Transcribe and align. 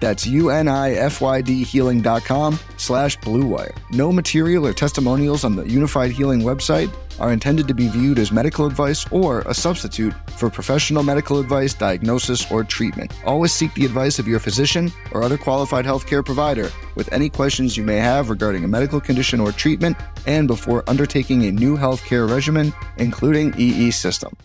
That's 0.00 0.26
U-N-I-F-Y-D 0.26 1.64
healing.com 1.64 2.58
slash 2.76 3.18
bluewire. 3.18 3.76
No 3.90 4.12
material 4.12 4.66
or 4.66 4.72
testimonials 4.72 5.44
on 5.44 5.56
the 5.56 5.64
Unified 5.64 6.10
Healing 6.10 6.42
website 6.42 6.94
are 7.20 7.32
intended 7.32 7.68
to 7.68 7.74
be 7.74 7.88
viewed 7.88 8.18
as 8.18 8.32
medical 8.32 8.66
advice 8.66 9.06
or 9.10 9.40
a 9.42 9.54
substitute 9.54 10.12
for 10.30 10.50
professional 10.50 11.02
medical 11.02 11.38
advice, 11.38 11.74
diagnosis, 11.74 12.50
or 12.50 12.64
treatment. 12.64 13.12
Always 13.24 13.52
seek 13.52 13.72
the 13.74 13.84
advice 13.84 14.18
of 14.18 14.26
your 14.26 14.40
physician 14.40 14.92
or 15.12 15.22
other 15.22 15.38
qualified 15.38 15.84
healthcare 15.84 16.24
provider 16.24 16.70
with 16.94 17.12
any 17.12 17.28
questions 17.28 17.76
you 17.76 17.84
may 17.84 17.96
have 17.96 18.30
regarding 18.30 18.64
a 18.64 18.68
medical 18.68 19.00
condition 19.00 19.40
or 19.40 19.52
treatment 19.52 19.96
and 20.26 20.48
before 20.48 20.82
undertaking 20.88 21.44
a 21.44 21.52
new 21.52 21.76
healthcare 21.76 22.28
regimen, 22.28 22.72
including 22.96 23.54
EE 23.58 23.90
system. 23.90 24.36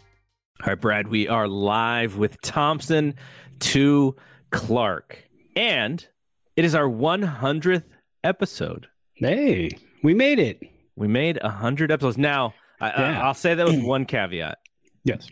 All 0.61 0.67
right, 0.67 0.80
Brad, 0.80 1.08
we 1.08 1.27
are 1.27 1.47
live 1.47 2.17
with 2.17 2.42
Thompson 2.42 3.16
to 3.59 4.16
Clark. 4.52 5.28
And 5.59 6.07
it 6.55 6.63
is 6.63 6.73
our 6.73 6.88
100th 6.88 7.83
episode. 8.23 8.88
Hey, 9.15 9.71
we 10.02 10.13
made 10.13 10.39
it. 10.39 10.61
We 10.95 11.09
made 11.09 11.38
100 11.43 11.91
episodes. 11.91 12.17
Now, 12.17 12.53
yeah. 12.79 13.19
I, 13.21 13.27
will 13.27 13.33
say 13.33 13.55
that 13.55 13.65
with 13.65 13.83
one 13.83 14.05
caveat. 14.05 14.57
Yes. 15.03 15.27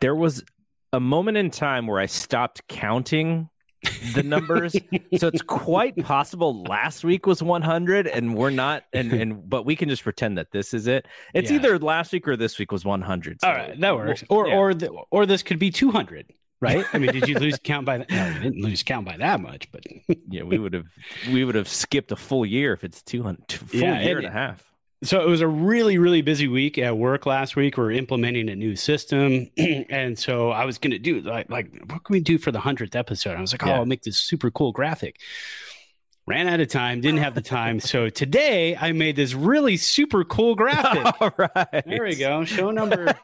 There 0.00 0.14
was 0.14 0.44
a 0.92 1.00
moment 1.00 1.38
in 1.38 1.50
time 1.50 1.88
where 1.88 1.98
I 1.98 2.06
stopped 2.06 2.68
counting 2.68 3.48
the 4.14 4.22
numbers. 4.24 4.76
so 5.18 5.26
it's 5.26 5.42
quite 5.42 5.96
possible 5.96 6.62
last 6.62 7.02
week 7.02 7.26
was 7.26 7.42
100 7.42 8.06
and 8.06 8.36
we're 8.36 8.50
not 8.50 8.84
and 8.92 9.12
and 9.12 9.50
but 9.50 9.66
we 9.66 9.74
can 9.74 9.88
just 9.88 10.04
pretend 10.04 10.38
that 10.38 10.52
this 10.52 10.72
is 10.72 10.86
it. 10.86 11.08
It's 11.34 11.50
yeah. 11.50 11.56
either 11.56 11.80
last 11.80 12.12
week 12.12 12.28
or 12.28 12.36
this 12.36 12.60
week 12.60 12.70
was 12.70 12.84
100. 12.84 13.40
So 13.40 13.48
All 13.48 13.54
right, 13.54 13.80
that 13.80 13.96
works. 13.96 14.22
Or 14.28 14.46
yeah. 14.46 14.54
or 14.54 14.72
the, 14.72 14.88
or 15.10 15.26
this 15.26 15.42
could 15.42 15.58
be 15.58 15.72
200 15.72 16.32
right? 16.62 16.86
I 16.94 16.98
mean, 16.98 17.12
did 17.12 17.28
you 17.28 17.38
lose 17.38 17.58
count 17.62 17.84
by 17.84 17.98
that? 17.98 18.10
No, 18.10 18.26
you 18.28 18.40
didn't 18.40 18.62
lose 18.62 18.82
count 18.82 19.04
by 19.04 19.18
that 19.18 19.40
much, 19.40 19.70
but 19.70 19.84
yeah, 20.30 20.44
we 20.44 20.58
would 20.58 20.72
have 20.72 20.86
we 21.30 21.44
would 21.44 21.56
have 21.56 21.68
skipped 21.68 22.10
a 22.12 22.16
full 22.16 22.46
year 22.46 22.72
if 22.72 22.84
it's 22.84 23.02
two 23.02 23.22
hundred 23.22 23.52
full 23.52 23.80
yeah, 23.80 24.00
year 24.00 24.16
and, 24.16 24.26
and 24.26 24.34
a 24.34 24.38
half. 24.38 24.64
So 25.04 25.20
it 25.20 25.28
was 25.28 25.40
a 25.40 25.48
really 25.48 25.98
really 25.98 26.22
busy 26.22 26.48
week 26.48 26.78
at 26.78 26.96
work 26.96 27.26
last 27.26 27.56
week. 27.56 27.76
We 27.76 27.84
are 27.84 27.90
implementing 27.90 28.48
a 28.48 28.56
new 28.56 28.76
system, 28.76 29.50
and 29.58 30.18
so 30.18 30.50
I 30.50 30.64
was 30.64 30.78
going 30.78 30.92
to 30.92 30.98
do 30.98 31.20
like 31.20 31.50
like 31.50 31.70
what 31.90 32.04
can 32.04 32.14
we 32.14 32.20
do 32.20 32.38
for 32.38 32.52
the 32.52 32.60
hundredth 32.60 32.96
episode? 32.96 33.36
I 33.36 33.40
was 33.40 33.52
like, 33.52 33.64
oh, 33.64 33.68
yeah. 33.68 33.76
I'll 33.76 33.86
make 33.86 34.02
this 34.02 34.18
super 34.18 34.50
cool 34.50 34.72
graphic 34.72 35.18
ran 36.26 36.46
out 36.46 36.60
of 36.60 36.68
time, 36.68 37.00
didn't 37.00 37.18
have 37.18 37.34
the 37.34 37.42
time. 37.42 37.80
So 37.80 38.08
today 38.08 38.76
I 38.76 38.92
made 38.92 39.16
this 39.16 39.34
really 39.34 39.76
super 39.76 40.24
cool 40.24 40.54
graphic. 40.54 41.04
All 41.20 41.34
right. 41.36 41.84
There 41.84 42.04
we 42.04 42.14
go. 42.14 42.44
Show 42.44 42.70
number 42.70 43.14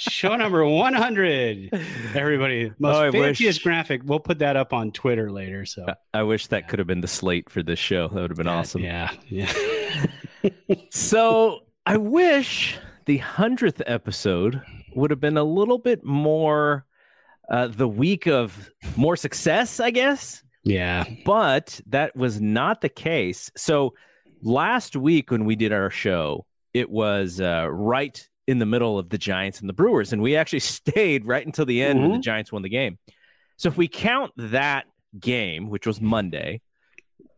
show 0.00 0.36
number 0.36 0.64
100. 0.64 1.70
Everybody, 2.14 2.72
most 2.78 2.96
oh, 2.96 3.12
fanciest 3.12 3.58
wish... 3.58 3.62
graphic. 3.62 4.02
We'll 4.04 4.20
put 4.20 4.38
that 4.40 4.56
up 4.56 4.72
on 4.72 4.92
Twitter 4.92 5.30
later. 5.30 5.64
So 5.64 5.86
I 6.14 6.22
wish 6.22 6.48
that 6.48 6.68
could 6.68 6.78
have 6.78 6.88
been 6.88 7.00
the 7.00 7.08
slate 7.08 7.50
for 7.50 7.62
this 7.62 7.78
show. 7.78 8.08
That 8.08 8.20
would 8.20 8.30
have 8.30 8.36
been 8.36 8.46
yeah, 8.46 8.58
awesome. 8.58 8.82
Yeah. 8.82 9.10
Yeah. 9.28 10.06
so 10.90 11.60
I 11.86 11.96
wish 11.96 12.78
the 13.06 13.18
100th 13.18 13.82
episode 13.86 14.62
would 14.94 15.10
have 15.10 15.20
been 15.20 15.36
a 15.36 15.44
little 15.44 15.78
bit 15.78 16.04
more 16.04 16.86
uh, 17.50 17.66
the 17.66 17.88
week 17.88 18.26
of 18.26 18.70
more 18.96 19.16
success, 19.16 19.80
I 19.80 19.90
guess 19.90 20.42
yeah. 20.62 21.04
But 21.24 21.80
that 21.86 22.14
was 22.16 22.40
not 22.40 22.80
the 22.80 22.88
case. 22.88 23.50
So 23.56 23.94
last 24.42 24.96
week 24.96 25.30
when 25.30 25.44
we 25.44 25.56
did 25.56 25.72
our 25.72 25.90
show, 25.90 26.46
it 26.74 26.90
was 26.90 27.40
uh, 27.40 27.68
right 27.70 28.28
in 28.46 28.58
the 28.58 28.66
middle 28.66 28.98
of 28.98 29.08
the 29.10 29.18
Giants 29.18 29.60
and 29.60 29.68
the 29.68 29.74
Brewers. 29.74 30.12
And 30.12 30.22
we 30.22 30.36
actually 30.36 30.60
stayed 30.60 31.26
right 31.26 31.44
until 31.44 31.66
the 31.66 31.82
end 31.82 31.98
mm-hmm. 31.98 32.08
when 32.08 32.18
the 32.18 32.22
Giants 32.22 32.52
won 32.52 32.62
the 32.62 32.68
game. 32.68 32.98
So 33.56 33.68
if 33.68 33.76
we 33.76 33.88
count 33.88 34.32
that 34.36 34.86
game, 35.18 35.68
which 35.68 35.86
was 35.86 36.00
Monday, 36.00 36.62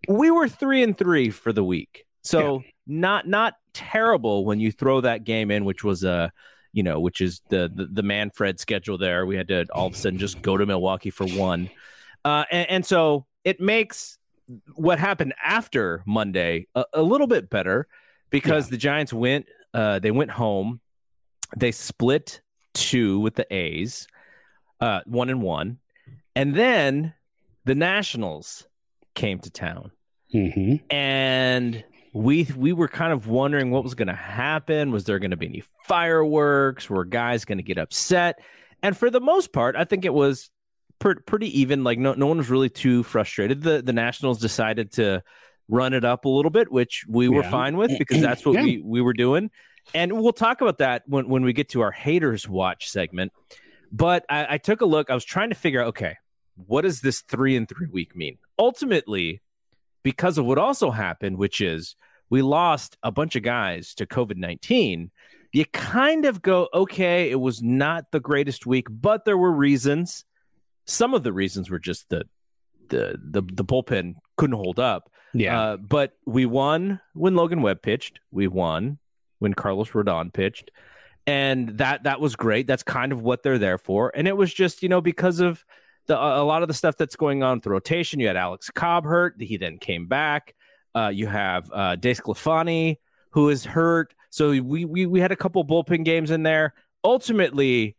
we 0.09 0.31
were 0.31 0.49
three 0.49 0.83
and 0.83 0.97
three 0.97 1.31
for 1.31 1.53
the 1.53 1.65
week. 1.65 2.05
So 2.23 2.61
yeah. 2.61 2.71
not 2.87 3.27
not 3.27 3.55
terrible 3.73 4.45
when 4.45 4.61
you 4.61 4.71
throw 4.71 5.01
that 5.01 5.25
game 5.25 5.51
in, 5.51 5.65
which 5.65 5.83
was 5.83 6.05
a 6.05 6.11
uh, 6.11 6.29
you 6.73 6.83
know, 6.83 7.01
which 7.01 7.21
is 7.21 7.43
the, 7.51 7.71
the 7.75 7.87
the 7.87 8.03
Manfred 8.03 8.59
schedule 8.59 8.99
there. 8.99 9.27
We 9.27 9.37
had 9.37 9.49
to 9.49 9.67
all 9.73 9.89
of 9.89 9.95
a 9.95 9.97
sudden 9.97 10.19
just 10.19 10.41
go 10.43 10.57
to 10.57 10.65
Milwaukee 10.65 11.11
for 11.11 11.27
one. 11.27 11.71
Uh, 12.25 12.45
and, 12.51 12.71
and, 12.71 12.87
so 12.87 13.27
it 13.45 13.61
makes 13.61 14.17
what 14.75 14.99
happened 14.99 15.35
after 15.43 16.03
Monday 16.07 16.67
a, 16.75 16.85
a 16.95 17.03
little 17.03 17.27
bit 17.27 17.51
better 17.51 17.89
because 18.31 18.67
yeah. 18.67 18.71
the 18.71 18.77
Giants 18.77 19.13
went, 19.13 19.47
uh, 19.75 19.99
they 19.99 20.13
went 20.13 20.31
home, 20.31 20.81
they 21.57 21.73
split 21.73 22.41
two 22.75 23.21
with 23.21 23.35
the 23.35 23.53
A's, 23.55 24.07
uh, 24.81 25.01
one 25.07 25.31
and 25.31 25.43
one, 25.43 25.79
and 26.35 26.55
then 26.55 27.15
the 27.65 27.75
Nationals 27.75 28.67
came 29.15 29.39
to 29.41 29.51
town, 29.51 29.91
mm-hmm. 30.35 30.77
and 30.95 31.85
we 32.13 32.47
we 32.57 32.73
were 32.73 32.89
kind 32.89 33.13
of 33.13 33.27
wondering 33.27 33.71
what 33.71 33.85
was 33.85 33.95
going 33.95 34.09
to 34.09 34.15
happen. 34.15 34.91
Was 34.91 35.05
there 35.05 35.19
going 35.19 35.31
to 35.31 35.37
be 35.37 35.47
any 35.47 35.63
fireworks? 35.87 36.91
Were 36.91 37.05
guys 37.05 37.45
going 37.45 37.59
to 37.59 37.65
get 37.65 37.79
upset? 37.79 38.39
And 38.83 38.97
for 38.97 39.11
the 39.11 39.21
most 39.21 39.53
part, 39.53 39.77
I 39.77 39.85
think 39.85 40.05
it 40.05 40.13
was 40.13 40.51
pretty 40.99 41.61
even. 41.61 41.85
Like 41.85 41.99
no 41.99 42.15
no 42.15 42.27
one 42.27 42.39
was 42.39 42.51
really 42.51 42.71
too 42.71 43.03
frustrated. 43.03 43.63
The 43.63 43.83
the 43.83 43.93
Nationals 43.93 44.41
decided 44.41 44.93
to 44.93 45.23
run 45.69 45.95
it 45.95 46.05
up 46.05 46.25
a 46.25 46.29
little 46.29 46.51
bit, 46.51 46.71
which 46.71 47.05
we 47.09 47.29
were 47.29 47.43
yeah. 47.43 47.51
fine 47.51 47.77
with 47.77 47.97
because 47.99 48.21
that's 48.21 48.45
what 48.45 48.55
yeah. 48.55 48.63
we 48.63 48.83
we 48.85 49.01
were 49.01 49.15
doing. 49.15 49.51
And 49.95 50.13
we'll 50.21 50.33
talk 50.33 50.61
about 50.61 50.79
that 50.79 51.03
when 51.07 51.29
when 51.29 51.43
we 51.43 51.53
get 51.53 51.71
to 51.71 51.81
our 51.81 51.93
haters 51.93 52.49
watch 52.49 52.89
segment. 52.89 53.33
But 53.91 54.25
I, 54.29 54.55
I 54.55 54.59
took 54.59 54.81
a 54.81 54.87
look. 54.87 55.11
I 55.11 55.15
was 55.15 55.25
trying 55.25 55.51
to 55.51 55.55
figure 55.55 55.83
out 55.83 55.89
okay, 55.89 56.17
what 56.67 56.83
does 56.83 57.01
this 57.01 57.21
three 57.21 57.57
and 57.57 57.69
three 57.69 57.89
week 57.89 58.17
mean? 58.17 58.39
Ultimately, 58.59 59.43
because 60.03 60.39
of 60.39 60.47
what 60.47 60.59
also 60.59 60.91
happened, 60.91 61.37
which 61.37 61.61
is 61.61 61.97
we 62.31 62.43
lost 62.43 62.97
a 63.03 63.11
bunch 63.11 63.37
of 63.37 63.43
guys 63.43 63.95
to 63.95 64.07
COVID 64.07 64.37
19, 64.37 65.11
you 65.53 65.65
kind 65.67 66.25
of 66.25 66.41
go, 66.41 66.69
okay, 66.73 67.31
it 67.31 67.39
was 67.39 67.63
not 67.63 68.11
the 68.11 68.21
greatest 68.21 68.65
week, 68.65 68.87
but 68.91 69.25
there 69.25 69.37
were 69.37 69.53
reasons. 69.53 70.25
Some 70.87 71.15
of 71.15 71.23
the 71.23 71.33
reasons 71.33 71.71
were 71.71 71.79
just 71.79 72.09
the 72.09 72.25
the 72.89 73.19
the, 73.23 73.43
the 73.43 73.65
bullpen 73.65 74.15
couldn't 74.37 74.57
hold 74.57 74.79
up. 74.79 75.11
Yeah. 75.35 75.61
Uh, 75.61 75.77
but 75.77 76.13
we 76.27 76.47
won 76.47 77.01
when 77.15 77.37
Logan 77.37 77.63
Webb 77.63 77.83
pitched. 77.83 78.21
We 78.31 78.49
won 78.49 78.99
when 79.43 79.55
Carlos 79.55 79.91
Rodon 79.91 80.33
pitched. 80.33 80.71
And 81.27 81.79
that 81.79 82.05
that 82.05 82.21
was 82.21 82.37
great. 82.37 82.67
That's 82.67 82.83
kind 82.83 83.13
of 83.13 83.23
what 83.23 83.43
they're 83.43 83.59
there 83.59 83.79
for. 83.79 84.11
And 84.15 84.27
it 84.27 84.37
was 84.37 84.53
just, 84.53 84.83
you 84.83 84.89
know, 84.89 85.01
because 85.01 85.41
of 85.41 85.65
the 86.07 86.17
a 86.17 86.43
lot 86.43 86.63
of 86.63 86.69
the 86.69 86.75
stuff 86.75 86.97
that's 86.97 87.17
going 87.17 87.43
on 87.43 87.59
with 87.59 87.65
the 87.65 87.71
rotation. 87.71 88.21
You 88.21 88.27
had 88.27 88.37
Alex 88.37 88.71
Cobb 88.71 89.05
hurt. 89.05 89.35
He 89.41 89.57
then 89.57 89.79
came 89.79 90.07
back. 90.07 90.55
Uh, 90.95 91.09
you 91.09 91.27
have 91.27 91.71
uh, 91.73 91.97
DeSclafani, 91.97 92.97
who 93.31 93.49
is 93.49 93.65
hurt. 93.65 94.15
So 94.31 94.51
we, 94.51 94.85
we 94.85 95.07
we 95.07 95.21
had 95.21 95.33
a 95.33 95.37
couple 95.37 95.65
bullpen 95.65 96.05
games 96.05 96.31
in 96.31 96.43
there. 96.43 96.75
Ultimately, 97.05 97.97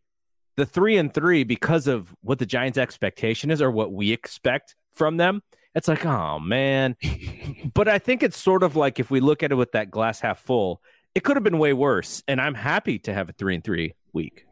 the 0.57 0.65
three 0.65 0.97
and 0.97 1.13
three 1.13 1.43
because 1.43 1.87
of 1.87 2.13
what 2.21 2.39
the 2.39 2.45
Giants' 2.45 2.77
expectation 2.77 3.51
is 3.51 3.61
or 3.61 3.71
what 3.71 3.91
we 3.93 4.11
expect 4.11 4.75
from 4.91 5.17
them. 5.17 5.41
It's 5.75 5.87
like, 5.87 6.05
oh 6.05 6.39
man. 6.39 6.95
but 7.73 7.87
I 7.87 7.99
think 7.99 8.21
it's 8.21 8.37
sort 8.37 8.63
of 8.63 8.75
like 8.75 8.99
if 8.99 9.09
we 9.09 9.19
look 9.19 9.43
at 9.43 9.51
it 9.51 9.55
with 9.55 9.71
that 9.71 9.89
glass 9.89 10.19
half 10.19 10.39
full, 10.39 10.81
it 11.15 11.23
could 11.23 11.35
have 11.35 11.43
been 11.43 11.59
way 11.59 11.73
worse. 11.73 12.23
And 12.27 12.41
I'm 12.41 12.55
happy 12.55 12.99
to 12.99 13.13
have 13.13 13.29
a 13.29 13.33
three 13.33 13.55
and 13.55 13.63
three 13.63 13.93
week. 14.13 14.45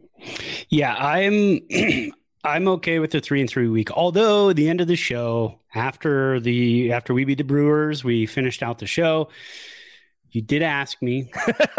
Yeah, 0.69 0.95
I'm 0.95 1.61
I'm 2.43 2.67
okay 2.67 2.99
with 2.99 3.11
the 3.11 3.21
three 3.21 3.41
and 3.41 3.49
three 3.49 3.67
week. 3.67 3.91
Although 3.91 4.53
the 4.53 4.69
end 4.69 4.81
of 4.81 4.87
the 4.87 4.95
show, 4.95 5.59
after 5.73 6.39
the 6.39 6.91
after 6.91 7.13
we 7.13 7.25
beat 7.25 7.37
the 7.37 7.43
Brewers, 7.43 8.03
we 8.03 8.25
finished 8.25 8.63
out 8.63 8.79
the 8.79 8.87
show 8.87 9.29
you 10.31 10.41
did 10.41 10.61
ask 10.61 11.01
me 11.01 11.31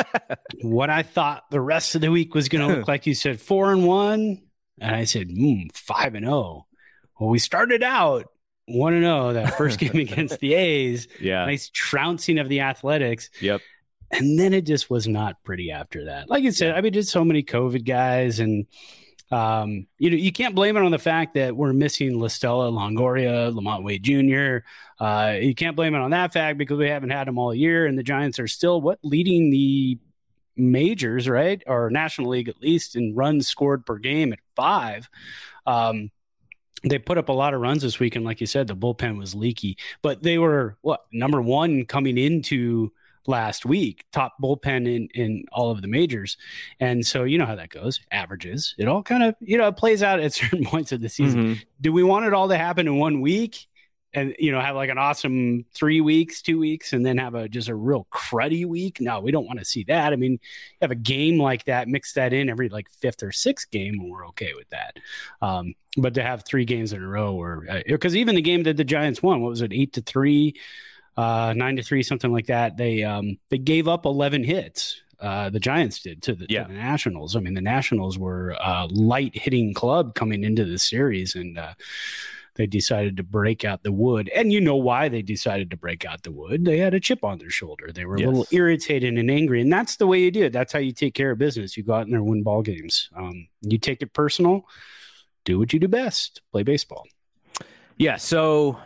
what 0.63 0.91
I 0.91 1.03
thought 1.03 1.51
the 1.51 1.61
rest 1.61 1.95
of 1.95 2.01
the 2.01 2.11
week 2.11 2.35
was 2.35 2.49
going 2.49 2.69
to 2.69 2.77
look 2.77 2.89
like. 2.89 3.07
You 3.07 3.15
said 3.15 3.41
four 3.41 3.73
and 3.73 3.87
one, 3.87 4.43
and 4.81 4.95
I 4.95 5.05
said 5.05 5.29
mm, 5.29 5.75
five 5.75 6.15
and 6.15 6.27
zero. 6.27 6.37
Oh. 6.37 6.67
Well, 7.19 7.31
we 7.31 7.39
started 7.39 7.83
out 7.83 8.27
one 8.67 8.95
and 8.95 9.05
zero 9.05 9.33
that 9.35 9.57
first 9.57 9.79
game 9.79 9.97
against 9.97 10.39
the 10.41 10.55
A's. 10.55 11.09
Yeah, 11.21 11.47
nice 11.47 11.71
trouncing 11.73 12.39
of 12.39 12.49
the 12.49 12.61
Athletics. 12.61 13.31
Yep. 13.41 13.63
And 14.13 14.39
then 14.39 14.53
it 14.53 14.67
just 14.67 14.91
was 14.91 15.09
not 15.09 15.43
pretty 15.43 15.71
after 15.71 16.05
that. 16.05 16.29
Like 16.29 16.45
you 16.45 16.53
said, 16.53 16.75
I 16.75 16.81
mean, 16.83 16.93
just 16.93 17.11
so 17.11 17.25
many 17.25 17.43
COVID 17.43 17.87
guys, 17.87 18.41
and 18.41 18.67
um, 19.31 19.87
you 19.99 20.11
know, 20.11 20.17
you 20.17 20.31
can't 20.31 20.55
blame 20.55 20.77
it 20.77 20.83
on 20.83 20.91
the 20.91 20.99
fact 20.99 21.35
that 21.35 21.57
we're 21.57 21.73
missing 21.73 22.21
La 22.21 22.29
Stella, 22.29 22.71
Longoria, 22.71 23.51
LaMonte 23.51 23.83
Wade 23.83 24.03
Jr. 24.03 24.67
Uh, 25.03 25.39
you 25.41 25.55
can't 25.55 25.75
blame 25.75 25.95
it 25.95 26.01
on 26.01 26.11
that 26.11 26.35
fact 26.35 26.59
because 26.59 26.77
we 26.77 26.89
haven't 26.89 27.11
had 27.11 27.27
them 27.27 27.39
all 27.39 27.55
year, 27.55 27.87
and 27.87 27.99
the 27.99 28.03
Giants 28.03 28.39
are 28.39 28.47
still 28.49 28.83
what 28.83 28.99
leading 29.03 29.51
the 29.51 29.99
majors, 30.57 31.27
right, 31.27 31.63
or 31.67 31.89
National 31.89 32.29
League 32.29 32.51
at 32.51 32.61
least 32.61 32.95
in 32.95 33.15
runs 33.15 33.49
scored 33.49 33.87
per 33.87 33.97
game 33.97 34.35
at 34.35 34.41
five. 34.55 35.09
Um, 35.65 36.11
they 36.85 36.99
put 36.99 37.17
up 37.17 37.31
a 37.31 37.33
lot 37.33 37.55
of 37.55 37.61
runs 37.61 37.83
this 37.83 37.99
week, 37.99 38.17
and 38.17 38.25
like 38.25 38.41
you 38.41 38.47
said, 38.47 38.67
the 38.67 38.77
bullpen 38.77 39.17
was 39.17 39.35
leaky, 39.35 39.79
but 40.03 40.23
they 40.23 40.37
were 40.37 40.77
what 40.83 41.05
number 41.13 41.41
one 41.41 41.87
coming 41.87 42.19
into 42.19 42.93
last 43.27 43.65
week, 43.65 44.05
top 44.13 44.35
bullpen 44.43 44.87
in 44.87 45.09
in 45.15 45.45
all 45.53 45.71
of 45.71 45.83
the 45.83 45.89
majors, 45.89 46.37
and 46.81 47.07
so 47.07 47.25
you 47.25 47.39
know 47.39 47.47
how 47.47 47.57
that 47.57 47.71
goes. 47.71 48.01
Averages, 48.11 48.75
it 48.79 48.89
all 48.89 49.03
kind 49.03 49.23
of 49.23 49.35
you 49.41 49.59
know 49.59 49.69
it 49.69 49.77
plays 49.77 50.03
out 50.03 50.21
at 50.21 50.33
certain 50.33 50.65
points 50.65 50.93
of 50.93 51.01
the 51.01 51.09
season. 51.09 51.45
Mm-hmm. 51.45 51.63
Do 51.81 51.93
we 51.93 52.03
want 52.03 52.27
it 52.27 52.35
all 52.35 52.49
to 52.49 52.57
happen 52.57 52.87
in 52.87 52.97
one 52.97 53.21
week? 53.21 53.67
and 54.15 54.35
you 54.39 54.53
know 54.53 54.61
have 54.61 54.77
like 54.77 54.91
an 54.91 54.99
awesome 54.99 55.65
three 55.75 56.01
weeks 56.01 56.43
two 56.43 56.59
weeks 56.59 56.93
and 56.93 57.05
then 57.05 57.19
have 57.19 57.35
a 57.35 57.49
just 57.49 57.69
a 57.69 57.75
real 57.75 58.07
cruddy 58.11 58.67
week 58.67 58.99
no 59.01 59.21
we 59.21 59.31
don't 59.31 59.47
want 59.47 59.59
to 59.59 59.65
see 59.65 59.85
that 59.85 60.13
i 60.13 60.17
mean 60.17 60.39
have 60.81 60.91
a 60.91 60.97
game 60.97 61.39
like 61.39 61.65
that 61.65 61.89
mix 61.89 62.13
that 62.13 62.33
in 62.33 62.49
every 62.49 62.69
like 62.69 62.91
fifth 62.91 63.23
or 63.23 63.33
sixth 63.33 63.71
game 63.71 63.95
and 64.01 64.11
we're 64.11 64.27
okay 64.27 64.53
with 64.57 64.69
that 64.71 64.97
um, 65.41 65.75
but 65.97 66.15
to 66.15 66.23
have 66.23 66.45
three 66.45 66.65
games 66.65 66.93
in 66.93 67.03
a 67.03 67.09
row 67.09 67.35
or 67.35 67.67
because 67.87 68.15
uh, 68.15 68.19
even 68.19 68.35
the 68.35 68.43
game 68.43 68.63
that 68.63 68.77
the 68.77 68.85
giants 68.85 69.23
won 69.23 69.41
what 69.41 69.51
was 69.51 69.63
it 69.63 69.73
eight 69.73 69.93
to 69.93 70.03
three 70.03 70.55
uh, 71.17 71.53
nine 71.57 71.77
to 71.77 71.83
three 71.83 72.03
something 72.03 72.33
like 72.33 72.47
that 72.47 72.77
they 72.77 73.03
um, 73.03 73.39
they 73.51 73.59
gave 73.59 73.89
up 73.89 74.07
11 74.07 74.45
hits 74.45 75.03
uh, 75.23 75.49
the 75.51 75.61
Giants 75.61 76.01
did 76.01 76.21
to 76.23 76.35
the, 76.35 76.47
yeah. 76.49 76.65
to 76.65 76.69
the, 76.69 76.75
Nationals. 76.75 77.37
I 77.37 77.41
mean, 77.41 77.55
the 77.55 77.61
Nationals 77.61 78.19
were 78.19 78.57
a 78.61 78.89
light 78.91 79.39
hitting 79.39 79.73
club 79.73 80.17
coming 80.17 80.43
into 80.43 80.65
the 80.65 80.79
series, 80.79 81.37
and 81.37 81.57
uh, 81.57 81.75
they 82.57 82.67
decided 82.67 83.17
to 83.17 83.23
break 83.23 83.65
out 83.65 83.85
the 83.85 83.93
wood. 83.93 84.29
And 84.35 84.53
you 84.53 84.61
know 84.61 84.75
why 84.75 85.09
they 85.09 85.23
decided 85.23 85.71
to 85.71 85.77
break 85.77 86.05
out 86.05 86.25
the 86.25 86.33
wood. 86.33 86.65
They 86.65 86.79
had 86.79 86.93
a 86.93 86.99
chip 86.99 87.23
on 87.23 87.39
their 87.39 87.51
shoulder. 87.51 87.93
They 87.93 88.05
were 88.05 88.17
a 88.17 88.21
yes. 88.21 88.27
little 88.27 88.47
irritated 88.51 89.17
and 89.17 89.31
angry. 89.31 89.61
And 89.61 89.73
that's 89.73 89.97
the 89.97 90.09
way 90.09 90.21
you 90.21 90.33
do 90.33 90.45
it. 90.45 90.53
That's 90.53 90.73
how 90.73 90.81
you 90.81 90.93
take 90.93 91.15
care 91.15 91.31
of 91.31 91.39
business. 91.39 91.77
You 91.77 91.85
go 91.85 91.95
out 91.95 92.03
and 92.03 92.13
there 92.13 92.23
win 92.23 92.43
ball 92.43 92.63
games. 92.63 93.09
Um, 93.17 93.47
you 93.61 93.79
take 93.79 94.03
it 94.03 94.13
personal, 94.13 94.65
do 95.45 95.57
what 95.57 95.73
you 95.73 95.79
do 95.79 95.89
best, 95.89 96.43
play 96.51 96.65
baseball. 96.65 97.07
Yeah. 97.97 98.17
So 98.17 98.77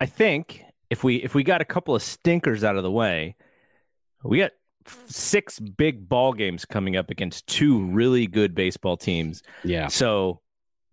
I 0.00 0.06
think 0.06 0.62
if 0.90 1.04
we 1.04 1.16
if 1.16 1.34
we 1.34 1.42
got 1.42 1.60
a 1.60 1.64
couple 1.64 1.94
of 1.94 2.02
stinkers 2.02 2.64
out 2.64 2.76
of 2.76 2.82
the 2.82 2.90
way, 2.90 3.36
we 4.24 4.38
got 4.38 4.52
six 5.06 5.58
big 5.58 6.08
ball 6.08 6.32
games 6.32 6.64
coming 6.64 6.96
up 6.96 7.10
against 7.10 7.46
two 7.46 7.84
really 7.86 8.26
good 8.26 8.54
baseball 8.54 8.96
teams. 8.96 9.42
Yeah. 9.62 9.88
So 9.88 10.40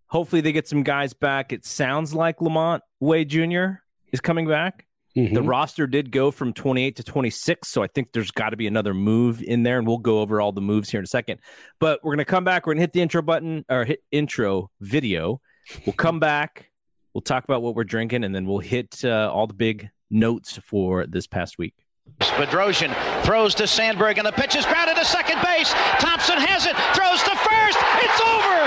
Hopefully, 0.08 0.42
they 0.42 0.52
get 0.52 0.68
some 0.68 0.84
guys 0.84 1.14
back. 1.14 1.52
It 1.52 1.66
sounds 1.66 2.14
like 2.14 2.38
LaMonte 2.38 2.82
Wade 3.00 3.28
Jr. 3.28 3.82
is 4.14 4.22
coming 4.22 4.48
back. 4.48 4.86
Mm-hmm. 5.18 5.34
The 5.34 5.42
roster 5.42 5.88
did 5.88 6.12
go 6.12 6.30
from 6.30 6.54
28 6.54 6.98
to 6.98 7.04
26, 7.04 7.68
so 7.68 7.82
I 7.84 7.88
think 7.88 8.14
there's 8.14 8.32
got 8.32 8.50
to 8.50 8.58
be 8.58 8.68
another 8.68 8.94
move 8.94 9.42
in 9.42 9.64
there, 9.64 9.78
and 9.78 9.88
we'll 9.88 9.98
go 9.98 10.20
over 10.20 10.40
all 10.40 10.52
the 10.52 10.62
moves 10.62 10.90
here 10.90 11.00
in 11.00 11.06
a 11.06 11.08
second. 11.08 11.40
But 11.80 12.02
we're 12.04 12.14
gonna 12.14 12.26
come 12.26 12.44
back. 12.44 12.66
We're 12.66 12.74
gonna 12.76 12.84
hit 12.84 12.94
the 12.94 13.02
intro 13.02 13.22
button 13.22 13.66
or 13.70 13.84
hit 13.86 14.04
intro 14.12 14.70
video. 14.80 15.42
We'll 15.86 15.94
come 15.94 16.20
back. 16.20 16.70
We'll 17.16 17.22
talk 17.22 17.46
about 17.46 17.62
what 17.62 17.76
we're 17.76 17.86
drinking, 17.86 18.26
and 18.26 18.36
then 18.36 18.46
we'll 18.46 18.60
hit 18.60 19.06
uh, 19.06 19.32
all 19.32 19.48
the 19.48 19.54
big 19.54 19.90
notes 20.12 20.60
for 20.62 21.08
this 21.08 21.28
past 21.28 21.58
week. 21.58 21.74
Bedrosian 22.20 22.92
throws 23.24 23.56
to 23.56 23.68
Sandberg, 23.68 24.18
and 24.18 24.28
the 24.28 24.34
pitch 24.34 24.54
is 24.54 24.66
grounded 24.66 24.98
to 24.98 25.06
second 25.06 25.40
base. 25.42 25.72
Thompson 26.04 26.36
has 26.36 26.68
it, 26.68 26.76
throws 26.92 27.24
to 27.24 27.32
first. 27.40 27.80
It's 28.04 28.20
over. 28.20 28.60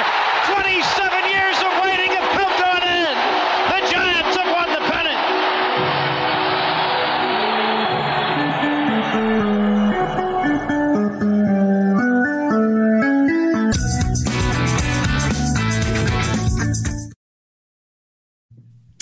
27 0.56 1.28
years 1.28 1.60
of 1.60 1.77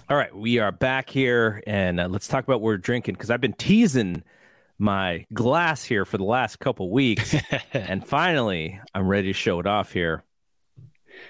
All 0.08 0.16
right, 0.16 0.32
we 0.32 0.60
are 0.60 0.70
back 0.70 1.10
here, 1.10 1.64
and 1.66 1.98
uh, 1.98 2.06
let's 2.06 2.28
talk 2.28 2.44
about 2.44 2.60
what 2.60 2.66
we're 2.66 2.76
drinking 2.76 3.14
because 3.14 3.28
I've 3.28 3.40
been 3.40 3.54
teasing 3.54 4.22
my 4.78 5.26
glass 5.34 5.82
here 5.82 6.04
for 6.04 6.16
the 6.16 6.22
last 6.22 6.60
couple 6.60 6.92
weeks, 6.92 7.34
and 7.72 8.06
finally 8.06 8.80
I'm 8.94 9.08
ready 9.08 9.30
to 9.30 9.32
show 9.32 9.58
it 9.58 9.66
off 9.66 9.90
here. 9.90 10.22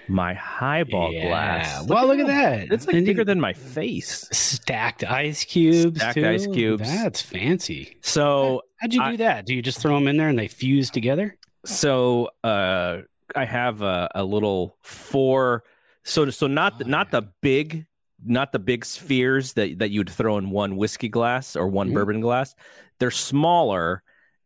My 0.07 0.35
highball 0.35 1.11
yeah. 1.11 1.27
glass. 1.27 1.79
Look 1.87 1.89
well, 1.89 2.05
look 2.05 2.19
at 2.19 2.27
that. 2.27 2.71
It's 2.71 2.85
like 2.85 2.97
and 2.97 3.03
bigger 3.03 3.23
than 3.25 3.39
my 3.39 3.53
face. 3.53 4.29
Stacked 4.31 5.03
ice 5.03 5.43
cubes. 5.43 5.99
Stacked 5.99 6.13
too. 6.13 6.27
ice 6.27 6.45
cubes. 6.45 6.87
That's 6.87 7.19
fancy. 7.19 7.97
So 8.01 8.61
how'd 8.75 8.93
you 8.93 8.99
do 8.99 9.05
I, 9.07 9.15
that? 9.15 9.47
Do 9.47 9.55
you 9.55 9.63
just 9.63 9.79
throw 9.79 9.95
them 9.95 10.07
in 10.07 10.17
there 10.17 10.29
and 10.29 10.37
they 10.37 10.49
fuse 10.49 10.91
together? 10.91 11.35
So 11.65 12.29
uh, 12.43 12.99
I 13.35 13.45
have 13.45 13.81
a, 13.81 14.07
a 14.13 14.23
little 14.23 14.77
four. 14.83 15.63
So 16.03 16.29
so 16.29 16.45
not 16.45 16.77
the, 16.77 16.85
not 16.85 17.09
the 17.09 17.23
big 17.41 17.86
not 18.23 18.51
the 18.51 18.59
big 18.59 18.85
spheres 18.85 19.53
that 19.53 19.79
that 19.79 19.91
you'd 19.91 20.09
throw 20.09 20.37
in 20.37 20.49
one 20.49 20.75
whiskey 20.75 21.09
glass 21.09 21.55
or 21.55 21.67
one 21.67 21.87
mm-hmm. 21.87 21.95
bourbon 21.95 22.21
glass. 22.21 22.55
They're 22.99 23.11
smaller 23.11 24.01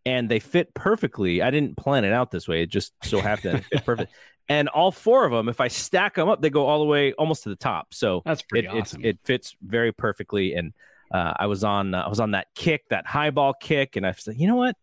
and 0.05 0.29
they 0.29 0.39
fit 0.39 0.73
perfectly. 0.73 1.41
I 1.41 1.51
didn't 1.51 1.77
plan 1.77 2.03
it 2.03 2.13
out 2.13 2.31
this 2.31 2.47
way. 2.47 2.63
It 2.63 2.69
just 2.69 2.93
so 3.03 3.19
happened 3.21 3.57
to 3.57 3.63
fit 3.63 3.85
perfect. 3.85 4.13
And 4.49 4.67
all 4.67 4.91
four 4.91 5.23
of 5.23 5.31
them, 5.31 5.47
if 5.47 5.61
I 5.61 5.69
stack 5.69 6.15
them 6.15 6.27
up, 6.27 6.41
they 6.41 6.49
go 6.49 6.65
all 6.65 6.79
the 6.79 6.85
way 6.85 7.13
almost 7.13 7.43
to 7.43 7.49
the 7.49 7.55
top. 7.55 7.93
So 7.93 8.21
that's 8.25 8.41
pretty 8.41 8.67
it, 8.67 8.71
awesome. 8.71 9.05
It 9.05 9.17
fits 9.23 9.55
very 9.61 9.93
perfectly. 9.93 10.55
And 10.55 10.73
uh, 11.09 11.33
I 11.37 11.45
was 11.45 11.63
on 11.63 11.93
uh, 11.93 12.01
I 12.01 12.09
was 12.09 12.19
on 12.19 12.31
that 12.31 12.47
kick, 12.53 12.89
that 12.89 13.05
highball 13.05 13.53
kick, 13.53 13.95
and 13.95 14.05
I 14.05 14.11
said, 14.11 14.35
you 14.37 14.47
know 14.47 14.57
what? 14.57 14.75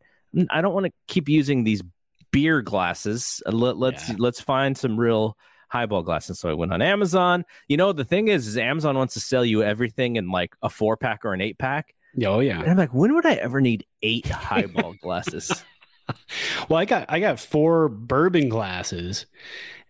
I 0.49 0.63
don't 0.63 0.73
want 0.73 0.87
to 0.87 0.93
keep 1.07 1.29
using 1.29 1.65
these 1.65 1.83
beer 2.31 2.63
glasses. 2.63 3.43
Uh, 3.45 3.53
let, 3.53 3.77
let's 3.77 4.09
yeah. 4.09 4.15
let's 4.19 4.41
find 4.41 4.77
some 4.77 4.99
real 4.99 5.37
highball 5.69 6.03
glasses. 6.03 6.39
So 6.39 6.49
I 6.49 6.55
went 6.55 6.73
on 6.73 6.83
Amazon. 6.83 7.45
You 7.69 7.77
know, 7.77 7.93
the 7.93 8.05
thing 8.05 8.29
is, 8.29 8.47
is 8.47 8.57
Amazon 8.57 8.97
wants 8.97 9.15
to 9.15 9.21
sell 9.21 9.45
you 9.45 9.63
everything 9.63 10.17
in 10.17 10.31
like 10.31 10.55
a 10.63 10.69
four 10.71 10.97
pack 10.97 11.25
or 11.25 11.35
an 11.35 11.41
eight 11.41 11.59
pack. 11.59 11.95
Oh 12.25 12.41
yeah. 12.41 12.61
And 12.61 12.71
I'm 12.71 12.77
like, 12.77 12.95
when 12.95 13.15
would 13.15 13.27
I 13.27 13.35
ever 13.35 13.61
need 13.61 13.87
eight 14.03 14.27
highball 14.27 14.95
glasses? 15.03 15.65
well, 16.69 16.79
I 16.79 16.85
got 16.85 17.07
I 17.09 17.21
got 17.21 17.39
four 17.39 17.89
bourbon 17.89 18.49
glasses, 18.49 19.27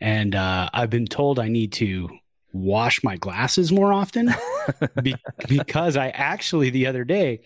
and 0.01 0.35
uh, 0.35 0.69
I've 0.73 0.91
been 0.91 1.07
told 1.07 1.39
I 1.39 1.49
need 1.49 1.73
to 1.75 2.09
wash 2.53 3.05
my 3.05 3.17
glasses 3.17 3.71
more 3.71 3.93
often 3.93 4.35
be- 5.03 5.15
because 5.49 5.97
I 5.97 6.09
actually 6.09 6.71
the 6.71 6.87
other 6.87 7.05
day, 7.05 7.43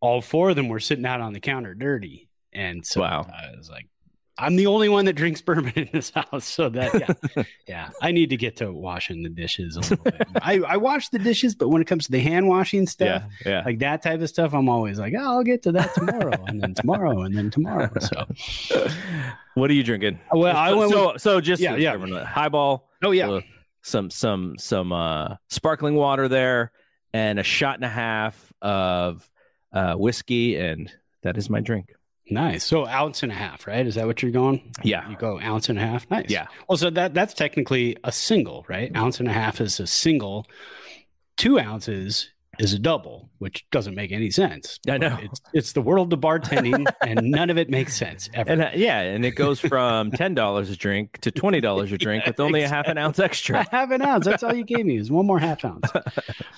all 0.00 0.20
four 0.20 0.50
of 0.50 0.56
them 0.56 0.68
were 0.68 0.80
sitting 0.80 1.06
out 1.06 1.20
on 1.20 1.32
the 1.32 1.40
counter 1.40 1.74
dirty, 1.74 2.28
and 2.52 2.86
so 2.86 3.00
wow. 3.00 3.26
I 3.28 3.56
was 3.56 3.68
like, 3.68 3.88
I'm 4.38 4.56
the 4.56 4.66
only 4.66 4.88
one 4.88 5.04
that 5.04 5.12
drinks 5.12 5.40
bourbon 5.42 5.72
in 5.76 5.88
this 5.92 6.10
house, 6.10 6.44
so 6.44 6.68
that 6.70 7.18
yeah, 7.36 7.44
yeah. 7.68 7.90
I 8.00 8.12
need 8.12 8.30
to 8.30 8.36
get 8.36 8.56
to 8.56 8.72
washing 8.72 9.22
the 9.22 9.28
dishes 9.28 9.76
a 9.76 9.80
little 9.80 9.96
bit. 9.98 10.26
I, 10.40 10.58
I 10.60 10.76
wash 10.78 11.10
the 11.10 11.18
dishes, 11.18 11.54
but 11.54 11.68
when 11.68 11.82
it 11.82 11.86
comes 11.86 12.06
to 12.06 12.12
the 12.12 12.20
hand 12.20 12.48
washing 12.48 12.86
stuff, 12.86 13.24
yeah, 13.44 13.50
yeah. 13.50 13.62
like 13.64 13.78
that 13.80 14.02
type 14.02 14.20
of 14.20 14.28
stuff, 14.28 14.54
I'm 14.54 14.68
always 14.68 14.98
like, 14.98 15.14
oh, 15.16 15.22
I'll 15.22 15.44
get 15.44 15.62
to 15.64 15.72
that 15.72 15.94
tomorrow, 15.94 16.44
and 16.46 16.62
then 16.62 16.74
tomorrow, 16.74 17.22
and 17.22 17.36
then 17.36 17.50
tomorrow. 17.50 17.90
So, 18.00 18.88
what 19.54 19.70
are 19.70 19.74
you 19.74 19.84
drinking? 19.84 20.18
Well, 20.32 20.56
I 20.56 20.72
went 20.72 20.92
so 20.92 21.12
with, 21.12 21.22
so 21.22 21.40
just 21.40 21.60
yeah, 21.60 21.76
yeah. 21.76 22.24
highball. 22.24 22.88
Oh 23.02 23.10
yeah, 23.10 23.40
some 23.82 24.10
some 24.10 24.56
some 24.58 24.92
uh, 24.92 25.36
sparkling 25.48 25.94
water 25.94 26.28
there, 26.28 26.72
and 27.12 27.38
a 27.38 27.42
shot 27.42 27.76
and 27.76 27.84
a 27.84 27.88
half 27.88 28.52
of 28.62 29.28
uh, 29.72 29.94
whiskey, 29.94 30.56
and 30.56 30.90
that 31.22 31.36
is 31.36 31.50
my 31.50 31.60
drink. 31.60 31.92
Nice. 32.30 32.64
So 32.64 32.86
ounce 32.86 33.22
and 33.22 33.32
a 33.32 33.34
half, 33.34 33.66
right? 33.66 33.86
Is 33.86 33.96
that 33.96 34.06
what 34.06 34.22
you're 34.22 34.30
going? 34.30 34.72
Yeah. 34.82 35.08
You 35.08 35.16
go 35.16 35.40
ounce 35.40 35.68
and 35.68 35.78
a 35.78 35.82
half. 35.82 36.10
Nice. 36.10 36.30
Yeah. 36.30 36.46
Well, 36.68 36.78
so 36.78 36.90
that 36.90 37.14
that's 37.14 37.34
technically 37.34 37.96
a 38.04 38.12
single, 38.12 38.64
right? 38.68 38.94
Ounce 38.96 39.20
and 39.20 39.28
a 39.28 39.32
half 39.32 39.60
is 39.60 39.80
a 39.80 39.86
single. 39.86 40.46
Two 41.36 41.58
ounces 41.58 42.30
is 42.58 42.72
a 42.74 42.78
double, 42.78 43.30
which 43.38 43.68
doesn't 43.70 43.94
make 43.94 44.12
any 44.12 44.30
sense. 44.30 44.78
I 44.88 44.98
know. 44.98 45.18
It's, 45.22 45.40
it's 45.54 45.72
the 45.72 45.80
world 45.80 46.12
of 46.12 46.20
bartending, 46.20 46.86
and 47.00 47.30
none 47.30 47.50
of 47.50 47.56
it 47.56 47.70
makes 47.70 47.96
sense 47.96 48.28
ever. 48.34 48.50
And 48.50 48.62
uh, 48.62 48.70
yeah, 48.74 49.00
and 49.00 49.24
it 49.24 49.32
goes 49.32 49.58
from 49.58 50.10
ten 50.10 50.34
dollars 50.34 50.70
a 50.70 50.76
drink 50.76 51.18
to 51.22 51.30
twenty 51.30 51.60
dollars 51.60 51.92
a 51.92 51.98
drink 51.98 52.26
with 52.26 52.38
only 52.40 52.60
exactly. 52.60 52.74
a 52.74 52.76
half 52.76 52.88
an 52.88 52.98
ounce 52.98 53.18
extra. 53.18 53.60
A 53.60 53.70
half 53.70 53.90
an 53.90 54.02
ounce. 54.02 54.26
That's 54.26 54.42
all 54.42 54.54
you 54.54 54.64
gave 54.64 54.84
me 54.84 54.96
is 54.96 55.10
one 55.10 55.26
more 55.26 55.38
half 55.38 55.64
ounce. 55.64 55.90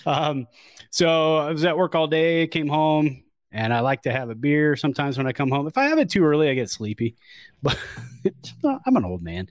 Um, 0.06 0.48
so 0.90 1.38
I 1.38 1.50
was 1.50 1.64
at 1.64 1.78
work 1.78 1.94
all 1.94 2.06
day, 2.06 2.46
came 2.46 2.68
home, 2.68 3.23
and 3.54 3.72
I 3.72 3.80
like 3.80 4.02
to 4.02 4.12
have 4.12 4.30
a 4.30 4.34
beer 4.34 4.74
sometimes 4.74 5.16
when 5.16 5.28
I 5.28 5.32
come 5.32 5.48
home. 5.48 5.68
If 5.68 5.78
I 5.78 5.84
have 5.84 5.98
it 5.98 6.10
too 6.10 6.24
early, 6.24 6.50
I 6.50 6.54
get 6.54 6.68
sleepy. 6.70 7.16
But 7.62 7.78
I'm 8.86 8.96
an 8.96 9.04
old 9.04 9.22
man. 9.22 9.48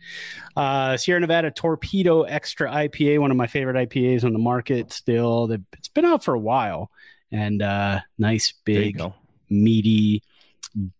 Uh, 0.57 0.97
Sierra 0.97 1.19
Nevada 1.19 1.51
Torpedo 1.51 2.23
Extra 2.23 2.71
IPA, 2.71 3.19
one 3.19 3.29
of 3.29 3.37
my 3.37 3.45
favorite 3.45 3.87
IPAs 3.87 4.23
on 4.23 4.33
the 4.33 4.39
market. 4.39 4.91
Still, 4.91 5.51
it's 5.73 5.89
been 5.89 6.05
out 6.05 6.23
for 6.23 6.33
a 6.33 6.39
while, 6.39 6.89
and 7.31 7.61
uh, 7.61 7.99
nice 8.17 8.53
big 8.65 8.99
meaty 9.49 10.23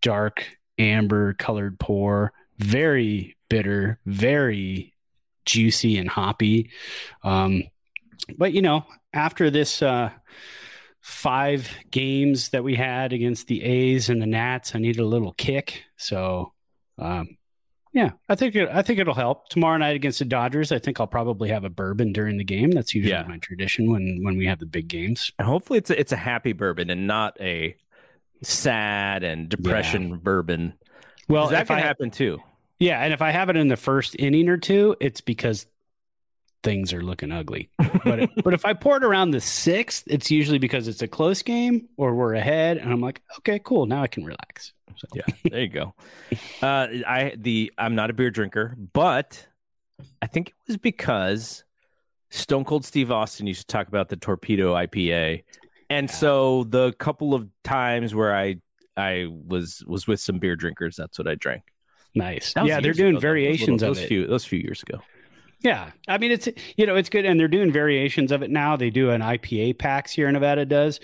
dark 0.03 0.45
amber 0.77 1.33
colored 1.33 1.79
pour, 1.79 2.31
very 2.59 3.35
bitter, 3.49 3.99
very 4.05 4.93
juicy 5.45 5.97
and 5.97 6.09
hoppy. 6.09 6.69
Um, 7.23 7.63
but 8.37 8.53
you 8.53 8.61
know, 8.61 8.85
after 9.13 9.49
this 9.49 9.81
uh, 9.81 10.11
five 11.03 11.69
games 11.91 12.49
that 12.49 12.63
we 12.63 12.75
had 12.75 13.11
against 13.11 13.47
the 13.47 13.61
A's 13.61 14.09
and 14.09 14.21
the 14.21 14.25
Nats, 14.25 14.73
I 14.73 14.79
needed 14.79 15.01
a 15.01 15.05
little 15.05 15.33
kick. 15.33 15.83
So, 15.97 16.53
um, 16.97 17.37
yeah, 17.91 18.11
I 18.29 18.35
think 18.35 18.55
it, 18.55 18.69
I 18.71 18.81
think 18.83 18.99
it'll 18.99 19.13
help 19.13 19.49
tomorrow 19.49 19.77
night 19.77 19.97
against 19.97 20.19
the 20.19 20.25
Dodgers. 20.25 20.71
I 20.71 20.79
think 20.79 21.01
I'll 21.01 21.05
probably 21.07 21.49
have 21.49 21.65
a 21.65 21.69
bourbon 21.69 22.13
during 22.13 22.37
the 22.37 22.45
game. 22.45 22.71
That's 22.71 22.95
usually 22.95 23.11
Yeah. 23.11 23.25
my 23.27 23.37
tradition 23.37 23.91
when 23.91 24.21
when 24.23 24.37
we 24.37 24.45
have 24.47 24.59
the 24.59 24.65
big 24.65 24.87
games. 24.87 25.29
And 25.37 25.45
hopefully 25.45 25.77
it's 25.79 25.89
a, 25.89 25.99
it's 25.99 26.13
a 26.13 26.17
happy 26.17 26.53
bourbon 26.53 26.89
and 26.89 27.05
not 27.05 27.35
a 27.41 27.75
sad 28.41 29.23
and 29.23 29.49
depression 29.49 30.17
bourbon. 30.19 30.73
Well, 31.27 31.43
Well, 31.43 31.51
that 31.51 31.67
can 31.67 31.77
I, 31.77 31.81
happen 31.81 32.11
too. 32.11 32.39
Yeah, 32.79 32.99
and 33.01 33.13
if 33.13 33.21
I 33.21 33.31
have 33.31 33.49
it 33.49 33.57
in 33.57 33.67
the 33.67 33.77
first 33.77 34.15
inning 34.17 34.47
or 34.49 34.57
two, 34.57 34.95
it's 34.99 35.21
because 35.21 35.65
things 36.63 36.93
are 36.93 37.01
looking 37.01 37.31
ugly. 37.31 37.69
But 38.03 38.29
but 38.43 38.53
if 38.53 38.65
I 38.65 38.73
pour 38.73 38.97
it 38.97 39.03
around 39.03 39.31
the 39.31 39.41
sixth, 39.41 40.03
it's 40.07 40.31
usually 40.31 40.57
because 40.57 40.87
it's 40.87 41.01
a 41.01 41.07
close 41.07 41.41
game 41.41 41.89
or 41.97 42.15
we're 42.15 42.33
ahead, 42.33 42.77
and 42.77 42.91
I'm 42.91 43.01
like, 43.01 43.21
okay, 43.39 43.59
cool, 43.63 43.85
now 43.85 44.01
I 44.01 44.07
can 44.07 44.23
relax. 44.25 44.73
So, 44.95 45.07
Yeah, 45.13 45.23
there 45.49 45.61
you 45.61 45.67
go. 45.69 45.93
Uh, 46.61 46.87
I 47.05 47.33
the 47.37 47.71
I'm 47.77 47.95
not 47.95 48.09
a 48.09 48.13
beer 48.13 48.31
drinker, 48.31 48.75
but 48.93 49.45
I 50.21 50.27
think 50.27 50.49
it 50.49 50.55
was 50.67 50.77
because 50.77 51.63
Stone 52.31 52.63
Cold 52.65 52.85
Steve 52.85 53.11
Austin 53.11 53.45
used 53.47 53.61
to 53.61 53.67
talk 53.67 53.87
about 53.87 54.09
the 54.09 54.15
Torpedo 54.15 54.73
IPA, 54.73 55.43
and 55.89 56.09
so 56.09 56.63
the 56.63 56.93
couple 56.93 57.33
of 57.33 57.47
times 57.63 58.15
where 58.15 58.35
I 58.35 58.57
I 58.95 59.27
was 59.29 59.83
was 59.85 60.07
with 60.07 60.19
some 60.19 60.39
beer 60.39 60.55
drinkers, 60.55 60.95
that's 60.95 61.17
what 61.19 61.27
I 61.27 61.35
drank. 61.35 61.63
nice. 62.15 62.53
Yeah, 62.55 62.79
they're 62.79 62.93
doing 62.93 63.09
ago, 63.09 63.13
though. 63.13 63.13
Those 63.15 63.21
variations 63.21 63.81
little- 63.81 63.89
of 63.91 63.95
those 63.95 64.03
it. 64.03 64.07
Few, 64.07 64.27
those 64.27 64.45
few 64.45 64.59
years 64.59 64.83
ago. 64.83 65.01
Yeah, 65.63 65.91
I 66.09 66.17
mean 66.17 66.31
it's 66.31 66.49
you 66.77 66.85
know 66.85 66.95
it's 66.95 67.09
good, 67.09 67.25
and 67.25 67.39
they're 67.39 67.47
doing 67.47 67.71
variations 67.71 68.31
of 68.31 68.43
it 68.43 68.51
now. 68.51 68.75
They 68.75 68.89
do 68.89 69.09
an 69.11 69.21
IPA 69.21 69.79
packs 69.79 70.11
here 70.11 70.27
in 70.27 70.33
Nevada 70.33 70.65
does. 70.65 70.99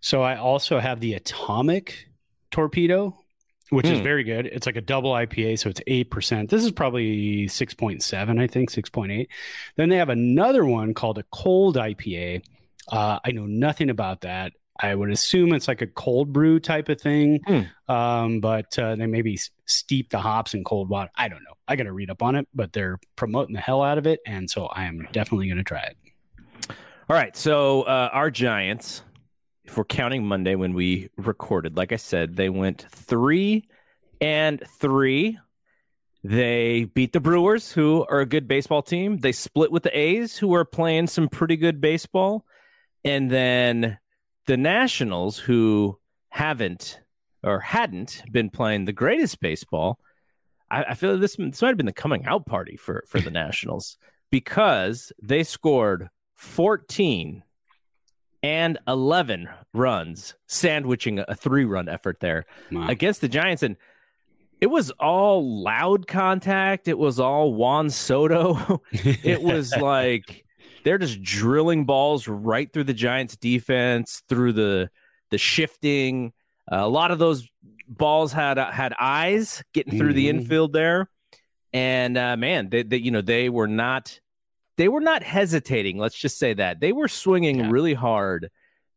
So 0.00 0.22
I 0.22 0.36
also 0.36 0.78
have 0.78 1.00
the 1.00 1.14
Atomic 1.14 2.06
Torpedo, 2.52 3.18
which 3.70 3.86
is 3.86 3.98
Hmm. 3.98 4.04
very 4.04 4.22
good. 4.22 4.46
It's 4.46 4.66
like 4.66 4.76
a 4.76 4.80
double 4.80 5.12
IPA, 5.12 5.58
so 5.58 5.68
it's 5.68 5.80
eight 5.88 6.10
percent. 6.10 6.48
This 6.48 6.64
is 6.64 6.70
probably 6.70 7.48
six 7.48 7.74
point 7.74 8.02
seven, 8.02 8.38
I 8.38 8.46
think 8.46 8.70
six 8.70 8.88
point 8.88 9.10
eight. 9.10 9.28
Then 9.76 9.88
they 9.88 9.96
have 9.96 10.10
another 10.10 10.64
one 10.64 10.94
called 10.94 11.18
a 11.18 11.24
Cold 11.32 11.76
IPA. 11.76 12.42
Uh, 12.86 13.18
I 13.24 13.32
know 13.32 13.46
nothing 13.46 13.90
about 13.90 14.20
that. 14.20 14.52
I 14.80 14.94
would 14.94 15.10
assume 15.10 15.52
it's 15.52 15.68
like 15.68 15.82
a 15.82 15.86
cold 15.86 16.32
brew 16.32 16.58
type 16.58 16.88
of 16.88 17.00
thing, 17.00 17.40
Hmm. 17.46 17.92
um, 17.92 18.40
but 18.40 18.76
uh, 18.78 18.96
they 18.96 19.06
maybe 19.06 19.38
steep 19.66 20.10
the 20.10 20.18
hops 20.18 20.52
in 20.54 20.64
cold 20.64 20.88
water. 20.88 21.10
I 21.16 21.28
don't 21.28 21.44
know. 21.44 21.54
I 21.68 21.76
got 21.76 21.84
to 21.84 21.92
read 21.92 22.10
up 22.10 22.22
on 22.22 22.34
it, 22.34 22.48
but 22.54 22.72
they're 22.72 22.98
promoting 23.16 23.54
the 23.54 23.60
hell 23.60 23.82
out 23.82 23.98
of 23.98 24.06
it, 24.06 24.20
and 24.26 24.50
so 24.50 24.66
I 24.66 24.84
am 24.84 25.06
definitely 25.12 25.46
going 25.46 25.58
to 25.58 25.64
try 25.64 25.82
it. 25.82 25.96
All 27.08 27.16
right, 27.16 27.36
so 27.36 27.82
uh, 27.82 28.08
our 28.12 28.30
Giants, 28.30 29.02
if 29.64 29.76
we're 29.76 29.84
counting 29.84 30.24
Monday 30.26 30.54
when 30.56 30.74
we 30.74 31.08
recorded, 31.16 31.76
like 31.76 31.92
I 31.92 31.96
said, 31.96 32.34
they 32.36 32.48
went 32.48 32.86
three 32.90 33.68
and 34.20 34.62
three. 34.80 35.38
They 36.24 36.84
beat 36.84 37.12
the 37.12 37.20
Brewers, 37.20 37.70
who 37.72 38.06
are 38.08 38.20
a 38.20 38.26
good 38.26 38.48
baseball 38.48 38.82
team. 38.82 39.18
They 39.18 39.32
split 39.32 39.70
with 39.70 39.82
the 39.82 39.96
A's, 39.96 40.38
who 40.38 40.54
are 40.54 40.64
playing 40.64 41.06
some 41.08 41.28
pretty 41.28 41.56
good 41.56 41.80
baseball, 41.80 42.46
and 43.04 43.30
then 43.30 43.98
the 44.46 44.56
Nationals, 44.56 45.38
who 45.38 45.98
haven't 46.28 47.00
or 47.42 47.60
hadn't 47.60 48.22
been 48.30 48.50
playing 48.50 48.84
the 48.84 48.92
greatest 48.92 49.40
baseball. 49.40 49.98
I, 50.70 50.84
I 50.84 50.94
feel 50.94 51.18
this 51.18 51.36
this 51.36 51.60
might 51.62 51.68
have 51.68 51.76
been 51.76 51.86
the 51.86 51.92
coming 51.92 52.24
out 52.26 52.46
party 52.46 52.76
for 52.76 53.04
for 53.08 53.20
the 53.20 53.30
Nationals 53.42 53.96
because 54.30 55.12
they 55.22 55.42
scored 55.44 56.08
14 56.34 57.42
and 58.42 58.78
11 58.86 59.48
runs, 59.72 60.34
sandwiching 60.46 61.18
a 61.26 61.34
three 61.34 61.64
run 61.64 61.88
effort 61.88 62.18
there 62.20 62.44
Wow. 62.70 62.88
against 62.88 63.20
the 63.22 63.28
Giants. 63.28 63.62
And 63.62 63.76
it 64.60 64.66
was 64.66 64.90
all 64.92 65.62
loud 65.62 66.06
contact. 66.06 66.88
It 66.88 66.98
was 66.98 67.18
all 67.20 67.54
Juan 67.54 67.88
Soto. 67.90 68.82
it 68.92 69.42
was 69.42 69.74
like 69.80 70.44
they're 70.84 70.98
just 70.98 71.22
drilling 71.22 71.84
balls 71.86 72.28
right 72.28 72.72
through 72.72 72.84
the 72.84 72.94
Giants 72.94 73.36
defense, 73.36 74.22
through 74.28 74.52
the 74.52 74.90
the 75.30 75.38
shifting. 75.38 76.32
Uh, 76.70 76.76
a 76.76 76.88
lot 76.88 77.10
of 77.10 77.18
those 77.18 77.48
balls 77.88 78.32
had 78.32 78.58
uh, 78.58 78.70
had 78.70 78.94
eyes 78.98 79.62
getting 79.72 79.98
through 79.98 80.12
the 80.14 80.26
Mhm. 80.26 80.40
infield 80.40 80.72
there. 80.72 81.08
And 81.72 82.16
uh, 82.16 82.36
man, 82.36 82.68
they, 82.70 82.82
they 82.84 82.98
you 82.98 83.10
know 83.10 83.20
they 83.22 83.48
were 83.48 83.66
not 83.66 84.20
they 84.76 84.88
were 84.88 85.00
not 85.00 85.22
hesitating. 85.22 85.98
Let's 85.98 86.16
just 86.18 86.38
say 86.38 86.54
that 86.54 86.80
they 86.80 86.92
were 86.92 87.08
swinging 87.08 87.58
Yeah. 87.58 87.70
really 87.70 87.94
hard, 87.94 88.50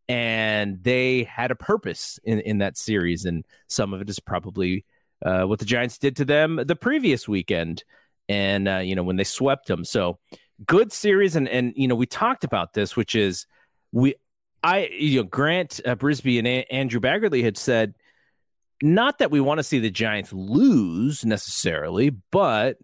and 0.07 0.83
they 0.83 1.23
had 1.23 1.51
a 1.51 1.55
purpose 1.55 2.19
in 2.23 2.39
in 2.41 2.59
that 2.59 2.77
series. 2.77 3.25
And 3.25 3.45
some 3.67 3.93
of 3.93 4.01
it 4.01 4.09
is 4.09 4.19
probably 4.19 4.85
uh, 5.25 5.43
what 5.43 5.59
the 5.59 5.65
Giants 5.65 5.97
did 5.97 6.15
to 6.17 6.25
them 6.25 6.57
the 6.65 6.75
previous 6.75 7.27
weekend, 7.27 7.83
and 8.29 8.67
uh, 8.67 8.77
you 8.77 8.95
know 8.95 9.03
when 9.03 9.15
they 9.15 9.23
swept 9.23 9.67
them. 9.67 9.83
So 9.83 10.19
good 10.65 10.91
series, 10.91 11.35
and 11.35 11.47
and 11.47 11.73
you 11.75 11.87
know 11.87 11.95
we 11.95 12.05
talked 12.05 12.43
about 12.43 12.73
this, 12.73 12.95
which 12.95 13.15
is 13.15 13.45
we 13.91 14.15
I 14.63 14.89
you 14.91 15.21
know 15.21 15.27
Grant 15.27 15.79
uh, 15.85 15.95
Brisbee 15.95 16.39
and 16.39 16.47
a- 16.47 16.73
Andrew 16.73 16.99
Baggarly 16.99 17.43
had 17.43 17.57
said 17.57 17.95
not 18.81 19.19
that 19.19 19.31
we 19.31 19.39
want 19.39 19.57
to 19.57 19.63
see 19.63 19.79
the 19.79 19.89
Giants 19.89 20.31
lose 20.33 21.25
necessarily, 21.25 22.09
but 22.09 22.77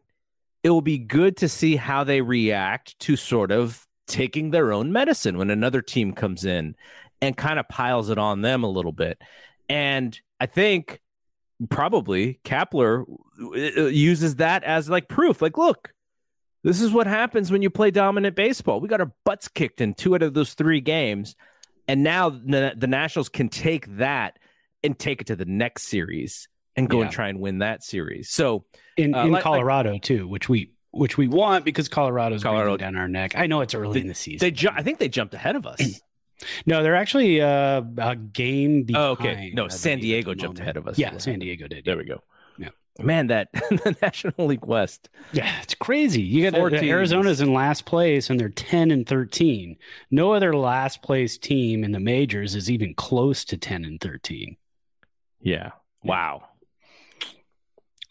it 0.64 0.70
will 0.70 0.82
be 0.82 0.98
good 0.98 1.38
to 1.38 1.50
see 1.50 1.76
how 1.76 2.04
they 2.04 2.22
react 2.22 2.98
to 3.00 3.16
sort 3.16 3.52
of 3.52 3.86
taking 4.08 4.52
their 4.52 4.74
own 4.74 4.92
medicine 4.92 5.38
when 5.38 5.50
another 5.50 5.82
team 5.82 6.14
comes 6.14 6.46
in 6.46 6.76
and 7.22 7.38
kind 7.38 7.60
of 7.60 7.68
piles 7.70 8.10
it 8.10 8.18
on 8.18 8.42
them 8.42 8.64
a 8.64 8.70
little 8.70 8.92
bit. 8.92 9.22
And 9.70 10.20
I 10.40 10.46
think 10.46 11.00
probably 11.70 12.40
Kapler 12.44 13.06
uh, 13.40 13.86
uses 13.86 14.38
that 14.38 14.64
as 14.64 14.90
like 14.90 15.08
proof. 15.08 15.42
Like, 15.42 15.58
look, 15.58 15.94
this 16.64 16.82
is 16.82 16.92
what 16.92 17.08
happens 17.08 17.52
when 17.52 17.62
you 17.62 17.70
play 17.70 17.92
dominant 17.92 18.36
baseball. 18.36 18.80
We 18.80 18.88
got 18.88 19.00
our 19.02 19.12
butts 19.26 19.48
kicked 19.48 19.82
in 19.82 19.94
two 19.94 20.16
out 20.16 20.24
of 20.24 20.34
those 20.34 20.54
three 20.54 20.82
games. 20.82 21.36
And 21.88 22.04
now 22.04 22.30
the, 22.30 22.74
the 22.78 22.88
Nationals 22.88 23.28
can 23.30 23.50
take 23.50 23.98
that 23.98 24.40
and 24.84 24.98
take 24.98 25.22
it 25.22 25.28
to 25.28 25.36
the 25.36 25.46
next 25.46 25.84
series 25.90 26.48
and 26.76 26.90
go 26.90 26.98
Yeah. 27.00 27.04
and 27.06 27.12
try 27.14 27.28
and 27.30 27.40
win 27.40 27.60
that 27.60 27.84
series. 27.84 28.30
So, 28.32 28.66
in, 28.98 29.14
Uh, 29.14 29.26
in 29.26 29.32
like- 29.34 29.44
Colorado 29.44 29.98
too, 30.00 30.28
which 30.28 30.48
we 30.50 30.72
which 30.92 31.18
we 31.18 31.28
want 31.28 31.66
because 31.66 31.90
Colorado's 31.90 32.44
Colorado- 32.44 32.78
down 32.78 32.96
our 32.96 33.08
neck. 33.08 33.34
I 33.36 33.48
know 33.48 33.62
it's 33.62 33.74
early 33.74 34.00
in 34.02 34.08
the 34.08 34.14
season. 34.14 34.46
they 34.46 34.52
ju- 34.52 34.70
I 34.72 34.84
think 34.84 35.00
they 35.00 35.10
jumped 35.10 35.34
ahead 35.34 35.56
of 35.56 35.66
us. 35.66 35.80
no, 36.68 36.84
they're 36.84 36.96
actually 36.96 37.42
uh, 37.42 37.82
a 37.98 38.16
game 38.16 38.84
behind. 38.84 39.04
Oh, 39.04 39.12
okay. 39.14 39.52
No, 39.56 39.68
San 39.70 40.00
Diego 40.00 40.36
jumped 40.36 40.44
moment. 40.44 40.60
ahead 40.60 40.78
of 40.78 40.88
us. 40.88 41.00
Yeah, 41.00 41.18
San 41.18 41.40
Diego 41.40 41.68
did. 41.68 41.84
There 41.86 41.98
we 41.98 42.06
go. 42.06 42.22
Man, 43.00 43.28
that 43.28 43.52
the 43.54 43.96
National 44.02 44.46
League 44.48 44.66
West. 44.66 45.10
Yeah, 45.32 45.52
it's 45.64 45.74
crazy. 45.74 46.22
You 46.22 46.50
got 46.50 46.58
Four. 46.58 46.72
Arizona's 46.74 47.42
in 47.42 47.52
last 47.54 47.86
place 47.86 48.30
and 48.30 48.40
they're 48.40 48.50
10 48.50 48.92
and 48.92 49.08
13. 49.08 49.76
No 50.12 50.34
other 50.34 50.56
last 50.56 51.02
place 51.02 51.38
team 51.38 51.84
in 51.84 51.92
the 51.92 52.00
majors 52.00 52.54
is 52.54 52.70
even 52.70 52.94
close 52.94 53.44
to 53.46 53.58
10 53.58 53.84
and 53.84 54.00
13. 54.00 54.58
Yeah. 55.42 55.72
Wow. 56.04 56.44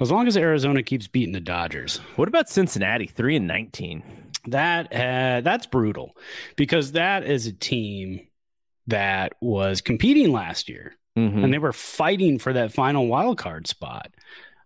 As 0.01 0.11
long 0.11 0.27
as 0.27 0.37
Arizona 0.37 0.83
keeps 0.83 1.07
beating 1.07 1.33
the 1.33 1.41
Dodgers. 1.41 1.99
What 2.17 2.27
about 2.29 2.49
Cincinnati? 2.49 3.07
Three 3.07 3.37
and 3.37 3.47
nineteen. 3.47 4.03
That 4.49 4.93
uh, 4.93 5.43
that's 5.43 5.67
brutal 5.67 6.17
because 6.57 6.93
that 6.93 7.25
is 7.25 7.47
a 7.47 7.53
team 7.53 8.27
that 8.89 9.35
was 9.41 9.81
competing 9.81 10.33
last 10.33 10.69
year 10.69 10.97
Mhm. 11.17 11.45
and 11.45 11.55
they 11.55 11.59
were 11.59 11.73
fighting 11.73 12.41
for 12.41 12.53
that 12.53 12.73
final 12.73 13.07
wild 13.07 13.39
card 13.39 13.69
spot. 13.69 14.12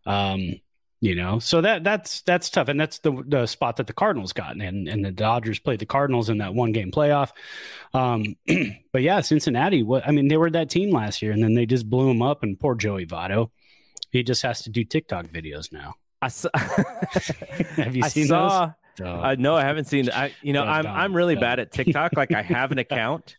Um, 0.07 0.61
you 1.01 1.15
know, 1.15 1.39
so 1.41 1.61
that 1.61 1.85
that's 1.85 2.23
that's 2.23 2.49
tough, 2.49 2.69
and 2.69 2.81
that's 2.81 3.01
the 3.01 3.23
the 3.27 3.47
spot 3.47 3.77
that 3.77 3.87
the 3.87 3.93
Cardinals 3.93 4.33
got, 4.33 4.57
and 4.57 4.89
and 4.89 5.05
the 5.05 5.11
Dodgers 5.11 5.59
played 5.59 5.79
the 5.79 5.87
Cardinals 5.87 6.31
in 6.31 6.39
that 6.39 6.55
one 6.55 6.73
game 6.73 6.91
playoff. 6.91 7.33
Um, 7.93 8.37
but 8.93 9.03
yeah, 9.03 9.21
Cincinnati. 9.21 9.83
What 9.83 10.09
I 10.09 10.11
mean, 10.13 10.29
they 10.29 10.39
were 10.39 10.51
that 10.51 10.71
team 10.71 10.91
last 10.91 11.21
year, 11.21 11.33
and 11.33 11.43
then 11.43 11.53
they 11.55 11.67
just 11.67 11.89
blew 11.91 12.09
them 12.09 12.23
up. 12.23 12.43
And 12.43 12.59
poor 12.59 12.75
Joey 12.75 13.05
Votto, 13.07 13.51
he 14.11 14.23
just 14.23 14.43
has 14.43 14.63
to 14.63 14.71
do 14.71 14.85
TikTok 14.85 15.27
videos 15.27 15.71
now. 15.71 15.95
I 16.23 16.29
saw. 16.29 16.49
Have 16.55 17.95
you 17.95 18.05
I 18.05 18.09
seen 18.09 18.27
saw. 18.27 18.73
those? 18.99 19.07
I 19.07 19.35
no, 19.35 19.55
I 19.55 19.63
haven't 19.63 19.85
seen. 19.85 20.09
I 20.11 20.33
you 20.41 20.55
know 20.55 20.65
Oh, 20.65 20.69
I'm 20.69 20.87
I'm 20.87 21.15
really 21.15 21.37
bad 21.37 21.61
at 21.61 21.73
TikTok. 21.73 22.17
Like 22.17 22.33
I 22.33 22.41
have 22.41 22.73
an 22.73 22.79
account. 22.87 23.37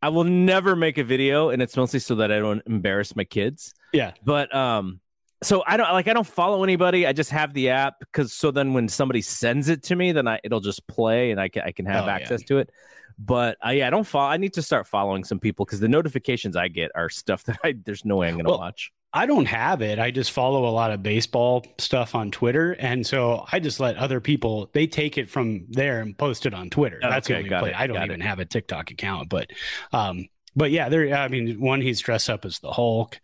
I 0.00 0.08
will 0.08 0.24
never 0.24 0.74
make 0.74 0.96
a 0.96 1.04
video, 1.04 1.50
and 1.50 1.60
it's 1.62 1.76
mostly 1.76 1.98
so 2.00 2.14
that 2.16 2.32
I 2.32 2.38
don't 2.38 2.62
embarrass 2.66 3.14
my 3.14 3.24
kids. 3.24 3.74
yeah, 3.92 4.12
But 4.24 4.54
um, 4.54 5.00
so 5.42 5.62
I 5.66 5.76
don't 5.76 5.90
like 5.92 6.08
I 6.08 6.12
don't 6.12 6.26
follow 6.26 6.62
anybody. 6.64 7.06
I 7.06 7.12
just 7.12 7.30
have 7.30 7.52
the 7.54 7.70
app 7.70 7.98
because 8.00 8.32
so 8.32 8.50
then 8.50 8.72
when 8.72 8.88
somebody 8.88 9.20
sends 9.22 9.68
it 9.68 9.82
to 9.84 9.96
me, 9.96 10.12
then 10.12 10.26
I 10.28 10.40
it'll 10.44 10.60
just 10.60 10.86
play 10.86 11.30
and 11.30 11.40
I 11.40 11.48
can 11.48 11.62
I 11.66 11.72
can 11.72 11.86
have 11.86 12.04
Oh, 12.04 12.06
yeah. 12.06 12.14
access 12.14 12.42
to 12.44 12.58
it. 12.58 12.70
But 13.18 13.56
I 13.62 13.72
yeah, 13.74 13.86
I 13.86 13.90
don't 13.90 14.06
follow. 14.06 14.30
I 14.30 14.36
need 14.38 14.54
to 14.54 14.62
start 14.62 14.86
following 14.86 15.22
some 15.24 15.38
people 15.38 15.64
because 15.64 15.80
the 15.80 15.88
notifications 15.88 16.56
I 16.56 16.68
get 16.68 16.90
are 16.94 17.08
stuff 17.08 17.44
that 17.44 17.58
I 17.64 17.74
there's 17.84 18.04
no 18.04 18.16
way 18.16 18.28
I'm 18.28 18.36
gonna 18.36 18.48
Well, 18.48 18.58
watch. 18.58 18.90
I 19.16 19.26
don't 19.26 19.46
have 19.46 19.80
it. 19.80 20.00
I 20.00 20.10
just 20.10 20.32
follow 20.32 20.66
a 20.66 20.72
lot 20.72 20.90
of 20.90 21.00
baseball 21.00 21.64
stuff 21.78 22.16
on 22.16 22.32
Twitter, 22.32 22.72
and 22.80 23.06
so 23.06 23.44
I 23.52 23.60
just 23.60 23.78
let 23.78 23.96
other 23.96 24.20
people 24.20 24.68
they 24.72 24.88
take 24.88 25.16
it 25.18 25.30
from 25.30 25.66
there 25.68 26.00
and 26.00 26.18
post 26.18 26.46
it 26.46 26.54
on 26.54 26.68
Twitter. 26.68 26.98
Oh, 27.00 27.10
That's 27.10 27.30
okay, 27.30 27.48
the 27.48 27.54
only 27.56 27.70
it, 27.70 27.76
I 27.76 27.86
don't 27.86 28.02
even 28.02 28.20
it. 28.20 28.24
have 28.24 28.40
a 28.40 28.44
TikTok 28.44 28.90
account, 28.90 29.28
but 29.28 29.50
um, 29.92 30.26
but 30.56 30.72
yeah, 30.72 30.88
there. 30.88 31.14
I 31.14 31.28
mean, 31.28 31.60
one 31.60 31.80
he's 31.80 32.00
dressed 32.00 32.28
up 32.28 32.44
as 32.44 32.58
the 32.58 32.72
Hulk. 32.72 33.20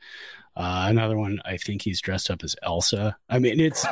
Uh, 0.61 0.89
another 0.89 1.17
one, 1.17 1.41
I 1.47 1.57
think 1.57 1.81
he's 1.81 2.03
dressed 2.03 2.31
up 2.31 2.45
as 2.45 2.55
Elsa. 2.63 3.17
I 3.31 3.39
mean, 3.39 3.59
it's 3.59 3.87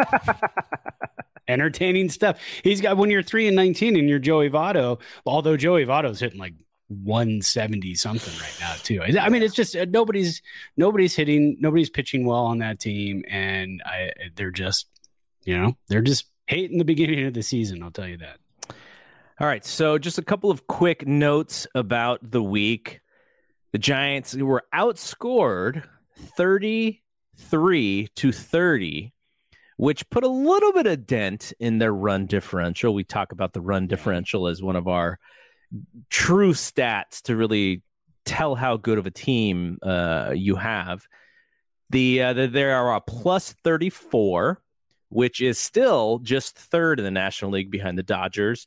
entertaining 1.49 2.11
stuff. 2.11 2.39
He's 2.63 2.83
got 2.83 2.99
when 2.99 3.11
you're 3.11 3.23
three 3.23 3.47
and 3.47 3.57
nineteen 3.57 3.97
and 3.97 4.07
you're 4.07 4.19
Joey 4.19 4.51
Votto, 4.51 5.01
although 5.25 5.57
Joey 5.57 5.87
Votto's 5.87 6.21
hitting 6.21 6.39
like 6.39 6.53
170 6.89 7.95
something 7.95 8.35
right 8.39 8.57
now 8.61 8.75
too. 8.83 9.01
I 9.03 9.31
mean, 9.31 9.43
it's 9.43 9.55
just 9.55 9.77
uh, 9.77 9.87
nobody's 9.89 10.43
nobody's 10.77 11.17
hitting, 11.17 11.57
nobody's 11.59 11.89
pitching 11.89 12.27
well 12.27 12.45
on 12.45 12.59
that 12.59 12.81
team, 12.81 13.25
and 13.31 13.83
I 13.87 14.13
they're 14.37 14.51
just 14.51 14.89
you 15.45 15.59
know 15.59 15.75
they're 15.89 16.03
just 16.03 16.27
hating 16.49 16.77
the 16.77 16.85
beginning 16.85 17.25
of 17.25 17.33
the 17.33 17.43
season. 17.43 17.83
I'll 17.83 17.91
tell 17.91 18.09
you 18.09 18.19
that. 18.19 18.41
All 19.41 19.47
right, 19.47 19.65
so 19.65 19.97
just 19.97 20.19
a 20.19 20.23
couple 20.23 20.51
of 20.51 20.67
quick 20.67 21.07
notes 21.07 21.67
about 21.75 22.31
the 22.31 22.43
week. 22.43 23.01
The 23.73 23.79
Giants 23.79 24.35
were 24.35 24.65
outscored 24.75 25.85
33 26.19 28.09
to 28.15 28.33
30, 28.33 29.13
which 29.77 30.09
put 30.11 30.25
a 30.25 30.29
little 30.29 30.73
bit 30.73 30.87
of 30.87 31.07
dent 31.07 31.53
in 31.59 31.79
their 31.79 31.95
run 31.95 32.27
differential. 32.27 32.95
We 32.95 33.05
talk 33.05 33.33
about 33.33 33.53
the 33.53 33.61
run 33.61 33.87
differential 33.87 34.49
as 34.49 34.63
one 34.63 34.77
of 34.77 34.89
our 34.89 35.19
true 36.11 36.53
stats 36.53 37.23
to 37.23 37.37
really 37.37 37.83
tell 38.25 38.55
how 38.55 38.77
good 38.77 38.99
of 38.99 39.07
a 39.07 39.11
team 39.11 39.79
uh, 39.83 40.33
you 40.35 40.57
have. 40.57 41.07
The, 41.91 42.23
uh, 42.23 42.33
the 42.35 42.47
there 42.47 42.77
are 42.77 42.95
a 42.95 43.01
plus 43.01 43.53
34, 43.65 44.61
which 45.09 45.41
is 45.41 45.59
still 45.59 46.19
just 46.19 46.59
third 46.59 46.99
in 46.99 47.05
the 47.05 47.11
National 47.11 47.53
League 47.53 47.71
behind 47.71 47.97
the 47.97 48.03
Dodgers 48.03 48.67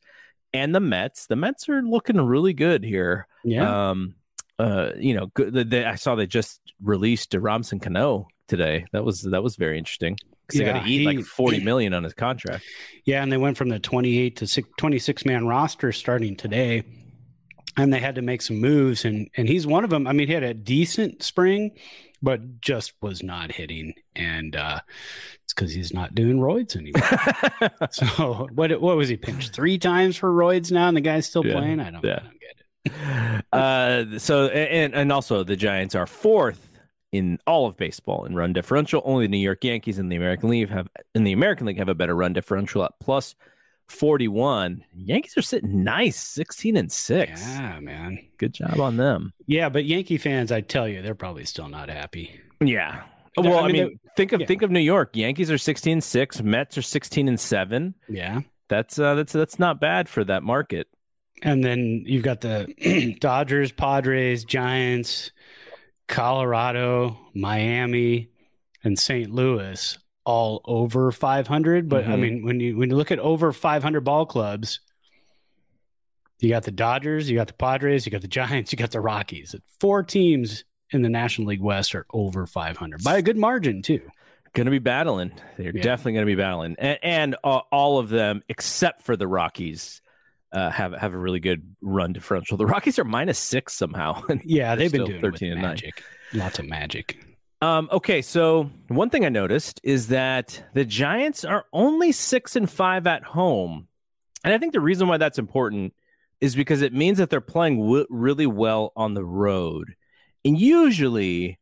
and 0.54 0.74
the 0.74 0.80
Mets. 0.80 1.28
The 1.28 1.36
Mets 1.36 1.70
are 1.70 1.82
looking 1.82 2.20
really 2.20 2.54
good 2.54 2.84
here. 2.84 3.28
Yeah, 3.44 3.92
Um, 3.92 4.16
uh, 4.62 4.92
you 4.98 5.14
know, 5.16 5.28
good, 5.34 5.54
the, 5.54 5.64
the, 5.64 5.88
I 5.90 5.96
saw 5.96 6.16
they 6.16 6.28
just 6.28 6.62
released 6.84 7.34
Robinson 7.34 7.80
Cano 7.80 8.28
today. 8.48 8.86
That 8.94 9.04
was 9.04 9.22
that 9.22 9.42
was 9.44 9.56
very 9.56 9.78
interesting 9.78 10.18
because 10.48 10.60
they 10.60 10.66
got 10.66 10.84
to 10.84 10.90
eat 10.90 11.00
he- 11.00 11.06
like 11.06 11.20
forty 11.26 11.60
million 11.64 11.94
on 11.94 12.04
his 12.04 12.14
contract. 12.14 12.64
yeah, 13.06 13.24
and 13.24 13.32
they 13.32 13.38
went 13.38 13.58
from 13.58 13.70
the 13.70 13.80
28 13.80 14.36
to 14.38 14.48
six, 14.48 14.68
26 14.78 15.26
man 15.26 15.48
roster 15.48 15.92
starting 15.92 16.36
today, 16.36 16.84
and 17.78 17.94
they 17.94 18.00
had 18.00 18.16
to 18.16 18.22
make 18.22 18.42
some 18.42 18.60
moves, 18.60 19.06
and 19.06 19.30
and 19.38 19.48
he's 19.48 19.66
one 19.66 19.84
of 19.84 19.90
them. 19.90 20.08
I 20.08 20.14
mean, 20.14 20.28
he 20.28 20.34
had 20.34 20.44
a 20.44 20.54
decent 20.54 21.24
spring, 21.24 21.72
but 22.22 22.60
just 22.62 22.94
was 23.02 23.24
not 23.24 23.52
hitting, 23.52 23.94
and 24.16 24.56
uh, 24.56 24.80
it's 25.44 25.54
because 25.54 25.74
he's 25.74 25.94
not 25.94 26.14
doing 26.16 26.38
roids 26.40 26.76
anymore. 26.76 27.02
So 27.92 28.48
what 28.54 28.80
what 28.82 28.96
was 28.98 29.10
he 29.10 29.18
pinched 29.18 29.54
three 29.54 29.78
times 29.78 30.18
for 30.18 30.30
roids 30.32 30.72
now, 30.72 30.88
and 30.88 30.96
the 30.98 31.02
guy's 31.02 31.26
still 31.28 31.46
Yeah, 31.46 31.54
playing? 31.54 31.80
I 31.80 31.92
don't, 31.92 32.04
yeah. 32.04 32.20
I 32.22 32.24
don't 32.24 32.40
get 32.40 32.52
it. 32.60 32.61
uh, 33.54 34.06
so 34.18 34.48
and 34.48 34.94
and 34.94 35.12
also 35.12 35.44
the 35.44 35.56
Giants 35.56 35.96
are 35.96 36.08
fourth 36.08 36.68
in 37.12 37.38
all 37.46 37.66
of 37.66 37.78
baseball 37.78 38.26
in 38.26 38.36
run 38.36 38.54
differential. 38.54 39.02
Only 39.06 39.26
the 39.26 39.32
New 39.32 39.38
York 39.38 39.64
Yankees 39.64 40.00
in 40.00 40.10
the 40.10 40.16
American 40.16 40.50
League 40.50 40.70
have 40.70 40.88
in 41.14 41.24
the 41.24 41.34
American 41.34 41.68
League 41.68 41.78
have 41.78 41.90
a 41.90 41.96
better 41.96 42.16
run 42.16 42.34
differential 42.34 42.84
at 42.84 42.94
plus 43.00 43.36
forty 43.88 44.28
one. 44.28 44.84
Yankees 44.96 45.38
are 45.38 45.42
sitting 45.42 45.84
nice, 45.84 46.18
sixteen 46.18 46.78
and 46.78 46.92
six. 46.92 47.42
Yeah, 47.42 47.80
man. 47.80 48.20
Good 48.38 48.54
job 48.54 48.80
on 48.80 48.98
them. 48.98 49.34
Yeah, 49.46 49.70
but 49.70 49.86
Yankee 49.86 50.18
fans, 50.18 50.52
I 50.52 50.62
tell 50.62 50.88
you, 50.88 51.02
they're 51.02 51.16
probably 51.16 51.46
still 51.46 51.68
not 51.68 51.90
happy. 51.90 52.40
Yeah. 52.60 53.04
Well, 53.38 53.60
I 53.60 53.62
I 53.62 53.72
mean, 53.72 53.88
mean, 53.88 54.00
think 54.18 54.34
of 54.34 54.42
yeah. 54.42 54.48
think 54.48 54.62
of 54.62 54.72
New 54.72 54.80
York. 54.80 55.16
Yankees 55.16 55.50
are 55.52 55.58
16 55.58 55.94
and 55.94 56.04
6, 56.04 56.42
Mets 56.42 56.78
are 56.78 56.82
16 56.82 57.28
and 57.28 57.40
7. 57.40 57.96
Yeah. 58.10 58.42
That's 58.68 59.00
uh 59.00 59.16
that's 59.16 59.34
that's 59.34 59.60
not 59.60 59.82
bad 59.82 60.08
for 60.08 60.24
that 60.24 60.44
market. 60.44 60.88
And 61.42 61.64
then 61.64 62.04
you've 62.06 62.24
got 62.24 62.42
the 62.42 63.16
Dodgers, 63.20 63.72
Padres, 63.72 64.46
Giants, 64.46 65.32
Colorado, 66.08 67.18
Miami, 67.34 68.30
and 68.84 68.98
St. 69.00 69.32
Louis 69.32 69.98
all 70.26 70.62
over 70.66 71.12
500. 71.12 71.90
But 71.90 72.06
I 72.06 72.10
Mhm. 72.10 72.20
mean, 72.20 72.46
when 72.46 72.60
you 72.60 72.78
when 72.78 72.90
you 72.90 72.96
look 72.96 73.12
at 73.12 73.20
over 73.20 73.52
500 73.52 74.02
ball 74.02 74.26
clubs, 74.26 74.82
you 76.40 76.50
got 76.50 76.64
the 76.64 76.72
Dodgers, 76.72 77.30
you 77.30 77.38
got 77.38 77.48
the 77.48 77.54
Padres, 77.54 78.06
you 78.06 78.12
got 78.12 78.22
the 78.22 78.28
Giants, 78.28 78.72
you 78.72 78.78
got 78.78 78.92
the 78.92 79.00
Rockies. 79.02 79.56
Four 79.80 80.04
teams 80.04 80.64
in 80.92 81.02
the 81.02 81.10
National 81.10 81.48
League 81.48 81.62
West 81.62 81.96
are 81.96 82.06
over 82.14 82.46
500 82.46 83.04
by 83.04 83.18
a 83.18 83.22
good 83.22 83.38
margin 83.38 83.82
too. 83.82 84.02
Going 84.54 84.66
to 84.66 84.72
be 84.72 84.80
battling. 84.80 85.32
They're 85.58 85.72
Yeah. 85.74 85.82
definitely 85.82 86.14
going 86.14 86.26
to 86.26 86.32
be 86.32 86.36
battling. 86.36 86.76
And, 86.78 87.00
and 87.02 87.36
uh, 87.44 87.62
all 87.72 88.00
of 88.00 88.10
them 88.10 88.44
except 88.50 89.02
for 89.04 89.16
the 89.16 89.28
Rockies 89.28 90.02
uh, 90.54 90.70
have 90.70 90.94
have 90.94 91.14
a 91.14 91.18
really 91.18 91.40
good 91.40 91.76
run 91.82 92.14
differential. 92.14 92.58
The 92.58 92.66
Rockies 92.66 93.00
are 93.00 93.04
minus 93.04 93.40
6 93.40 93.74
somehow. 93.74 94.22
Yeah, 94.44 94.76
they've 94.76 94.92
been 94.92 95.06
doing 95.06 95.22
13 95.22 95.32
13 95.32 95.52
and 95.54 95.62
nine. 95.62 95.80
Lots 96.34 96.60
of 96.60 96.66
magic. 96.68 97.18
Um, 97.62 97.90
okay, 97.92 98.22
so 98.24 98.72
one 98.88 99.10
thing 99.12 99.24
I 99.26 99.30
noticed 99.30 99.80
is 99.84 100.08
that 100.08 100.64
the 100.74 100.84
Giants 100.84 101.46
are 101.46 101.66
only 101.72 102.12
six 102.12 102.56
and 102.56 102.70
five 102.70 103.06
at 103.06 103.24
home, 103.24 103.88
and 104.44 104.52
I 104.54 104.58
think 104.58 104.74
the 104.74 104.80
reason 104.80 105.08
why 105.08 105.18
that's 105.18 105.38
important 105.38 105.94
is 106.40 106.56
because 106.56 106.82
it 106.82 106.92
means 106.92 107.20
that 107.20 107.30
they're 107.30 107.40
playing 107.40 107.78
w- 107.80 108.08
really 108.10 108.48
well 108.48 108.92
on 108.96 109.14
the 109.14 109.24
road, 109.24 109.94
and 110.44 110.58
usually, 110.60 111.60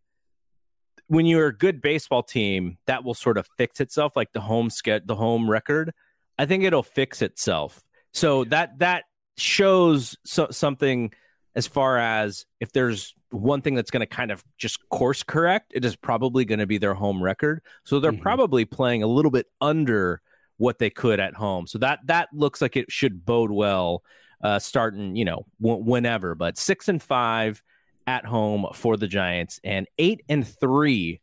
when 1.07 1.25
you're 1.25 1.47
a 1.47 1.57
good 1.57 1.81
baseball 1.81 2.23
team, 2.23 2.77
that 2.85 3.03
will 3.03 3.13
sort 3.13 3.37
of 3.37 3.45
fix 3.57 3.81
itself, 3.81 4.15
like 4.15 4.31
the 4.31 4.39
home 4.41 4.69
ske- 4.69 5.05
the 5.05 5.15
home 5.15 5.49
record. 5.51 5.93
I 6.37 6.45
think 6.45 6.63
it'll 6.63 6.81
fix 6.83 7.21
itself. 7.21 7.83
So 8.13 8.43
that 8.45 8.79
that 8.79 9.03
shows 9.37 10.17
so- 10.25 10.49
something 10.51 11.11
as 11.55 11.67
far 11.67 11.97
as 11.97 12.45
if 12.59 12.71
there's 12.71 13.15
one 13.31 13.61
thing 13.61 13.75
that's 13.75 13.91
going 13.91 14.01
to 14.01 14.05
kind 14.07 14.31
of 14.31 14.43
just 14.57 14.87
course 14.89 15.23
correct, 15.23 15.71
it 15.75 15.83
is 15.85 15.95
probably 15.95 16.45
going 16.45 16.59
to 16.59 16.67
be 16.67 16.77
their 16.77 16.93
home 16.93 17.21
record. 17.21 17.61
So 17.83 17.99
they're 17.99 18.11
Mhm. 18.11 18.21
probably 18.21 18.65
playing 18.65 19.03
a 19.03 19.07
little 19.07 19.31
bit 19.31 19.47
under 19.61 20.21
what 20.57 20.79
they 20.79 20.89
could 20.89 21.19
at 21.19 21.35
home. 21.35 21.67
So 21.67 21.77
that 21.79 21.99
that 22.05 22.29
looks 22.33 22.61
like 22.61 22.75
it 22.75 22.91
should 22.91 23.25
bode 23.25 23.51
well 23.51 24.03
uh, 24.41 24.57
starting, 24.57 25.17
you 25.17 25.25
know, 25.25 25.45
w- 25.61 25.83
whenever. 25.83 26.33
But 26.33 26.57
six 26.57 26.87
and 26.87 27.01
five 27.03 27.61
at 28.07 28.25
home 28.25 28.65
for 28.73 28.95
the 28.95 29.07
Giants, 29.07 29.59
and 29.65 29.85
eight 29.97 30.21
and 30.29 30.47
three 30.47 31.19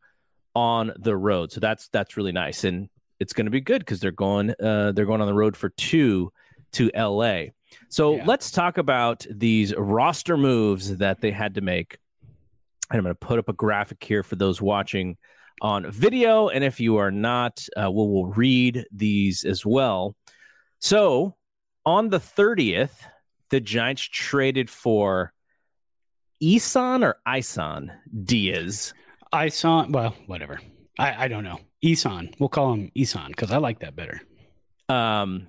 on 0.54 0.92
the 0.98 1.16
road. 1.16 1.50
So 1.50 1.58
that's 1.60 1.88
that's 1.88 2.16
really 2.18 2.32
nice, 2.32 2.62
and 2.64 2.88
it's 3.18 3.32
going 3.32 3.46
to 3.46 3.50
be 3.50 3.62
good 3.62 3.80
because 3.80 4.00
they're 4.00 4.10
going 4.10 4.50
uh, 4.62 4.92
they're 4.92 5.06
going 5.06 5.22
on 5.22 5.26
the 5.26 5.34
road 5.34 5.56
for 5.56 5.70
two 5.70 6.30
to 6.76 6.90
L.A. 6.94 7.52
So 7.88 8.16
Yeah. 8.16 8.24
let's 8.26 8.50
talk 8.50 8.78
about 8.78 9.26
these 9.30 9.74
roster 9.76 10.36
moves 10.36 10.96
that 10.98 11.20
they 11.20 11.30
had 11.30 11.54
to 11.54 11.60
make. 11.60 11.98
And 12.90 12.98
I'm 12.98 13.04
going 13.04 13.14
to 13.14 13.26
put 13.26 13.38
up 13.38 13.48
a 13.48 13.52
graphic 13.52 14.02
here 14.02 14.22
for 14.22 14.36
those 14.36 14.60
watching 14.62 15.16
on 15.60 15.90
video. 15.90 16.48
And 16.48 16.62
if 16.62 16.78
you 16.80 16.96
are 16.98 17.10
not, 17.10 17.66
uh, 17.76 17.90
we'll, 17.90 18.08
we'll 18.08 18.26
read 18.26 18.84
these 18.92 19.44
as 19.44 19.64
well. 19.66 20.14
So 20.80 21.34
on 21.84 22.10
the 22.10 22.20
30th, 22.20 22.92
the 23.50 23.60
Giants 23.60 24.02
traded 24.02 24.68
for 24.70 25.32
Isan 26.40 27.02
or 27.02 27.16
Ison 27.26 27.92
Diaz. 28.24 28.92
I 29.32 29.48
saw, 29.48 29.86
well, 29.88 30.14
whatever. 30.26 30.60
I, 30.98 31.24
I 31.24 31.28
don't 31.28 31.44
know. 31.44 31.60
Isan. 31.82 32.34
We'll 32.38 32.48
call 32.48 32.72
him 32.72 32.90
Isan 32.94 33.28
because 33.28 33.50
I 33.52 33.58
like 33.58 33.80
that 33.80 33.96
better. 33.96 34.20
Um, 34.88 35.48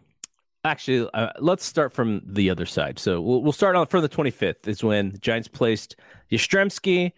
actually, 0.68 1.10
uh, 1.14 1.30
let's 1.40 1.66
start 1.66 1.92
from 1.94 2.22
the 2.26 2.50
other 2.50 2.66
side. 2.66 3.00
So 3.00 3.22
we'll, 3.22 3.42
we'll 3.42 3.52
start 3.52 3.76
on 3.76 3.86
from 3.88 4.02
the 4.02 4.10
25th 4.10 4.68
is 4.68 4.84
when 4.84 5.12
the 5.12 5.18
Giants 5.18 5.48
placed 5.48 5.96
Yastrzemski 6.32 7.12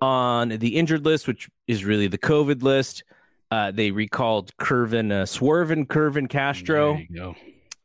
on 0.00 0.48
the 0.50 0.76
injured 0.76 1.04
list, 1.04 1.26
which 1.26 1.48
is 1.66 1.84
really 1.84 2.06
the 2.06 2.18
COVID 2.18 2.62
list. 2.62 3.04
Uh, 3.50 3.70
they 3.70 3.90
recalled 3.90 4.56
Kervin, 4.58 5.10
uh, 5.10 5.24
Swervin 5.26 5.86
Kervin 5.86 6.28
Castro. 6.28 6.94
There 6.94 7.06
you 7.08 7.16
go. 7.16 7.34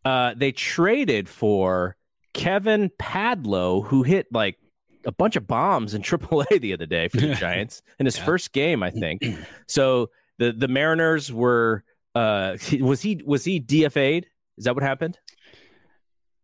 Uh, 0.04 0.34
they 0.38 0.52
traded 0.52 1.28
for 1.28 1.96
Kevin 2.34 2.92
Padlo, 3.00 3.86
who 3.86 4.04
hit 4.04 4.28
like 4.32 4.58
a 5.06 5.12
bunch 5.12 5.36
of 5.36 5.48
bombs 5.48 5.94
in 5.94 6.02
AAA 6.04 6.62
the 6.62 6.74
other 6.74 6.86
day 6.86 7.08
for 7.08 7.18
the 7.18 7.34
Giants 7.40 7.82
in 8.00 8.06
his 8.06 8.18
Yeah. 8.18 8.26
first 8.26 8.52
game, 8.54 8.84
I 8.84 8.92
think. 8.92 9.24
So 9.68 10.12
the 10.38 10.52
the 10.52 10.68
Mariners 10.68 11.32
were 11.34 11.84
uh 12.14 12.58
was 12.80 13.02
he 13.02 13.22
was 13.26 13.44
he 13.44 13.60
DFA'd? 13.60 14.28
Is 14.58 14.66
that 14.66 14.76
what 14.76 14.84
happened? 14.84 15.18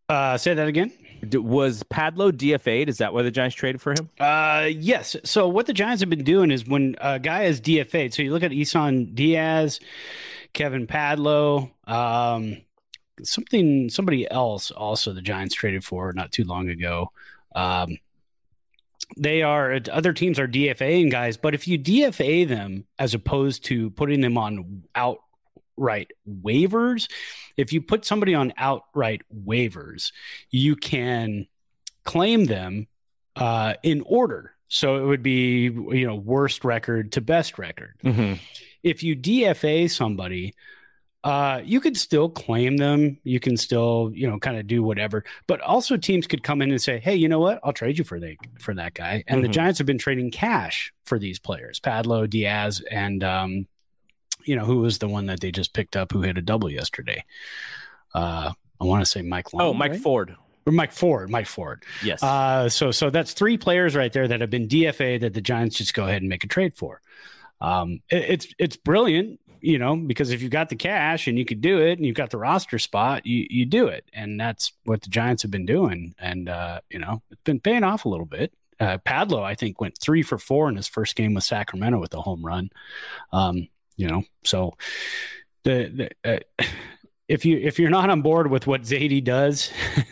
Uh, 0.09 0.37
say 0.37 0.53
that 0.53 0.67
again. 0.67 0.91
Was 1.33 1.83
Padlo 1.83 2.31
DFA'd? 2.31 2.89
Is 2.89 2.97
that 2.97 3.13
why 3.13 3.21
the 3.21 3.31
Giants 3.31 3.55
traded 3.55 3.79
for 3.79 3.91
him? 3.91 4.09
Uh, 4.19 4.67
yes. 4.69 5.15
So 5.23 5.47
what 5.47 5.67
the 5.67 5.73
Giants 5.73 6.01
have 6.01 6.09
been 6.09 6.23
doing 6.23 6.51
is 6.51 6.65
when 6.65 6.95
a 6.99 7.19
guy 7.19 7.43
is 7.43 7.61
DFA'd, 7.61 8.13
so 8.13 8.21
you 8.21 8.33
look 8.33 8.43
at 8.43 8.51
Isan 8.51 9.13
Diaz, 9.13 9.79
Kevin 10.53 10.87
Padlo, 10.87 11.71
um, 11.87 12.57
something 13.23 13.89
somebody 13.89 14.29
else 14.29 14.71
also 14.71 15.13
the 15.13 15.21
Giants 15.21 15.55
traded 15.55 15.85
for 15.85 16.11
not 16.11 16.31
too 16.31 16.43
long 16.43 16.69
ago. 16.69 17.11
Um, 17.55 17.97
they 19.17 19.41
are 19.43 19.79
other 19.91 20.13
teams 20.13 20.39
are 20.39 20.47
DFAing 20.47 21.11
guys, 21.11 21.37
but 21.37 21.53
if 21.53 21.67
you 21.67 21.77
DFA 21.77 22.47
them 22.47 22.85
as 22.99 23.13
opposed 23.13 23.65
to 23.65 23.91
putting 23.91 24.21
them 24.21 24.37
on 24.37 24.83
outright 25.81 26.11
waivers, 26.29 27.09
if 27.57 27.73
you 27.73 27.81
put 27.81 28.05
somebody 28.05 28.35
on 28.35 28.53
outright 28.57 29.21
waivers, 29.35 30.11
you 30.49 30.75
can 30.75 31.47
claim 32.03 32.45
them 32.45 32.87
uh, 33.35 33.73
in 33.83 34.01
order. 34.05 34.53
So 34.67 34.97
it 34.97 35.05
would 35.05 35.23
be 35.23 35.63
you 35.63 36.07
know 36.07 36.15
worst 36.15 36.63
record 36.63 37.13
to 37.13 37.21
best 37.21 37.57
record. 37.59 37.95
Mm-hmm. 38.03 38.33
If 38.83 39.03
you 39.03 39.15
DFA 39.15 39.91
somebody, 39.91 40.53
uh, 41.23 41.61
you 41.63 41.81
could 41.81 41.97
still 41.97 42.29
claim 42.29 42.77
them. 42.77 43.19
You 43.23 43.39
can 43.39 43.57
still, 43.57 44.11
you 44.13 44.27
know, 44.27 44.39
kind 44.39 44.57
of 44.57 44.65
do 44.67 44.81
whatever. 44.81 45.23
But 45.45 45.59
also, 45.61 45.97
teams 45.97 46.25
could 46.25 46.41
come 46.41 46.61
in 46.61 46.71
and 46.71 46.81
say, 46.81 46.99
"Hey, 46.99 47.15
you 47.15 47.27
know 47.27 47.39
what? 47.39 47.59
I'll 47.63 47.73
trade 47.73 47.97
you 47.97 48.05
for 48.05 48.19
the 48.19 48.37
for 48.59 48.73
that 48.75 48.93
guy." 48.93 49.23
And 49.27 49.39
Mhm. 49.39 49.43
the 49.43 49.49
Giants 49.49 49.77
have 49.79 49.87
been 49.87 49.97
trading 49.97 50.31
cash 50.31 50.93
for 51.05 51.19
these 51.19 51.37
players: 51.37 51.79
Padlo, 51.81 52.29
Diaz, 52.29 52.81
and 52.89 53.23
um, 53.25 53.67
you 54.45 54.55
know, 54.55 54.65
who 54.65 54.77
was 54.79 54.99
the 54.99 55.07
one 55.07 55.25
that 55.27 55.39
they 55.39 55.51
just 55.51 55.73
picked 55.73 55.95
up 55.95 56.11
who 56.11 56.21
hit 56.21 56.37
a 56.37 56.41
double 56.41 56.69
yesterday? 56.69 57.23
Uh, 58.13 58.51
I 58.79 58.83
want 58.83 59.01
to 59.03 59.09
say 59.09 59.21
Mike 59.21 59.53
Long. 59.53 59.61
Oh, 59.61 59.73
Mike 59.73 59.91
right? 59.91 59.99
Ford. 60.01 60.35
or 60.65 60.73
Mike 60.73 60.91
Ford. 60.91 61.29
Mike 61.29 61.47
Ford. 61.47 61.83
Yes. 62.03 62.21
Uh, 62.23 62.67
so 62.69 62.91
so 62.91 63.09
that's 63.09 63.33
three 63.33 63.57
players 63.57 63.95
right 63.95 64.11
there 64.11 64.27
that 64.27 64.41
have 64.41 64.49
been 64.49 64.67
DFA 64.67 65.19
that 65.21 65.33
the 65.33 65.41
Giants 65.41 65.77
just 65.77 65.93
go 65.93 66.05
ahead 66.05 66.21
and 66.21 66.29
make 66.29 66.43
a 66.43 66.47
trade 66.47 66.73
for. 66.75 67.01
Um, 67.59 68.01
it- 68.09 68.25
it's 68.29 68.47
it's 68.57 68.75
brilliant, 68.77 69.39
you 69.61 69.77
know, 69.77 69.95
because 69.95 70.31
if 70.31 70.41
you've 70.41 70.51
got 70.51 70.69
the 70.69 70.75
cash 70.75 71.27
and 71.27 71.37
you 71.37 71.45
could 71.45 71.61
do 71.61 71.79
it, 71.79 71.97
and 71.99 72.05
you've 72.05 72.15
got 72.15 72.31
the 72.31 72.37
roster 72.37 72.79
spot, 72.79 73.25
you 73.25 73.45
you 73.49 73.65
do 73.65 73.87
it, 73.87 74.05
and 74.13 74.39
that's 74.39 74.73
what 74.85 75.01
the 75.03 75.09
Giants 75.09 75.43
have 75.43 75.51
been 75.51 75.65
doing, 75.67 76.15
and 76.19 76.49
uh, 76.49 76.81
you 76.89 76.99
know, 76.99 77.21
it's 77.31 77.41
been 77.43 77.59
paying 77.59 77.83
off 77.83 78.05
a 78.05 78.09
little 78.09 78.25
bit. 78.25 78.51
Uh, 78.79 78.97
Padlo, 79.05 79.43
I 79.43 79.53
think, 79.53 79.79
went 79.79 79.95
three 79.99 80.23
for 80.23 80.39
four 80.39 80.67
in 80.67 80.75
his 80.75 80.87
first 80.87 81.15
game 81.15 81.35
with 81.35 81.43
Sacramento 81.43 81.99
with 81.99 82.15
a 82.15 82.21
home 82.21 82.43
run. 82.43 82.71
Um, 83.31 83.67
you 84.01 84.07
know, 84.07 84.23
so 84.43 84.73
the, 85.63 86.09
the 86.23 86.35
uh, 86.35 86.65
if 87.27 87.45
you 87.45 87.57
if 87.57 87.79
you're 87.79 87.89
not 87.89 88.09
on 88.09 88.21
board 88.21 88.49
with 88.49 88.67
what 88.67 88.81
Zaidi 88.81 89.23
does 89.23 89.71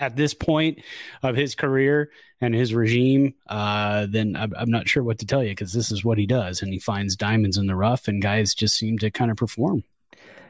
at 0.00 0.16
this 0.16 0.34
point 0.34 0.80
of 1.22 1.36
his 1.36 1.54
career 1.54 2.10
and 2.40 2.54
his 2.54 2.74
regime, 2.74 3.34
uh, 3.48 4.06
then 4.10 4.34
I'm, 4.36 4.52
I'm 4.56 4.70
not 4.70 4.88
sure 4.88 5.04
what 5.04 5.18
to 5.20 5.26
tell 5.26 5.44
you 5.44 5.50
because 5.50 5.72
this 5.72 5.92
is 5.92 6.04
what 6.04 6.18
he 6.18 6.26
does, 6.26 6.62
and 6.62 6.72
he 6.72 6.80
finds 6.80 7.14
diamonds 7.14 7.56
in 7.56 7.66
the 7.66 7.76
rough, 7.76 8.08
and 8.08 8.20
guys 8.20 8.54
just 8.54 8.76
seem 8.76 8.98
to 8.98 9.10
kind 9.10 9.30
of 9.30 9.36
perform. 9.36 9.84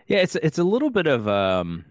Yeah, 0.06 0.18
it's 0.18 0.36
it's 0.36 0.58
a 0.58 0.64
little 0.64 0.90
bit 0.90 1.06
of 1.06 1.28
um, 1.28 1.84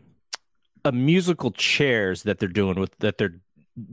a 0.83 0.91
musical 0.91 1.51
chairs 1.51 2.23
that 2.23 2.39
they're 2.39 2.49
doing 2.49 2.79
with 2.79 2.97
that 2.99 3.17
they're 3.19 3.41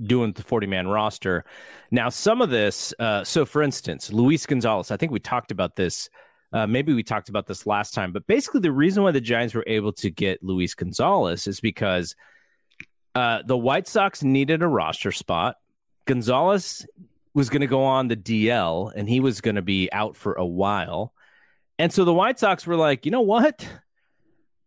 doing 0.02 0.32
the 0.32 0.42
40 0.42 0.66
man 0.66 0.88
roster. 0.88 1.44
Now, 1.90 2.08
some 2.08 2.40
of 2.40 2.50
this, 2.50 2.94
uh, 2.98 3.24
so 3.24 3.44
for 3.44 3.62
instance, 3.62 4.12
Luis 4.12 4.46
Gonzalez, 4.46 4.90
I 4.90 4.96
think 4.96 5.12
we 5.12 5.20
talked 5.20 5.50
about 5.50 5.76
this. 5.76 6.08
Uh, 6.56 6.66
maybe 6.66 6.94
we 6.94 7.02
talked 7.02 7.28
about 7.28 7.46
this 7.46 7.66
last 7.66 7.92
time, 7.92 8.12
but 8.12 8.26
basically, 8.26 8.60
the 8.60 8.72
reason 8.72 9.02
why 9.02 9.10
the 9.10 9.20
Giants 9.20 9.54
were 9.54 9.64
able 9.66 9.92
to 9.94 10.10
get 10.10 10.42
Luis 10.42 10.74
Gonzalez 10.74 11.46
is 11.46 11.60
because 11.60 12.16
uh, 13.14 13.42
the 13.44 13.56
White 13.56 13.86
Sox 13.86 14.22
needed 14.22 14.62
a 14.62 14.66
roster 14.66 15.12
spot. 15.12 15.56
Gonzalez 16.06 16.86
was 17.34 17.50
going 17.50 17.60
to 17.60 17.66
go 17.66 17.84
on 17.84 18.08
the 18.08 18.16
DL, 18.16 18.90
and 18.96 19.06
he 19.06 19.20
was 19.20 19.42
going 19.42 19.56
to 19.56 19.62
be 19.62 19.92
out 19.92 20.16
for 20.16 20.32
a 20.32 20.46
while. 20.46 21.12
And 21.78 21.92
so 21.92 22.06
the 22.06 22.14
White 22.14 22.38
Sox 22.38 22.66
were 22.66 22.76
like, 22.76 23.04
you 23.04 23.10
know 23.10 23.20
what? 23.20 23.68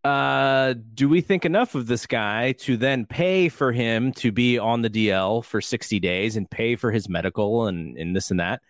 uh, 0.04 0.74
do 0.94 1.08
we 1.08 1.20
think 1.20 1.44
enough 1.44 1.74
of 1.74 1.86
this 1.86 2.06
guy 2.06 2.52
to 2.52 2.76
then 2.76 3.04
pay 3.04 3.48
for 3.48 3.70
him 3.72 4.12
to 4.12 4.32
be 4.32 4.58
on 4.58 4.82
the 4.82 4.90
DL 4.90 5.44
for 5.44 5.60
60 5.60 6.00
days 6.00 6.36
and 6.36 6.50
pay 6.50 6.76
for 6.76 6.90
his 6.90 7.08
medical 7.08 7.66
and, 7.66 7.98
and 7.98 8.16
this 8.16 8.30
and 8.30 8.40
that? 8.40 8.62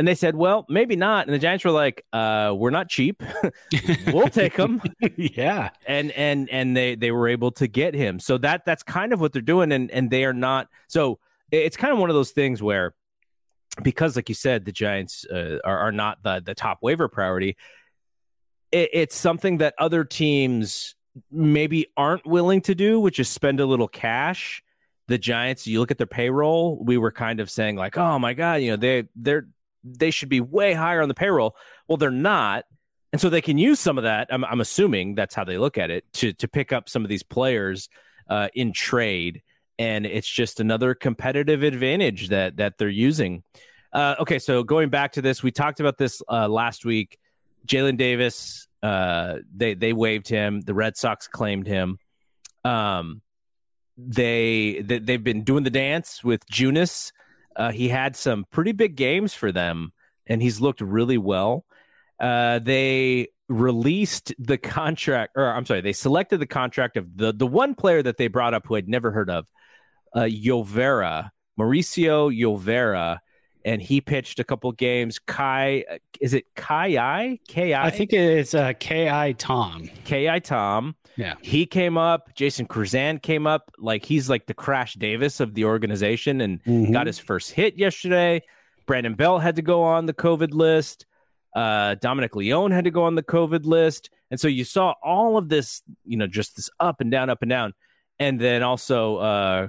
And 0.00 0.08
they 0.08 0.14
said, 0.14 0.34
well, 0.34 0.64
maybe 0.70 0.96
not. 0.96 1.26
And 1.26 1.34
the 1.34 1.38
Giants 1.38 1.62
were 1.62 1.72
like, 1.72 2.06
uh, 2.10 2.54
we're 2.56 2.70
not 2.70 2.88
cheap. 2.88 3.22
we'll 4.06 4.28
take 4.28 4.56
him. 4.56 4.80
yeah, 5.18 5.68
And 5.84 6.10
and 6.12 6.48
and 6.48 6.74
they 6.74 6.94
they 6.94 7.10
were 7.10 7.28
able 7.28 7.50
to 7.52 7.66
get 7.66 7.92
him. 7.92 8.18
So 8.18 8.38
that 8.38 8.64
that's 8.64 8.82
kind 8.82 9.12
of 9.12 9.20
what 9.20 9.34
they're 9.34 9.42
doing. 9.42 9.72
And 9.72 9.90
and 9.90 10.10
they 10.10 10.24
are 10.24 10.32
not 10.32 10.68
so 10.88 11.18
it's 11.50 11.76
kind 11.76 11.92
of 11.92 11.98
one 11.98 12.08
of 12.08 12.16
those 12.16 12.30
things 12.30 12.62
where 12.62 12.94
because 13.82 14.16
like 14.16 14.30
you 14.30 14.34
said, 14.34 14.64
the 14.64 14.72
Giants 14.72 15.26
uh, 15.26 15.58
are, 15.64 15.78
are 15.80 15.92
not 15.92 16.22
the 16.22 16.40
the 16.42 16.54
top 16.54 16.78
waiver 16.80 17.08
priority 17.08 17.58
it, 18.72 18.90
it's 18.92 19.16
something 19.16 19.58
that 19.58 19.74
other 19.78 20.04
teams 20.04 20.94
maybe 21.30 21.88
aren't 21.96 22.26
willing 22.26 22.60
to 22.62 22.74
do, 22.74 23.00
which 23.00 23.18
is 23.18 23.28
spend 23.28 23.60
a 23.60 23.66
little 23.66 23.88
cash. 23.88 24.62
The 25.08 25.18
Giants, 25.18 25.66
you 25.66 25.80
look 25.80 25.90
at 25.90 25.98
their 25.98 26.06
payroll, 26.06 26.82
we 26.82 26.96
were 26.96 27.10
kind 27.10 27.40
of 27.40 27.50
saying 27.50 27.76
like, 27.76 27.98
"Oh 27.98 28.18
my 28.18 28.32
god, 28.32 28.62
you 28.62 28.70
know, 28.70 28.76
they 28.76 29.04
they're 29.16 29.48
they 29.84 30.10
should 30.10 30.28
be 30.28 30.40
way 30.40 30.72
higher 30.72 31.02
on 31.02 31.08
the 31.08 31.14
payroll." 31.14 31.56
Well, 31.88 31.96
they're 31.96 32.10
not. 32.10 32.64
And 33.12 33.20
so 33.20 33.28
they 33.28 33.40
can 33.40 33.58
use 33.58 33.80
some 33.80 33.98
of 33.98 34.04
that. 34.04 34.28
I'm, 34.30 34.44
I'm 34.44 34.60
assuming 34.60 35.16
that's 35.16 35.34
how 35.34 35.42
they 35.42 35.58
look 35.58 35.78
at 35.78 35.90
it 35.90 36.04
to 36.14 36.32
to 36.34 36.48
pick 36.48 36.72
up 36.72 36.88
some 36.88 37.02
of 37.02 37.08
these 37.08 37.22
players 37.22 37.88
uh, 38.28 38.48
in 38.54 38.72
trade, 38.72 39.42
and 39.78 40.06
it's 40.06 40.28
just 40.28 40.60
another 40.60 40.94
competitive 40.94 41.62
advantage 41.62 42.28
that 42.28 42.56
that 42.58 42.78
they're 42.78 42.88
using. 42.88 43.42
Uh, 43.92 44.14
okay, 44.20 44.38
so 44.38 44.62
going 44.62 44.88
back 44.88 45.12
to 45.12 45.22
this, 45.22 45.42
we 45.42 45.50
talked 45.50 45.80
about 45.80 45.98
this 45.98 46.22
uh, 46.28 46.48
last 46.48 46.84
week. 46.84 47.18
Jaylin 47.66 47.96
Davis, 47.96 48.68
uh, 48.82 49.38
they 49.54 49.74
they 49.74 49.92
waived 49.92 50.28
him. 50.28 50.60
The 50.60 50.74
Red 50.74 50.96
Sox 50.96 51.26
claimed 51.26 51.66
him. 51.66 51.98
Um, 52.64 53.22
they, 53.98 54.80
they 54.82 54.98
they've 54.98 55.22
been 55.22 55.42
doing 55.44 55.64
the 55.64 55.70
dance 55.70 56.22
with 56.22 56.46
Junis. 56.46 57.12
Uh, 57.60 57.72
he 57.72 57.90
had 57.90 58.16
some 58.16 58.46
pretty 58.50 58.72
big 58.72 58.96
games 58.96 59.34
for 59.34 59.52
them, 59.52 59.92
and 60.26 60.40
he's 60.40 60.62
looked 60.62 60.80
really 60.80 61.18
well. 61.18 61.66
Uh, 62.18 62.58
they 62.58 63.28
released 63.50 64.32
the 64.38 64.56
contract, 64.56 65.32
or 65.36 65.44
I'm 65.44 65.66
sorry, 65.66 65.82
they 65.82 65.92
selected 65.92 66.40
the 66.40 66.46
contract 66.46 66.96
of 66.96 67.14
the 67.14 67.34
the 67.34 67.46
one 67.46 67.74
player 67.74 68.02
that 68.02 68.16
they 68.16 68.28
brought 68.28 68.54
up 68.54 68.66
who 68.66 68.76
I'd 68.76 68.88
never 68.88 69.10
heard 69.10 69.28
of, 69.28 69.46
uh, 70.14 70.20
Llovera, 70.20 71.28
Mauricio 71.58 72.34
Llovera 72.34 73.18
and 73.64 73.80
he 73.82 74.00
pitched 74.00 74.38
a 74.38 74.44
couple 74.44 74.70
games. 74.72 75.18
Kai, 75.18 75.84
is 76.20 76.34
it 76.34 76.44
Kai 76.56 76.96
I? 76.96 77.38
Ki? 77.48 77.74
I 77.74 77.90
think 77.90 78.12
it's 78.12 78.54
uh, 78.54 78.72
Ki 78.74 79.34
Tom. 79.34 79.88
Ki 80.04 80.40
Tom. 80.40 80.94
Yeah. 81.16 81.34
He 81.42 81.66
came 81.66 81.98
up. 81.98 82.34
Jason 82.34 82.66
Krizan 82.66 83.20
came 83.20 83.46
up. 83.46 83.70
Like 83.78 84.04
he's 84.04 84.30
like 84.30 84.46
the 84.46 84.54
Crash 84.54 84.94
Davis 84.94 85.40
of 85.40 85.54
the 85.54 85.64
organization 85.64 86.40
and 86.40 86.62
Mhm. 86.64 86.92
got 86.92 87.06
his 87.06 87.18
first 87.18 87.50
hit 87.52 87.76
yesterday. 87.78 88.42
Brandon 88.86 89.14
Belt 89.14 89.42
had 89.42 89.56
to 89.56 89.62
go 89.62 89.82
on 89.82 90.06
the 90.06 90.14
COVID 90.14 90.52
list. 90.54 91.06
Uh, 91.54 91.96
Dominic 91.96 92.36
Leone 92.36 92.70
had 92.70 92.84
to 92.84 92.90
go 92.90 93.02
on 93.04 93.16
the 93.16 93.22
COVID 93.22 93.64
list. 93.66 94.08
And 94.30 94.38
so 94.40 94.48
you 94.48 94.64
saw 94.64 94.94
all 95.02 95.36
of 95.36 95.48
this, 95.48 95.82
you 96.04 96.16
know, 96.16 96.26
just 96.26 96.56
this 96.56 96.70
up 96.80 97.00
and 97.00 97.10
down, 97.10 97.28
up 97.28 97.42
and 97.42 97.50
down. 97.50 97.74
And 98.18 98.40
then 98.40 98.62
also, 98.62 99.16
uh, 99.16 99.68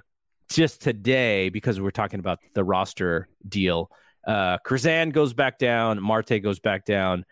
just 0.53 0.81
today, 0.81 1.49
because 1.49 1.79
we're 1.79 1.91
talking 1.91 2.19
about 2.19 2.39
the 2.53 2.63
roster 2.63 3.27
deal, 3.47 3.89
uh, 4.27 4.57
Krizan 4.65 5.11
goes 5.13 5.33
back 5.33 5.57
down, 5.57 6.01
Marte 6.01 6.41
goes 6.41 6.59
back 6.59 6.85
down. 6.85 7.25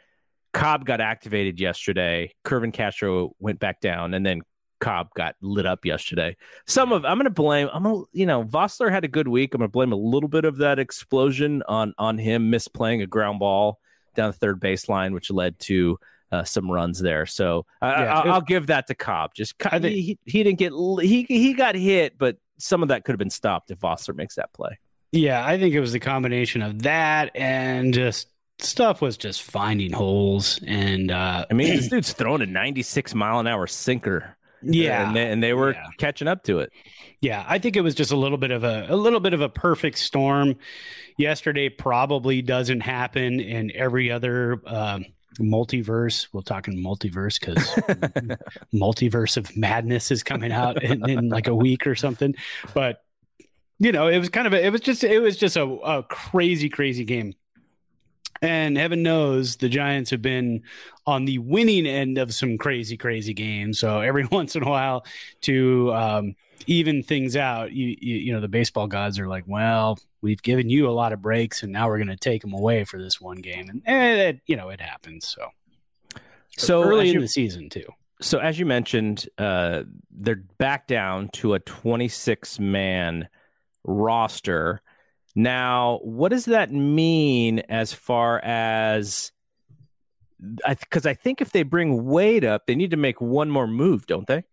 Cobb 0.53 0.85
got 0.85 0.99
activated 0.99 1.59
yesterday. 1.59 2.33
Kervin 2.43 2.73
Castro 2.73 3.35
went 3.39 3.59
back 3.59 3.81
down, 3.81 4.15
and 4.15 4.25
then 4.25 4.41
Cobb 4.79 5.09
got 5.13 5.35
lit 5.41 5.67
up 5.67 5.85
yesterday. 5.85 6.35
Some 6.65 6.91
of 6.91 7.05
I'm 7.05 7.17
going 7.17 7.25
to 7.25 7.29
blame. 7.29 7.69
I'm 7.71 7.83
gonna, 7.83 8.03
you 8.13 8.25
know, 8.25 8.43
Vosler 8.43 8.89
had 8.89 9.03
a 9.03 9.07
good 9.07 9.27
week. 9.27 9.53
I'm 9.53 9.59
going 9.59 9.67
to 9.69 9.71
blame 9.71 9.91
a 9.91 9.95
little 9.97 10.29
bit 10.29 10.45
of 10.45 10.57
that 10.57 10.79
explosion 10.79 11.61
on 11.67 11.93
on 11.99 12.17
him 12.17 12.51
misplaying 12.51 13.03
a 13.03 13.07
ground 13.07 13.39
ball 13.39 13.79
down 14.15 14.31
the 14.31 14.37
third 14.37 14.59
baseline, 14.59 15.13
which 15.13 15.29
led 15.29 15.59
to 15.59 15.99
uh, 16.31 16.43
some 16.43 16.71
runs 16.71 16.99
there. 16.99 17.27
So 17.27 17.65
uh, 17.81 17.93
Yeah. 17.97 18.19
I'll, 18.19 18.31
I'll 18.33 18.41
give 18.41 18.67
that 18.67 18.87
to 18.87 18.95
Cobb. 18.95 19.35
Just 19.35 19.53
I 19.67 19.77
think- 19.77 19.93
he, 19.93 20.17
he 20.25 20.43
didn't 20.43 20.57
get 20.57 20.71
he 21.05 21.23
he 21.29 21.53
got 21.53 21.75
hit, 21.75 22.17
but 22.17 22.37
some 22.59 22.83
of 22.83 22.89
that 22.89 23.03
could 23.03 23.13
have 23.13 23.19
been 23.19 23.29
stopped 23.29 23.71
if 23.71 23.79
Vosler 23.79 24.15
makes 24.15 24.35
that 24.35 24.53
play. 24.53 24.77
Yeah, 25.11 25.43
I 25.45 25.57
think 25.57 25.73
it 25.73 25.79
was 25.79 25.91
the 25.91 25.99
combination 25.99 26.61
of 26.61 26.83
that 26.83 27.31
and 27.35 27.93
just 27.93 28.27
stuff 28.59 29.01
was 29.01 29.17
just 29.17 29.41
finding 29.41 29.91
holes 29.93 30.59
and 30.67 31.11
uh 31.11 31.45
I 31.49 31.53
mean, 31.53 31.75
this 31.77 31.87
dude's 31.89 32.13
throwing 32.13 32.41
a 32.41 32.45
96 32.45 33.15
mile 33.15 33.39
an 33.39 33.47
hour 33.47 33.65
sinker. 33.67 34.35
yeah 34.61 35.07
and 35.07 35.15
they, 35.15 35.31
and 35.31 35.41
they 35.41 35.53
were 35.53 35.71
Yeah. 35.71 35.85
catching 35.97 36.27
up 36.27 36.43
to 36.43 36.59
it. 36.59 36.71
Yeah, 37.21 37.43
I 37.47 37.57
think 37.59 37.75
it 37.77 37.81
was 37.81 37.95
just 37.95 38.11
a 38.11 38.15
little 38.17 38.37
bit 38.37 38.51
of 38.51 38.63
a 38.63 38.85
a 38.89 38.95
little 38.95 39.19
bit 39.21 39.33
of 39.33 39.41
a 39.41 39.49
perfect 39.49 39.97
storm. 39.97 40.55
Yesterday 41.17 41.69
probably 41.69 42.41
doesn't 42.41 42.81
happen 42.81 43.39
in 43.39 43.71
every 43.75 44.11
other 44.11 44.61
um 44.65 45.05
multiverse. 45.39 46.27
We'll 46.31 46.43
talk 46.43 46.67
in 46.67 46.83
multiverse 46.83 47.39
because 47.39 47.57
multiverse 48.73 49.37
of 49.37 49.55
madness 49.55 50.11
is 50.11 50.23
coming 50.23 50.51
out 50.51 50.83
in, 50.83 51.09
in 51.09 51.29
like 51.29 51.47
a 51.47 51.55
week 51.55 51.87
or 51.87 51.95
something. 51.95 52.35
But 52.73 53.03
you 53.79 53.91
know, 53.91 54.07
it 54.07 54.19
was 54.19 54.29
kind 54.29 54.45
of 54.45 54.53
a, 54.53 54.65
it 54.65 54.71
was 54.71 54.81
just 54.81 55.03
it 55.03 55.19
was 55.19 55.37
just 55.37 55.57
a, 55.57 55.63
a 55.63 56.03
crazy 56.03 56.69
crazy 56.69 57.05
game. 57.05 57.33
And 58.41 58.77
heaven 58.77 59.03
knows 59.03 59.57
the 59.57 59.67
Giants 59.67 60.11
have 60.11 60.21
been 60.21 60.63
on 61.05 61.25
the 61.25 61.39
winning 61.39 61.85
end 61.85 62.17
of 62.17 62.33
some 62.33 62.57
crazy, 62.57 62.95
crazy 62.95 63.33
games. 63.33 63.79
So 63.79 63.99
every 63.99 64.25
once 64.31 64.55
in 64.55 64.63
a 64.63 64.69
while, 64.69 65.05
to 65.41 65.93
um, 65.93 66.35
even 66.67 67.03
things 67.03 67.35
out, 67.35 67.71
you, 67.71 67.97
you 67.99 68.15
you 68.17 68.33
know 68.33 68.41
the 68.41 68.47
baseball 68.47 68.87
gods 68.87 69.19
are 69.19 69.27
like, 69.27 69.43
well, 69.47 69.99
we've 70.21 70.41
given 70.41 70.69
you 70.69 70.87
a 70.87 70.91
lot 70.91 71.13
of 71.13 71.21
breaks, 71.21 71.63
and 71.63 71.71
now 71.71 71.87
we're 71.87 71.97
going 71.97 72.07
to 72.09 72.17
take 72.17 72.41
them 72.41 72.53
away 72.53 72.83
for 72.83 73.01
this 73.01 73.19
one 73.21 73.37
game, 73.37 73.69
and, 73.69 73.81
and 73.85 74.19
it, 74.19 74.41
you 74.45 74.55
know 74.55 74.69
it 74.69 74.81
happens. 74.81 75.27
So, 75.27 75.49
So 76.57 76.83
early 76.83 77.05
as 77.05 77.09
in 77.09 77.13
you- 77.15 77.21
the 77.21 77.27
season 77.27 77.69
too. 77.69 77.85
So 78.21 78.39
as 78.39 78.59
you 78.59 78.65
mentioned, 78.65 79.29
uh, 79.37 79.83
they're 80.11 80.43
back 80.57 80.87
down 80.87 81.29
to 81.35 81.53
a 81.53 81.59
26 81.59 82.59
man 82.59 83.29
roster. 83.85 84.81
Now, 85.35 85.99
what 86.03 86.29
does 86.29 86.43
that 86.45 86.69
mean 86.73 87.59
as 87.69 87.93
far 87.93 88.39
as? 88.39 89.31
Because 90.67 91.05
I, 91.05 91.13
think 91.13 91.39
if 91.39 91.51
they 91.51 91.63
bring 91.63 92.05
Wade 92.05 92.43
up, 92.43 92.65
they 92.65 92.75
need 92.75 92.91
to 92.91 92.97
make 92.97 93.21
one 93.21 93.49
more 93.49 93.67
move, 93.67 94.05
don't 94.05 94.27
they? 94.27 94.43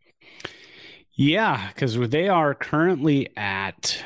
Yeah, 1.14 1.68
because 1.68 1.96
they 2.10 2.28
are 2.28 2.54
currently 2.54 3.30
at 3.36 4.00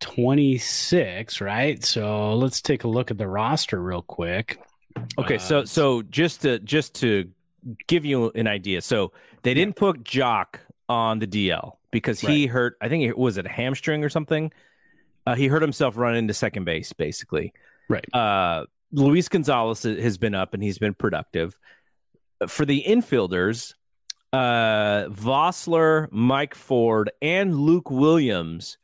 26, 0.00 1.40
right? 1.40 1.82
So 1.84 2.34
let's 2.34 2.60
take 2.60 2.84
a 2.84 2.88
look 2.88 3.10
at 3.10 3.18
the 3.18 3.28
roster 3.28 3.80
real 3.80 4.02
quick. 4.02 4.60
Okay, 5.18 5.36
Uh, 5.36 5.38
so 5.38 5.64
so 5.64 6.02
just 6.02 6.42
to 6.42 6.58
just 6.60 6.94
to 6.96 7.30
give 7.86 8.04
you 8.04 8.30
an 8.30 8.46
idea, 8.46 8.80
so 8.80 9.12
they 9.42 9.54
didn't 9.54 9.76
put 9.76 10.02
Joc 10.02 10.60
on 10.88 11.18
the 11.18 11.26
DL 11.26 11.76
because 11.90 12.20
he 12.20 12.46
hurt. 12.46 12.76
I 12.80 12.88
think 12.88 13.04
it 13.04 13.16
was 13.16 13.38
it 13.38 13.46
a 13.46 13.50
hamstring 13.50 14.02
or 14.04 14.08
something. 14.08 14.52
Uh, 15.26 15.34
he 15.34 15.46
hurt 15.46 15.62
himself 15.62 15.96
running 15.96 16.20
into 16.20 16.34
second 16.34 16.64
base, 16.64 16.92
basically. 16.92 17.52
Right. 17.88 18.04
Uh, 18.14 18.64
Luis 18.92 19.28
Gonzalez 19.28 19.82
has 19.82 20.16
been 20.16 20.34
up 20.34 20.54
and 20.54 20.62
he's 20.62 20.78
been 20.78 20.94
productive. 20.94 21.56
For 22.46 22.64
the 22.64 22.82
infielders, 22.86 23.74
uh, 24.32 25.06
Vosler, 25.10 26.08
Mike 26.10 26.54
Ford, 26.54 27.10
and 27.20 27.54
Luke 27.54 27.90
Williams 27.90 28.78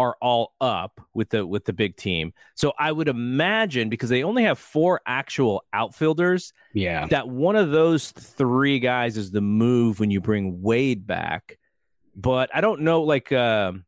are 0.00 0.16
all 0.22 0.54
up 0.62 1.00
with 1.14 1.28
the 1.28 1.46
with 1.46 1.66
the 1.66 1.72
big 1.72 1.94
team. 1.94 2.32
So 2.56 2.72
I 2.78 2.90
would 2.90 3.06
imagine 3.06 3.88
because 3.90 4.08
they 4.08 4.24
only 4.24 4.42
have 4.44 4.58
four 4.58 5.00
actual 5.06 5.62
outfielders, 5.74 6.52
Yeah. 6.74 7.06
that 7.08 7.28
one 7.28 7.54
of 7.54 7.70
those 7.70 8.10
three 8.10 8.78
guys 8.80 9.16
is 9.18 9.30
the 9.30 9.42
move 9.42 10.00
when 10.00 10.10
you 10.10 10.20
bring 10.22 10.62
Wade 10.62 11.06
back. 11.06 11.58
But 12.16 12.50
I 12.54 12.60
don't 12.62 12.80
know, 12.80 13.02
like, 13.02 13.30
um 13.30 13.84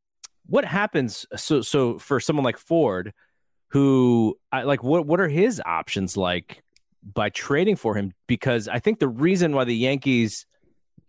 what 0.46 0.64
happens. 0.66 1.25
So, 1.37 1.62
so 1.62 1.98
for 1.98 2.20
someone 2.20 2.44
like 2.44 2.59
Ford, 2.59 3.14
who 3.68 4.37
I 4.53 4.64
like, 4.64 4.83
what 4.85 5.07
what 5.07 5.18
are 5.18 5.29
his 5.29 5.62
options 5.64 6.14
like 6.16 6.62
by 7.03 7.31
trading 7.31 7.77
for 7.77 7.94
him? 7.96 8.12
Because 8.27 8.68
I 8.68 8.79
think 8.81 8.98
the 8.98 9.09
reason 9.09 9.55
why 9.55 9.64
the 9.64 9.75
Yankees 9.77 10.44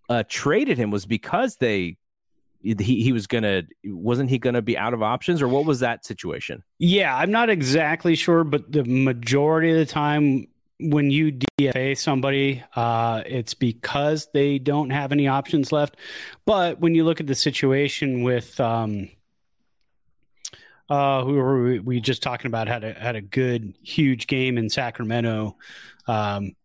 uh, 0.09 0.23
traded 0.29 0.77
him 0.77 0.91
was 0.91 1.05
because 1.05 1.57
they 1.57 1.97
he 2.63 3.03
he 3.03 3.11
was 3.11 3.27
gonna 3.27 3.63
wasn't 3.85 4.29
he 4.29 4.39
gonna 4.39 4.61
be 4.61 4.77
out 4.77 4.93
of 4.93 5.03
options 5.03 5.41
or 5.41 5.47
what 5.47 5.65
was 5.65 5.81
that 5.81 6.05
situation? 6.05 6.63
Yeah, 6.79 7.15
I'm 7.15 7.31
not 7.31 7.49
exactly 7.49 8.15
sure, 8.15 8.43
but 8.43 8.71
the 8.71 8.83
majority 8.85 9.71
of 9.71 9.77
the 9.77 9.85
time 9.85 10.47
when 10.79 11.11
you 11.11 11.31
DFA 11.59 11.97
somebody, 11.97 12.63
uh, 12.75 13.23
it's 13.25 13.53
because 13.53 14.27
they 14.33 14.59
don't 14.59 14.89
have 14.89 15.11
any 15.11 15.27
options 15.27 15.71
left. 15.71 15.97
But 16.45 16.79
when 16.79 16.95
you 16.95 17.03
look 17.05 17.19
at 17.19 17.27
the 17.27 17.35
situation 17.35 18.23
with 18.23 18.59
um, 18.59 19.09
uh, 20.89 21.23
who 21.23 21.33
were 21.33 21.63
we, 21.63 21.79
we 21.79 22.01
just 22.01 22.21
talking 22.23 22.47
about 22.47 22.67
had 22.67 22.83
a 22.83 22.93
had 22.93 23.15
a 23.15 23.21
good 23.21 23.73
huge 23.81 24.27
game 24.27 24.57
in 24.57 24.69
Sacramento. 24.69 25.57
Um, 26.07 26.55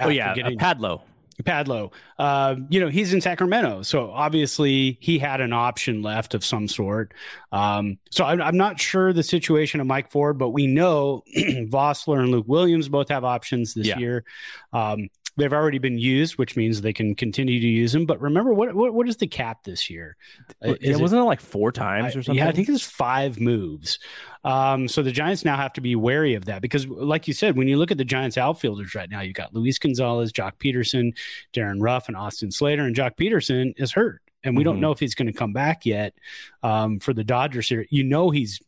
Oh 0.00 0.08
yeah, 0.10 0.30
uh, 0.30 0.34
getting- 0.34 0.58
Padlo. 0.58 1.02
Padlo. 1.44 1.92
Uh, 2.18 2.56
you 2.68 2.80
know, 2.80 2.88
he's 2.88 3.12
in 3.14 3.20
Sacramento. 3.20 3.82
So 3.82 4.10
obviously 4.10 4.98
he 5.00 5.18
had 5.18 5.40
an 5.40 5.52
option 5.52 6.02
left 6.02 6.34
of 6.34 6.44
some 6.44 6.66
sort. 6.68 7.12
Um, 7.52 7.98
so 8.10 8.24
I'm, 8.24 8.42
I'm 8.42 8.56
not 8.56 8.80
sure 8.80 9.12
the 9.12 9.22
situation 9.22 9.80
of 9.80 9.86
Mike 9.86 10.10
Ford, 10.10 10.38
but 10.38 10.50
we 10.50 10.66
know 10.66 11.22
Vosler 11.36 12.20
and 12.20 12.30
Luke 12.30 12.46
Williams 12.48 12.88
both 12.88 13.08
have 13.08 13.24
options 13.24 13.74
this 13.74 13.86
Yeah. 13.86 13.98
year. 13.98 14.24
Um, 14.72 15.08
they've 15.38 15.52
already 15.52 15.78
been 15.78 15.96
used, 15.98 16.36
which 16.36 16.56
means 16.56 16.80
they 16.82 16.92
can 16.92 17.14
continue 17.14 17.58
to 17.60 17.66
use 17.66 17.92
them. 17.92 18.04
But 18.04 18.20
remember, 18.20 18.52
what 18.52 18.74
what, 18.74 18.92
what 18.92 19.08
is 19.08 19.16
the 19.16 19.26
cap 19.26 19.64
this 19.64 19.88
year? 19.88 20.16
Uh, 20.62 20.74
is 20.80 20.98
it- 20.98 21.00
wasn't 21.00 21.22
it 21.22 21.24
like 21.24 21.40
four 21.40 21.72
times 21.72 22.14
or 22.14 22.18
I- 22.18 22.22
something? 22.22 22.34
Yeah, 22.34 22.48
I 22.48 22.52
think 22.52 22.68
it's 22.68 22.82
five 22.84 23.40
moves. 23.40 23.98
Um, 24.44 24.86
so 24.88 25.02
the 25.02 25.12
Giants 25.12 25.44
now 25.44 25.56
have 25.56 25.72
to 25.74 25.80
be 25.80 25.96
wary 25.96 26.34
of 26.34 26.44
that 26.46 26.60
because, 26.62 26.86
like 26.86 27.26
you 27.26 27.34
said, 27.34 27.56
when 27.56 27.68
you 27.68 27.76
look 27.76 27.90
at 27.90 27.98
the 27.98 28.04
Giants 28.04 28.36
outfielders 28.36 28.94
right 28.94 29.08
now, 29.10 29.20
you 29.20 29.32
got 29.32 29.54
Luis 29.54 29.78
Gonzalez, 29.78 30.32
Joc 30.32 30.52
Pederson, 30.58 31.16
Darin 31.52 31.80
Ruf, 31.80 32.08
and 32.08 32.16
Austin 32.16 32.50
Slater, 32.50 32.82
and 32.82 32.94
Joc 32.94 33.16
Pederson 33.16 33.72
is 33.76 33.92
hurt, 33.92 34.20
and 34.44 34.56
we 34.56 34.62
Mhm. 34.62 34.66
don't 34.66 34.80
know 34.80 34.92
if 34.92 35.00
he's 35.00 35.14
going 35.14 35.26
to 35.26 35.32
come 35.32 35.52
back 35.52 35.86
yet 35.86 36.14
um, 36.62 36.98
for 37.00 37.12
the 37.14 37.24
Dodgers 37.24 37.68
series. 37.68 37.88
You 37.90 38.04
know, 38.04 38.30
he's 38.30 38.60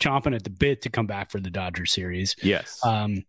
chomping 0.00 0.34
at 0.34 0.42
the 0.44 0.50
bit 0.50 0.82
to 0.82 0.90
come 0.90 1.06
back 1.06 1.30
for 1.30 1.38
the 1.40 1.50
Dodger 1.50 1.86
series. 1.86 2.34
yes. 2.42 2.80
Um, 2.84 3.24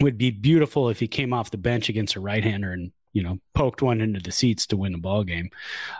would 0.00 0.18
be 0.18 0.30
beautiful 0.30 0.88
if 0.88 0.98
he 0.98 1.06
came 1.06 1.32
off 1.32 1.50
the 1.50 1.58
bench 1.58 1.88
against 1.88 2.16
a 2.16 2.20
right-hander 2.20 2.72
and 2.72 2.92
you 3.12 3.22
know 3.22 3.38
poked 3.54 3.82
one 3.82 4.00
into 4.00 4.20
the 4.20 4.32
seats 4.32 4.66
to 4.68 4.76
win 4.76 4.92
the 4.92 4.98
ball 4.98 5.24
game. 5.24 5.50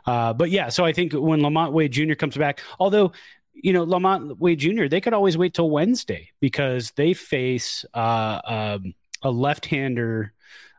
Uh, 0.07 0.33
but 0.33 0.51
yeah, 0.51 0.69
so 0.69 0.85
I 0.85 0.93
think 0.93 1.13
when 1.13 1.41
LaMonte 1.41 1.73
Wade 1.73 1.93
Jr. 1.93 2.15
comes 2.15 2.37
back, 2.37 2.61
although 2.79 3.13
you 3.53 3.73
know 3.73 3.85
LaMonte 3.85 4.39
Wade 4.39 4.59
Jr. 4.59 4.87
they 4.87 5.01
could 5.01 5.13
always 5.13 5.37
wait 5.37 5.55
till 5.55 5.71
Wednesday 5.71 6.31
because 6.41 6.93
they 6.93 7.15
face 7.15 7.85
uh, 7.95 8.41
um, 8.45 8.95
a 9.23 9.31
left-hander 9.31 10.33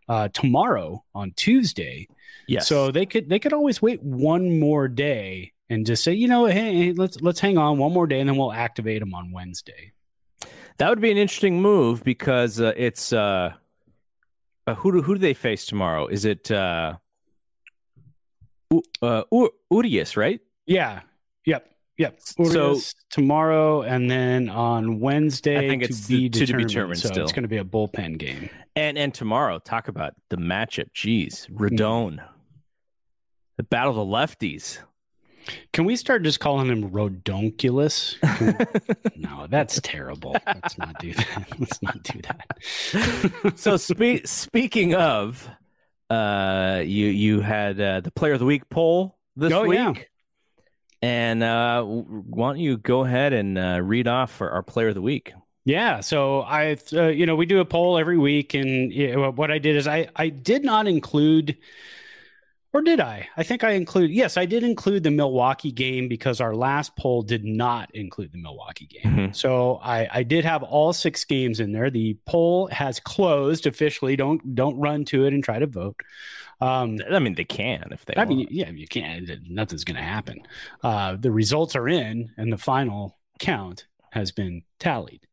uh, 0.10 0.28
tomorrow 0.30 1.04
on 1.16 1.32
Tuesday. 1.36 2.08
yes. 2.48 2.68
So 2.68 2.92
they 2.92 3.06
could 3.06 3.30
they 3.30 3.40
could 3.40 3.54
always 3.54 3.82
wait 3.82 4.02
one 4.02 4.60
more 4.60 4.88
day 4.88 5.54
and 5.70 5.86
just 5.86 6.04
say, 6.04 6.14
you 6.14 6.28
know, 6.28 6.46
hey, 6.46 6.76
hey, 6.76 6.92
let's 6.94 7.22
let's 7.22 7.40
hang 7.40 7.58
on 7.58 7.78
one 7.78 7.94
more 7.94 8.08
day 8.08 8.20
and 8.20 8.28
then 8.28 8.36
we'll 8.36 8.52
activate 8.52 9.00
them 9.00 9.14
on 9.14 9.32
Wednesday. 9.32 9.94
That 10.78 10.90
would 10.90 11.02
be 11.02 11.12
an 11.12 11.18
interesting 11.18 11.62
move 11.62 12.04
because 12.04 12.60
uh, 12.60 12.74
it's 12.76 13.14
uh, 13.14 13.54
uh, 14.68 14.76
who 14.76 14.92
do 14.94 15.02
who 15.02 15.14
do 15.16 15.20
they 15.20 15.34
face 15.34 15.66
tomorrow? 15.66 16.08
Is 16.08 16.26
it 16.26 16.50
uh, 16.52 16.96
U- 18.72 18.84
uh, 19.02 19.24
U- 19.32 19.52
Urias, 19.72 20.18
right? 20.18 20.40
Yeah. 20.66 21.02
Yep. 21.46 21.68
Yep. 21.98 22.20
So- 22.22 22.80
tomorrow 23.10 23.82
and 23.82 24.10
then 24.10 24.50
on 24.50 25.00
Wednesday 25.00 25.58
I 25.58 25.68
think 25.70 25.84
to 25.84 25.90
it's 25.90 26.08
be 26.08 26.30
to- 26.30 26.40
to 26.40 26.40
be 26.40 26.64
determined. 26.64 26.70
determined 26.70 27.00
so 27.00 27.08
still. 27.10 27.24
it's 27.24 27.32
going 27.34 27.44
to 27.44 27.50
be 27.50 27.58
a 27.58 27.64
bullpen 27.64 28.18
game. 28.18 28.50
And 28.76 28.98
and 28.98 29.14
tomorrow, 29.14 29.60
talk 29.60 29.88
about 29.88 30.14
the 30.30 30.38
matchup. 30.38 30.90
Jeez, 30.96 31.46
Hmm. 31.48 31.58
Rodon, 31.58 32.24
the 33.58 33.64
battle 33.64 33.92
of 33.92 33.98
the 34.08 34.14
lefties. 34.16 34.80
Can 35.74 35.86
we 35.86 35.96
start 35.96 36.24
just 36.24 36.40
calling 36.40 36.68
him 36.68 36.90
Rodonculus? 36.92 38.16
We- 38.40 39.12
no, 39.22 39.48
that's 39.50 39.80
terrible. 39.82 40.36
Let's 40.46 40.78
not 40.78 41.00
do 41.00 41.14
that. 41.14 41.48
Let's 41.60 41.82
not 41.82 42.04
do 42.04 42.20
that. 42.22 43.54
so 43.58 43.78
spe- 43.78 44.26
speaking 44.26 44.96
of, 44.96 45.48
uh, 46.10 46.82
you 46.86 47.08
you 47.08 47.42
had 47.42 47.80
uh, 47.80 48.02
the 48.02 48.12
Player 48.12 48.34
of 48.34 48.40
the 48.40 48.46
Week 48.46 48.68
poll 48.70 49.18
this 49.36 49.54
Oh, 49.54 49.66
week. 49.66 49.78
yeah. 49.80 49.94
And 51.04 51.42
uh, 51.42 51.84
why 51.84 52.50
don't 52.52 52.60
you 52.60 52.78
go 52.78 53.04
ahead 53.06 53.34
and 53.34 53.58
uh, 53.58 53.80
read 53.82 54.08
off 54.08 54.32
for 54.32 54.52
our 54.52 54.62
Player 54.62 54.90
of 54.90 54.96
the 54.96 55.02
Week? 55.02 55.34
Yeah, 55.64 56.00
so 56.02 56.42
I, 56.42 56.76
uh, 56.94 57.08
you 57.08 57.26
know, 57.28 57.36
we 57.36 57.46
do 57.46 57.60
a 57.60 57.66
poll 57.66 57.98
every 58.00 58.18
week, 58.18 58.54
and 58.56 58.92
you 58.92 59.16
know, 59.16 59.32
what 59.32 59.52
I 59.52 59.60
did 59.60 59.76
is 59.76 59.88
I, 59.88 60.08
I 60.16 60.30
did 60.30 60.64
not 60.64 60.88
include, 60.88 61.56
or 62.74 62.82
did 62.82 63.00
I? 63.00 63.28
I 63.36 63.44
think 63.44 63.64
I 63.64 63.72
include. 63.72 64.12
Yes, 64.12 64.38
I 64.38 64.46
did 64.46 64.64
include 64.64 65.04
the 65.04 65.12
Milwaukee 65.12 65.72
game 65.72 66.08
because 66.08 66.40
our 66.40 66.56
last 66.56 66.96
poll 66.96 67.22
did 67.22 67.44
not 67.44 67.94
include 67.94 68.32
the 68.32 68.38
Milwaukee 68.38 68.88
game. 68.88 69.14
Mhm. 69.14 69.36
So 69.36 69.80
I, 69.84 70.08
I 70.12 70.24
did 70.24 70.46
have 70.46 70.64
all 70.64 70.94
six 70.94 71.24
games 71.26 71.60
in 71.60 71.72
there. 71.72 71.90
The 71.90 72.18
poll 72.26 72.68
has 72.68 73.00
closed 73.00 73.68
officially. 73.68 74.16
Don't 74.16 74.56
don't 74.56 74.78
run 74.80 75.06
to 75.06 75.26
it 75.26 75.34
and 75.34 75.44
try 75.44 75.60
to 75.60 75.68
vote. 75.68 76.02
Um, 76.62 77.00
I 77.12 77.20
mean, 77.20 77.36
they 77.36 77.44
can 77.44 77.90
if 77.92 78.06
they. 78.06 78.14
I 78.16 78.26
mean, 78.26 78.48
yeah, 78.52 78.70
you 78.70 78.88
can't. 78.88 79.28
Nothing's 79.50 79.84
going 79.84 79.96
to 79.98 80.04
happen. 80.04 80.44
Uh, 80.84 81.16
the 81.20 81.32
results 81.32 81.76
are 81.76 81.90
in, 81.90 82.32
and 82.38 82.54
the 82.54 82.58
final 82.58 83.18
count 83.40 83.88
has 84.12 84.32
been 84.32 84.64
tallied. 84.80 85.28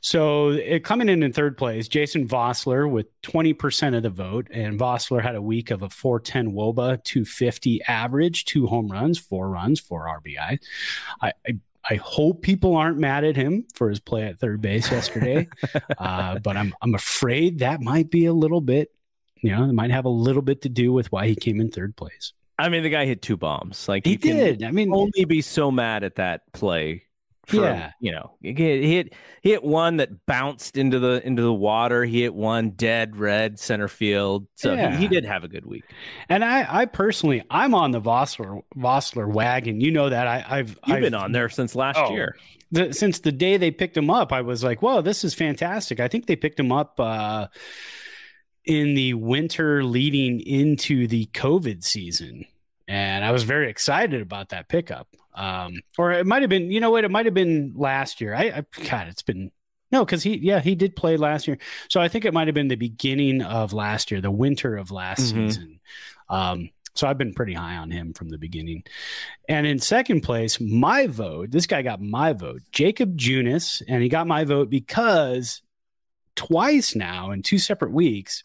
So, 0.00 0.50
it, 0.50 0.84
coming 0.84 1.08
in 1.08 1.22
in 1.22 1.32
third 1.32 1.56
place, 1.56 1.88
Jason 1.88 2.26
Vosler 2.28 2.90
with 2.90 3.06
20% 3.22 3.96
of 3.96 4.02
the 4.02 4.10
vote. 4.10 4.48
And 4.50 4.78
Vosler 4.78 5.22
had 5.22 5.34
a 5.34 5.42
week 5.42 5.70
of 5.70 5.82
a 5.82 5.88
410 5.88 6.52
wOBA, 6.52 7.04
250 7.04 7.82
average, 7.84 8.44
two 8.44 8.66
home 8.66 8.88
runs, 8.88 9.18
four 9.18 9.48
runs, 9.48 9.80
four 9.80 10.06
RBI. 10.06 10.58
I, 11.22 11.32
I, 11.46 11.58
I 11.88 11.94
hope 11.96 12.42
people 12.42 12.76
aren't 12.76 12.98
mad 12.98 13.24
at 13.24 13.36
him 13.36 13.66
for 13.74 13.88
his 13.88 14.00
play 14.00 14.24
at 14.24 14.38
third 14.38 14.60
base 14.60 14.90
yesterday, 14.90 15.48
uh, 15.98 16.38
but 16.38 16.56
I'm 16.56 16.74
I'm 16.80 16.94
afraid 16.94 17.58
that 17.58 17.82
might 17.82 18.10
be 18.10 18.24
a 18.24 18.32
little 18.32 18.62
bit, 18.62 18.90
you 19.42 19.50
know, 19.50 19.64
it 19.64 19.72
might 19.72 19.90
have 19.90 20.06
a 20.06 20.10
little 20.10 20.40
bit 20.40 20.62
to 20.62 20.70
do 20.70 20.92
with 20.92 21.12
why 21.12 21.26
he 21.26 21.34
came 21.34 21.60
in 21.60 21.70
third 21.70 21.94
place. 21.94 22.32
I 22.58 22.68
mean, 22.68 22.84
the 22.84 22.90
guy 22.90 23.04
hit 23.04 23.20
two 23.20 23.36
bombs. 23.36 23.88
Like 23.88 24.06
He 24.06 24.16
did. 24.16 24.62
I 24.62 24.70
mean, 24.70 24.92
only 24.92 25.24
be 25.24 25.42
so 25.42 25.70
mad 25.70 26.04
at 26.04 26.14
that 26.16 26.50
play 26.52 27.03
For, 27.46 27.56
Yeah. 27.56 27.90
you 28.00 28.10
know, 28.12 28.36
he 28.40 28.52
hit, 28.54 29.12
he 29.42 29.50
hit 29.50 29.62
one 29.62 29.98
that 29.98 30.24
bounced 30.26 30.76
into 30.78 30.98
the 30.98 31.24
into 31.26 31.42
the 31.42 31.52
water. 31.52 32.04
He 32.04 32.22
hit 32.22 32.34
one 32.34 32.70
dead 32.70 33.16
red 33.16 33.58
center 33.58 33.88
field. 33.88 34.46
So 34.54 34.72
Yeah. 34.72 34.92
he, 34.96 35.02
he 35.02 35.08
did 35.08 35.24
have 35.26 35.44
a 35.44 35.48
good 35.48 35.66
week. 35.66 35.84
And 36.28 36.44
I, 36.44 36.82
I 36.82 36.84
personally, 36.86 37.42
I'm 37.50 37.74
on 37.74 37.90
the 37.90 38.00
Vosler 38.00 38.62
Vosler 38.76 39.30
wagon. 39.30 39.80
You 39.80 39.90
know 39.90 40.08
that 40.08 40.26
I, 40.26 40.44
I've 40.48 40.70
You've 40.86 40.96
I've, 40.96 41.02
been 41.02 41.14
on 41.14 41.32
there 41.32 41.48
since 41.48 41.74
last 41.74 41.98
Oh. 41.98 42.12
year. 42.12 42.36
the, 42.70 42.92
since 42.92 43.20
the 43.20 43.30
day 43.32 43.56
they 43.56 43.70
picked 43.70 43.96
him 43.96 44.10
up. 44.10 44.32
I 44.32 44.40
was 44.40 44.64
like, 44.64 44.80
"Whoa, 44.82 45.00
this 45.02 45.22
is 45.22 45.34
fantastic!" 45.34 46.00
I 46.00 46.08
think 46.08 46.26
they 46.26 46.36
picked 46.36 46.58
him 46.58 46.72
up 46.72 46.98
uh, 46.98 47.48
in 48.64 48.94
the 48.94 49.14
winter 49.14 49.84
leading 49.84 50.40
into 50.40 51.06
the 51.06 51.26
COVID 51.26 51.84
season, 51.84 52.46
and 52.88 53.24
I 53.24 53.30
was 53.32 53.44
very 53.44 53.68
excited 53.68 54.22
about 54.22 54.48
that 54.48 54.68
pickup. 54.68 55.08
Um, 55.34 55.74
or 55.98 56.12
it 56.12 56.26
might 56.26 56.42
have 56.42 56.48
been, 56.50 56.70
you 56.70 56.80
know 56.80 56.90
what? 56.90 57.04
It 57.04 57.10
might 57.10 57.24
have 57.26 57.34
been 57.34 57.72
last 57.76 58.20
year. 58.20 58.34
I, 58.34 58.44
I 58.44 58.64
God, 58.88 59.08
it's 59.08 59.22
been 59.22 59.50
no, 59.92 60.04
because 60.04 60.22
he, 60.24 60.36
yeah, 60.38 60.60
he 60.60 60.74
did 60.74 60.96
play 60.96 61.16
last 61.16 61.46
year. 61.46 61.58
So 61.88 62.00
I 62.00 62.08
think 62.08 62.24
it 62.24 62.34
might 62.34 62.48
have 62.48 62.54
been 62.54 62.68
the 62.68 62.74
beginning 62.74 63.42
of 63.42 63.72
last 63.72 64.10
year, 64.10 64.20
the 64.20 64.30
winter 64.30 64.76
of 64.76 64.90
last 64.90 65.34
Mhm. 65.34 65.46
season. 65.48 65.80
Um, 66.28 66.70
so 66.94 67.06
I've 67.06 67.18
been 67.18 67.34
pretty 67.34 67.54
high 67.54 67.76
on 67.76 67.90
him 67.90 68.12
from 68.12 68.28
the 68.28 68.38
beginning. 68.38 68.82
And 69.48 69.66
in 69.66 69.78
second 69.78 70.22
place, 70.22 70.60
my 70.60 71.06
vote, 71.06 71.50
this 71.50 71.66
guy 71.66 71.82
got 71.82 72.00
my 72.00 72.32
vote, 72.32 72.62
Jakob 72.72 73.16
Junis, 73.16 73.82
and 73.88 74.02
he 74.02 74.08
got 74.08 74.26
my 74.26 74.44
vote 74.44 74.70
because 74.70 75.62
twice 76.36 76.94
now 76.96 77.30
in 77.30 77.42
two 77.42 77.58
separate 77.58 77.92
weeks, 77.92 78.42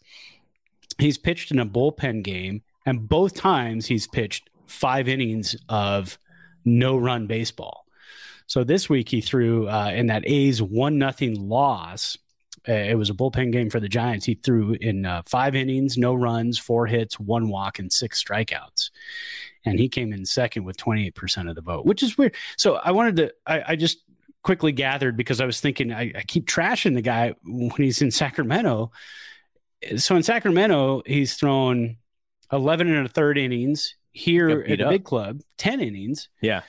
he's 0.98 1.18
pitched 1.18 1.50
in 1.50 1.58
a 1.58 1.66
bullpen 1.66 2.22
game, 2.22 2.62
and 2.86 3.08
both 3.08 3.34
times 3.34 3.86
he's 3.86 4.06
pitched 4.06 4.50
five 4.66 5.08
innings 5.08 5.56
of 5.68 6.18
no 6.64 6.96
run 6.96 7.26
baseball. 7.26 7.86
So 8.46 8.64
this 8.64 8.88
week 8.88 9.08
he 9.08 9.20
threw 9.20 9.68
uh, 9.68 9.92
in 9.94 10.06
that 10.06 10.26
A's 10.26 10.60
one 10.60 10.98
nothing 10.98 11.48
loss. 11.48 12.18
Uh, 12.68 12.72
it 12.72 12.98
was 12.98 13.08
a 13.08 13.14
bullpen 13.14 13.52
game 13.52 13.70
for 13.70 13.80
the 13.80 13.88
Giants. 13.88 14.26
He 14.26 14.34
threw 14.34 14.76
in 14.80 15.06
uh, 15.06 15.22
five 15.24 15.54
innings, 15.54 15.96
no 15.96 16.14
runs, 16.14 16.58
four 16.58 16.86
hits, 16.86 17.18
one 17.18 17.48
walk, 17.48 17.78
and 17.78 17.92
six 17.92 18.22
strikeouts. 18.22 18.90
And 19.64 19.78
he 19.78 19.88
came 19.88 20.12
in 20.12 20.24
second 20.26 20.64
with 20.64 20.76
28% 20.76 21.48
of 21.48 21.54
the 21.54 21.60
vote, 21.60 21.86
which 21.86 22.02
is 22.02 22.18
weird. 22.18 22.34
So 22.56 22.74
I 22.74 22.90
wanted 22.90 23.16
to, 23.16 23.32
I, 23.46 23.62
I 23.68 23.76
just 23.76 23.98
quickly 24.42 24.72
gathered 24.72 25.16
because 25.16 25.40
I 25.40 25.46
was 25.46 25.60
thinking, 25.60 25.92
I, 25.92 26.12
I 26.16 26.22
keep 26.26 26.46
trashing 26.46 26.94
the 26.94 27.02
guy 27.02 27.34
when 27.44 27.70
he's 27.76 28.02
in 28.02 28.10
Sacramento. 28.10 28.90
So 29.96 30.16
in 30.16 30.22
Sacramento, 30.22 31.02
he's 31.06 31.34
thrown 31.34 31.96
11 32.52 32.92
and 32.92 33.06
a 33.06 33.08
third 33.08 33.38
innings. 33.38 33.94
Here 34.12 34.64
at 34.68 34.78
the 34.78 34.86
big 34.88 35.04
club, 35.04 35.40
10 35.58 35.80
innings 35.80 36.28
Yeah. 36.42 36.62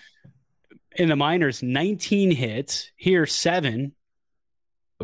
in 0.96 1.10
the 1.10 1.16
minors 1.16 1.64
19 1.64 2.32
hits 2.32 2.92
here 2.96 3.26
seven 3.26 3.94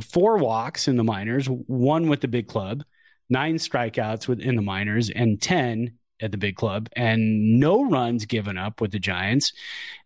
four 0.02 0.38
walks 0.38 0.88
in 0.88 0.96
the 0.98 1.04
minors 1.04 1.48
one 1.48 2.08
with 2.10 2.22
the 2.22 2.28
big 2.28 2.48
club 2.48 2.84
nine 3.30 3.56
strikeouts 3.56 4.28
with 4.28 4.40
in 4.40 4.56
the 4.56 4.62
minors 4.62 5.10
and 5.10 5.42
10 5.42 5.94
at 6.22 6.32
the 6.32 6.38
big 6.38 6.56
club 6.56 6.88
and 6.96 7.60
no 7.60 7.90
runs 7.90 8.26
given 8.26 8.58
up 8.58 8.80
with 8.82 8.92
the 8.92 9.00
giants 9.00 9.54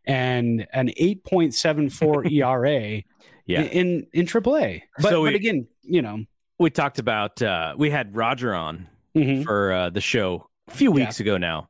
and 0.06 0.66
an 0.74 0.88
8.74 1.00 2.32
era 2.32 3.04
Yeah. 3.46 3.62
in 3.64 4.08
in 4.14 4.26
AAA 4.26 4.84
but, 5.00 5.10
So 5.10 5.22
we- 5.24 5.30
but 5.30 5.36
again 5.36 5.68
you 5.84 6.02
know 6.02 6.24
We 6.60 6.70
talked 6.70 7.00
about 7.00 7.42
uh 7.42 7.74
we 7.78 7.90
had 7.90 8.16
Roger 8.16 8.54
on 8.54 8.88
mhm. 9.16 9.44
for 9.44 9.72
uh, 9.74 9.90
the 9.90 10.02
show 10.02 10.48
a 10.70 10.72
few 10.72 10.92
weeks 10.92 11.20
ago 11.20 11.38
now. 11.38 11.68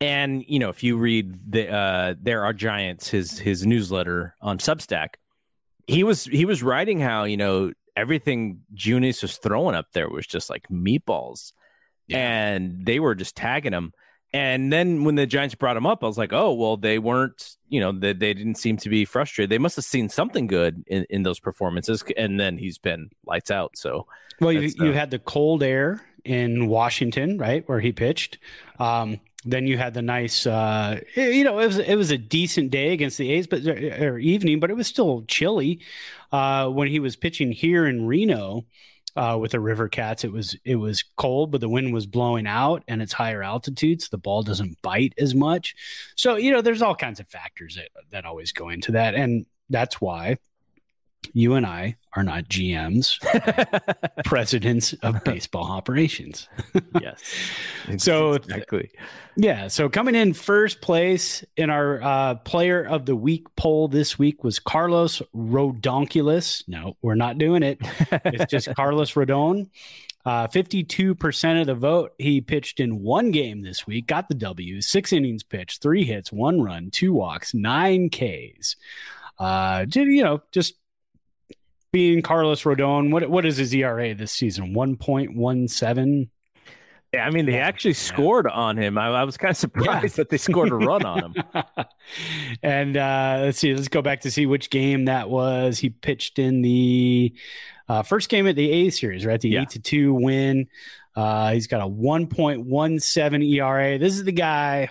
And 0.00 0.44
you 0.46 0.58
know, 0.58 0.68
if 0.68 0.82
you 0.82 0.96
read 0.96 1.38
the 1.50 1.68
uh 1.68 2.14
there 2.20 2.44
are 2.44 2.52
giants 2.52 3.08
his 3.08 3.38
his 3.38 3.66
newsletter 3.66 4.34
on 4.40 4.58
Substack, 4.58 5.14
he 5.86 6.04
was 6.04 6.24
he 6.24 6.44
was 6.44 6.62
writing 6.62 7.00
how, 7.00 7.24
you 7.24 7.36
know, 7.36 7.72
everything 7.96 8.60
Junis 8.74 9.22
was 9.22 9.36
throwing 9.36 9.74
up 9.74 9.92
there 9.92 10.08
was 10.08 10.26
just 10.26 10.50
like 10.50 10.68
meatballs. 10.68 11.52
Yeah. 12.06 12.18
And 12.18 12.84
they 12.84 13.00
were 13.00 13.14
just 13.14 13.36
tagging 13.36 13.72
him. 13.72 13.92
And 14.34 14.72
then 14.72 15.04
when 15.04 15.14
the 15.14 15.26
Giants 15.26 15.54
brought 15.54 15.76
him 15.76 15.86
up, 15.86 16.02
I 16.02 16.08
was 16.08 16.18
like, 16.18 16.32
oh, 16.32 16.52
well, 16.54 16.76
they 16.76 16.98
weren't, 16.98 17.56
you 17.68 17.78
know, 17.78 17.92
they, 17.92 18.12
they 18.12 18.34
didn't 18.34 18.56
seem 18.56 18.76
to 18.78 18.88
be 18.88 19.04
frustrated. 19.04 19.48
They 19.48 19.58
must 19.58 19.76
have 19.76 19.84
seen 19.84 20.08
something 20.08 20.48
good 20.48 20.82
in, 20.88 21.06
in 21.08 21.22
those 21.22 21.38
performances. 21.38 22.02
And 22.16 22.38
then 22.38 22.58
he's 22.58 22.76
been 22.76 23.10
lights 23.24 23.52
out. 23.52 23.78
So, 23.78 24.08
Well, 24.40 24.50
you, 24.50 24.62
That's, 24.62 24.76
you 24.76 24.90
uh, 24.90 24.92
had 24.92 25.12
the 25.12 25.20
cold 25.20 25.62
air 25.62 26.02
in 26.24 26.66
Washington, 26.66 27.38
right, 27.38 27.62
where 27.68 27.78
he 27.78 27.92
pitched. 27.92 28.38
Um, 28.80 29.20
then 29.44 29.66
you 29.66 29.76
had 29.76 29.94
the 29.94 30.02
nice, 30.02 30.46
uh, 30.46 31.00
you 31.14 31.44
know, 31.44 31.58
it 31.58 31.66
was 31.66 31.78
it 31.78 31.96
was 31.96 32.10
a 32.10 32.18
decent 32.18 32.70
day 32.70 32.92
against 32.92 33.18
the 33.18 33.30
A's, 33.32 33.46
but 33.46 33.66
or 33.66 34.18
evening, 34.18 34.60
but 34.60 34.70
it 34.70 34.74
was 34.74 34.86
still 34.86 35.24
chilly 35.28 35.80
uh, 36.32 36.68
when 36.68 36.88
he 36.88 37.00
was 37.00 37.16
pitching 37.16 37.52
here 37.52 37.86
in 37.86 38.06
Reno 38.06 38.64
uh, 39.16 39.38
with 39.40 39.52
the 39.52 39.60
River 39.60 39.88
Cats. 39.88 40.24
It 40.24 40.32
was 40.32 40.56
it 40.64 40.76
was 40.76 41.04
cold, 41.16 41.50
but 41.50 41.60
the 41.60 41.68
wind 41.68 41.92
was 41.92 42.06
blowing 42.06 42.46
out, 42.46 42.84
and 42.88 43.02
it's 43.02 43.12
higher 43.12 43.42
altitudes. 43.42 44.08
The 44.08 44.18
ball 44.18 44.42
doesn't 44.42 44.80
bite 44.82 45.14
as 45.18 45.34
much, 45.34 45.74
so 46.16 46.36
you 46.36 46.50
know, 46.50 46.62
there's 46.62 46.82
all 46.82 46.94
kinds 46.94 47.20
of 47.20 47.28
factors 47.28 47.76
that 47.76 47.88
that 48.10 48.24
always 48.24 48.52
go 48.52 48.70
into 48.70 48.92
that, 48.92 49.14
and 49.14 49.46
that's 49.68 50.00
why 50.00 50.38
you 51.32 51.54
and 51.54 51.64
I 51.66 51.96
are 52.16 52.22
not 52.22 52.44
GMs 52.44 53.18
presidents 54.24 54.92
of 55.02 55.22
baseball 55.24 55.70
operations. 55.70 56.48
yes. 57.00 57.22
So- 57.98 58.34
exactly. 58.34 58.90
Yeah. 59.36 59.68
So 59.68 59.88
coming 59.88 60.14
in 60.14 60.32
first 60.32 60.80
place 60.80 61.44
in 61.56 61.70
our 61.70 62.00
uh, 62.02 62.34
player 62.36 62.84
of 62.84 63.06
the 63.06 63.16
week 63.16 63.46
poll 63.56 63.88
this 63.88 64.18
week 64.18 64.44
was 64.44 64.58
Carlos 64.58 65.22
Rodonculus. 65.34 66.62
No, 66.68 66.96
we're 67.02 67.16
not 67.16 67.38
doing 67.38 67.62
it. 67.62 67.78
It's 68.24 68.50
just 68.50 68.68
Carlos 68.76 69.12
Rodon. 69.14 69.68
Uh, 70.24 70.46
52% 70.46 71.60
of 71.60 71.66
the 71.66 71.74
vote. 71.74 72.12
He 72.18 72.40
pitched 72.40 72.80
in 72.80 73.02
one 73.02 73.30
game 73.30 73.60
this 73.62 73.86
week, 73.86 74.06
got 74.06 74.28
the 74.28 74.34
W, 74.34 74.80
six 74.80 75.12
innings 75.12 75.42
pitched, 75.42 75.82
three 75.82 76.04
hits, 76.04 76.32
one 76.32 76.62
run, 76.62 76.90
two 76.90 77.12
walks, 77.12 77.52
nine 77.52 78.08
Ks. 78.08 78.76
Uh, 79.38 79.84
you 79.92 80.22
know, 80.22 80.40
just 80.50 80.74
being 81.94 82.22
Carlos 82.22 82.64
Rodon. 82.64 83.12
What 83.12 83.30
what 83.30 83.46
is 83.46 83.56
his 83.56 83.72
ERA 83.72 84.14
this 84.16 84.32
season? 84.32 84.74
1.17. 84.74 86.28
Yeah, 87.12 87.24
I 87.24 87.30
mean, 87.30 87.46
they 87.46 87.52
Yeah. 87.52 87.68
actually 87.68 87.92
scored 87.94 88.48
on 88.48 88.76
him. 88.76 88.98
I, 88.98 89.06
I 89.06 89.22
was 89.22 89.36
kind 89.36 89.52
of 89.52 89.56
surprised 89.56 90.16
that 90.16 90.28
they 90.28 90.36
scored 90.36 90.70
a 90.72 90.74
run 90.74 91.04
on 91.04 91.32
him. 91.32 91.44
and 92.64 92.96
uh, 92.96 93.38
let's 93.42 93.58
see, 93.58 93.72
let's 93.72 93.86
go 93.86 94.02
back 94.02 94.22
to 94.22 94.30
see 94.32 94.44
which 94.46 94.70
game 94.70 95.04
that 95.04 95.30
was. 95.30 95.78
He 95.78 95.90
pitched 95.90 96.40
in 96.40 96.62
the 96.62 97.32
uh, 97.88 98.02
first 98.02 98.28
game 98.28 98.48
at 98.48 98.56
the 98.56 98.68
A 98.72 98.90
series, 98.90 99.24
right? 99.24 99.40
The 99.40 99.50
Yeah. 99.50 99.62
eight 99.62 99.70
to 99.70 99.78
two 99.78 100.14
win. 100.14 100.66
Uh, 101.14 101.52
he's 101.52 101.68
got 101.68 101.80
a 101.80 101.86
1.17 101.88 103.42
ERA. 103.54 103.98
This 103.98 104.14
is 104.14 104.24
the 104.24 104.32
guy 104.32 104.88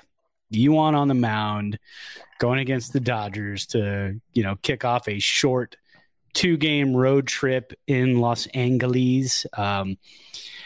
you 0.49 0.71
want 0.71 0.95
on 0.95 1.09
the 1.09 1.13
mound 1.13 1.77
going 2.39 2.59
against 2.59 2.93
the 2.93 3.01
Dodgers 3.01 3.65
to, 3.67 4.21
you 4.31 4.43
know, 4.43 4.55
kick 4.61 4.85
off 4.85 5.09
a 5.09 5.19
short 5.19 5.75
two 6.33 6.57
game 6.57 6.95
road 6.95 7.27
trip 7.27 7.73
in 7.87 8.19
Los 8.19 8.47
Angeles. 8.47 9.45
Um, 9.53 9.97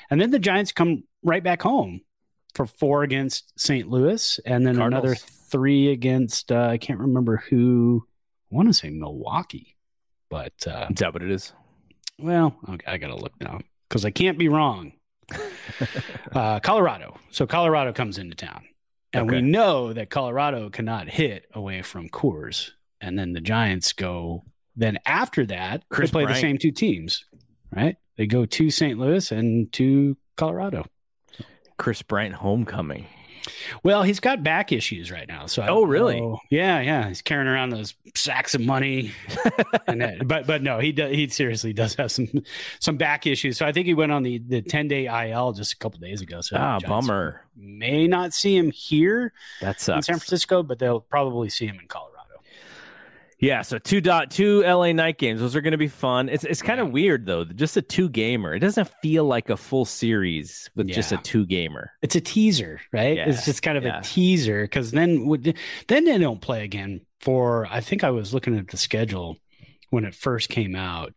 and 0.09 0.19
then 0.21 0.31
the 0.31 0.39
Giants 0.39 0.71
come 0.71 1.03
right 1.23 1.43
back 1.43 1.61
home 1.61 2.01
for 2.55 2.65
four 2.65 3.03
against 3.03 3.59
St. 3.59 3.89
Louis, 3.89 4.39
and 4.45 4.65
then 4.65 4.77
Cardinals. 4.77 5.03
another 5.03 5.15
three 5.49 5.91
against 5.91 6.51
uh, 6.51 6.67
I 6.71 6.77
can't 6.77 6.99
remember 6.99 7.37
who. 7.49 8.05
I 8.51 8.55
want 8.55 8.69
to 8.69 8.73
say 8.73 8.89
Milwaukee, 8.89 9.75
but 10.29 10.53
uh, 10.65 10.87
Is 10.89 10.99
that 10.99 11.13
what 11.13 11.21
it 11.21 11.29
is? 11.31 11.53
well, 12.19 12.55
okay, 12.69 12.91
I 12.91 12.97
gotta 12.97 13.15
look 13.15 13.33
now 13.39 13.59
because 13.87 14.05
I 14.05 14.09
can't 14.11 14.37
be 14.37 14.47
wrong. 14.49 14.93
uh, 16.33 16.59
Colorado. 16.61 17.17
So 17.31 17.45
Colorado 17.45 17.91
comes 17.93 18.17
into 18.17 18.35
town, 18.35 18.63
and 19.13 19.29
we 19.29 19.41
know 19.41 19.93
that 19.93 20.09
Colorado 20.09 20.69
cannot 20.69 21.09
hit 21.09 21.45
away 21.53 21.81
from 21.81 22.09
Coors. 22.09 22.71
And 23.01 23.19
then 23.19 23.33
the 23.33 23.41
Giants 23.41 23.93
go. 23.93 24.43
Then 24.77 24.99
after 25.05 25.45
that, 25.47 25.83
Chris 25.89 26.11
they 26.11 26.23
play 26.23 26.25
the 26.25 26.39
same 26.39 26.57
two 26.57 26.71
teams, 26.71 27.25
right? 27.75 27.97
They 28.15 28.27
go 28.27 28.45
to 28.45 28.69
St. 28.69 28.97
Louis 28.97 29.31
and 29.31 29.71
to 29.73 30.15
Colorado. 30.37 30.85
Chris 31.77 32.01
Bryant 32.01 32.35
homecoming. 32.35 33.07
Well, 33.83 34.03
he's 34.03 34.19
got 34.19 34.43
back 34.43 34.71
issues 34.71 35.09
right 35.09 35.27
now. 35.27 35.45
So 35.45 35.61
I 35.61 35.67
Oh, 35.69 35.83
really? 35.83 36.19
know. 36.19 36.39
Yeah, 36.49 36.81
yeah. 36.81 37.07
He's 37.07 37.21
carrying 37.21 37.47
around 37.47 37.69
those 37.69 37.93
sacks 38.15 38.55
of 38.55 38.61
money. 38.61 39.11
and 39.87 40.01
that, 40.01 40.27
but 40.27 40.45
but 40.47 40.61
no, 40.61 40.79
he 40.79 40.91
does, 40.91 41.11
he 41.11 41.29
seriously 41.29 41.71
does 41.73 41.95
have 41.95 42.11
some 42.11 42.27
some 42.79 42.97
back 42.97 43.25
issues. 43.25 43.57
So 43.57 43.65
I 43.65 43.71
think 43.71 43.87
he 43.87 43.93
went 43.93 44.11
on 44.11 44.23
the 44.23 44.39
the 44.39 44.61
ten 44.61 44.87
day 44.87 45.05
IL 45.29 45.53
just 45.53 45.73
a 45.73 45.77
couple 45.77 45.99
days 45.99 46.21
ago. 46.21 46.41
So 46.41 46.57
ah, 46.59 46.79
bummer. 46.85 47.41
May 47.55 48.07
not 48.07 48.33
see 48.33 48.55
him 48.57 48.69
here 48.71 49.31
That 49.61 49.77
in. 49.87 50.01
San 50.01 50.15
Francisco, 50.19 50.61
but 50.61 50.77
they'll 50.79 50.99
probably 51.01 51.49
see 51.49 51.67
him 51.67 51.79
in 51.79 51.87
Colorado. 51.87 52.16
Yeah, 53.39 53.61
so 53.61 53.77
two 53.77 54.01
dot 54.01 54.31
two 54.31 54.61
LA 54.63 54.93
night 54.93 55.19
games. 55.19 55.39
Those 55.39 55.55
are 55.55 55.61
going 55.61 55.73
to 55.73 55.77
be 55.77 55.87
fun. 55.87 56.27
It's 56.27 56.43
it's 56.43 56.63
kind 56.63 56.79
of 56.79 56.89
weird 56.91 57.27
though. 57.27 57.43
Just 57.45 57.77
a 57.77 57.83
two 57.83 58.09
gamer. 58.09 58.55
It 58.55 58.59
doesn't 58.59 58.89
feel 59.03 59.25
like 59.25 59.51
a 59.51 59.57
full 59.57 59.85
series 59.85 60.69
with 60.75 60.87
just 60.87 61.11
a 61.11 61.17
two 61.17 61.45
gamer. 61.45 61.91
It's 62.01 62.15
a 62.15 62.21
teaser, 62.21 62.81
right? 62.91 63.15
Yeah, 63.17 63.29
It's 63.29 63.45
just 63.45 63.61
kind 63.61 63.77
of 63.77 63.83
yeah. 63.83 63.99
a 63.99 64.01
teaser 64.03 64.63
because 64.63 64.89
then 64.89 65.27
would 65.27 65.55
then 65.87 66.05
they 66.05 66.17
don't 66.17 66.41
play 66.41 66.63
again 66.63 67.01
for. 67.19 67.67
I 67.69 67.81
think 67.81 68.03
I 68.03 68.09
was 68.09 68.33
looking 68.33 68.57
at 68.57 68.69
the 68.69 68.77
schedule 68.77 69.37
when 69.91 70.03
it 70.03 70.15
first 70.15 70.49
came 70.49 70.75
out. 70.75 71.13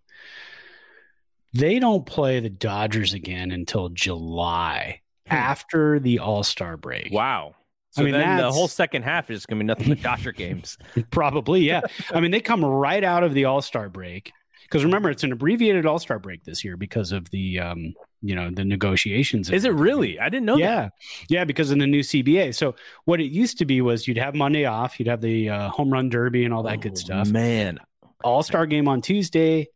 They 1.55 1.79
don't 1.79 2.05
play 2.07 2.39
the 2.41 2.51
Dodgers 2.51 3.15
again 3.15 3.51
until 3.51 3.89
July 3.89 5.01
Hmm. 5.27 5.35
after 5.35 5.99
the 6.01 6.19
All 6.19 6.43
Star 6.43 6.77
break. 6.77 7.13
Wow. 7.13 7.55
So 7.93 8.03
I 8.03 8.05
mean, 8.05 8.15
then 8.15 8.37
the 8.39 8.53
whole 8.53 8.69
second 8.69 9.03
half 9.03 9.31
is 9.31 9.47
going 9.47 9.59
to 9.59 9.65
be 9.65 9.67
nothing 9.67 9.89
but 9.89 10.01
Dodger 10.03 10.33
games. 10.33 10.79
Probably, 11.11 11.63
yeah. 11.63 11.81
I 12.13 12.21
mean, 12.21 12.31
they 12.31 12.41
come 12.41 12.65
right 12.65 13.03
out 13.03 13.25
of 13.25 13.35
the 13.35 13.47
All 13.47 13.61
Star 13.63 13.89
break 13.89 14.33
because 14.63 14.85
remember 14.85 15.11
it's 15.11 15.25
an 15.25 15.33
abbreviated 15.33 15.87
All 15.87 15.99
Star 15.99 16.19
break 16.21 16.45
this 16.45 16.63
year 16.65 16.77
because 16.77 17.11
of 17.11 17.29
the 17.31 17.59
um, 17.59 17.93
you 18.23 18.35
know, 18.37 18.51
the 18.51 18.65
negotiations. 18.65 19.51
Is 19.51 19.65
it 19.65 19.73
really? 19.73 20.21
I 20.21 20.29
didn't 20.29 20.47
know 20.47 20.59
that. 20.59 20.63
yeah, 20.63 20.89
yeah, 21.29 21.45
because 21.45 21.71
in 21.73 21.79
the 21.79 21.87
new 21.87 22.01
CBA. 22.01 22.55
So 22.55 22.75
what 23.07 23.21
it 23.21 23.33
used 23.33 23.59
to 23.59 23.65
be 23.65 23.81
was 23.81 24.07
you'd 24.07 24.19
have 24.19 24.35
Monday 24.35 24.67
off, 24.67 25.01
you'd 25.01 25.09
have 25.09 25.21
the 25.23 25.49
uh, 25.51 25.69
home 25.71 25.91
run 25.91 26.11
derby 26.11 26.45
and 26.45 26.53
all 26.55 26.63
that 26.65 26.81
good 26.83 26.93
Oh, 26.93 26.97
stuff. 26.97 27.29
Man, 27.29 27.79
All 28.23 28.43
Star 28.43 28.67
game 28.67 28.87
on 28.89 29.01
Tuesday, 29.01 29.69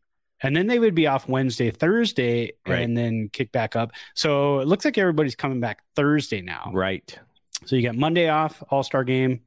and 0.42 0.54
then 0.54 0.66
they 0.68 0.78
would 0.78 0.94
be 0.94 1.06
off 1.06 1.26
Wednesday, 1.28 1.70
Thursday, 1.70 2.52
Right. 2.68 2.82
and 2.82 2.96
then 2.96 3.30
kick 3.32 3.50
back 3.50 3.74
up. 3.76 3.92
So 4.14 4.60
it 4.60 4.68
looks 4.68 4.84
like 4.84 4.98
everybody's 4.98 5.34
coming 5.34 5.58
back 5.60 5.82
Thursday 5.96 6.42
now. 6.42 6.70
right. 6.72 7.18
So 7.66 7.76
you 7.76 7.82
got 7.82 7.94
Monday 7.96 8.28
off, 8.28 8.62
All 8.70 8.82
Star 8.82 9.04
game, 9.04 9.40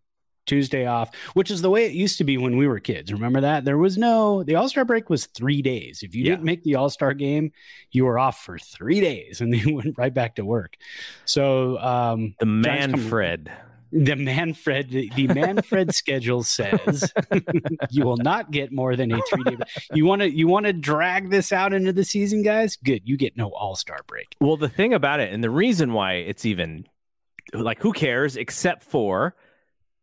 Tuesday 0.45 0.85
off, 0.85 1.11
which 1.33 1.51
is 1.51 1.61
the 1.61 1.69
way 1.69 1.85
it 1.85 1.91
used 1.91 2.17
to 2.19 2.23
be 2.23 2.37
when 2.37 2.55
we 2.57 2.67
were 2.67 2.79
kids. 2.79 3.11
Remember 3.11 3.41
that? 3.41 3.65
There 3.65 3.77
was 3.77 3.97
no, 3.97 4.43
the 4.43 4.55
All 4.55 4.69
Star 4.69 4.85
break 4.85 5.09
was 5.09 5.25
three 5.27 5.61
days. 5.61 6.03
If 6.03 6.15
you 6.15 6.23
Yeah. 6.23 6.31
didn't 6.31 6.45
make 6.45 6.63
the 6.63 6.75
All 6.75 6.89
Star 6.89 7.13
game, 7.13 7.51
you 7.91 8.05
were 8.05 8.17
off 8.17 8.43
for 8.43 8.57
three 8.57 9.01
days 9.01 9.41
and 9.41 9.51
then 9.53 9.67
you 9.67 9.75
went 9.75 9.97
right 9.97 10.13
back 10.13 10.35
to 10.35 10.45
work. 10.45 10.75
So, 11.25 11.77
um, 11.79 12.33
The 12.39 12.45
Manfred. 12.45 13.51
the 13.91 14.15
Manfred, 14.15 14.89
the, 14.89 15.11
the 15.15 15.27
Manfred 15.27 15.93
schedule 16.01 16.43
says 16.43 17.11
you 17.89 18.03
will 18.05 18.17
not 18.17 18.51
get 18.51 18.71
more 18.71 18.95
than 18.95 19.11
a 19.11 19.21
three 19.29 19.43
day. 19.43 19.57
You 19.93 20.05
want 20.05 20.21
to, 20.21 20.29
you 20.29 20.47
want 20.47 20.65
to 20.65 20.73
drag 20.73 21.29
this 21.29 21.51
out 21.51 21.73
into 21.73 21.91
the 21.93 22.03
season, 22.05 22.41
guys? 22.41 22.77
Good. 22.77 23.01
You 23.05 23.17
get 23.17 23.35
no 23.37 23.49
All 23.49 23.75
Star 23.75 23.99
break. 24.07 24.27
Well, 24.39 24.57
the 24.57 24.69
thing 24.69 24.93
about 24.93 25.19
it, 25.19 25.33
and 25.33 25.43
the 25.43 25.49
reason 25.49 25.91
why 25.93 26.13
it's 26.13 26.45
even 26.45 26.85
like, 27.53 27.79
who 27.79 27.93
cares, 27.93 28.35
except 28.37 28.83
for 28.83 29.35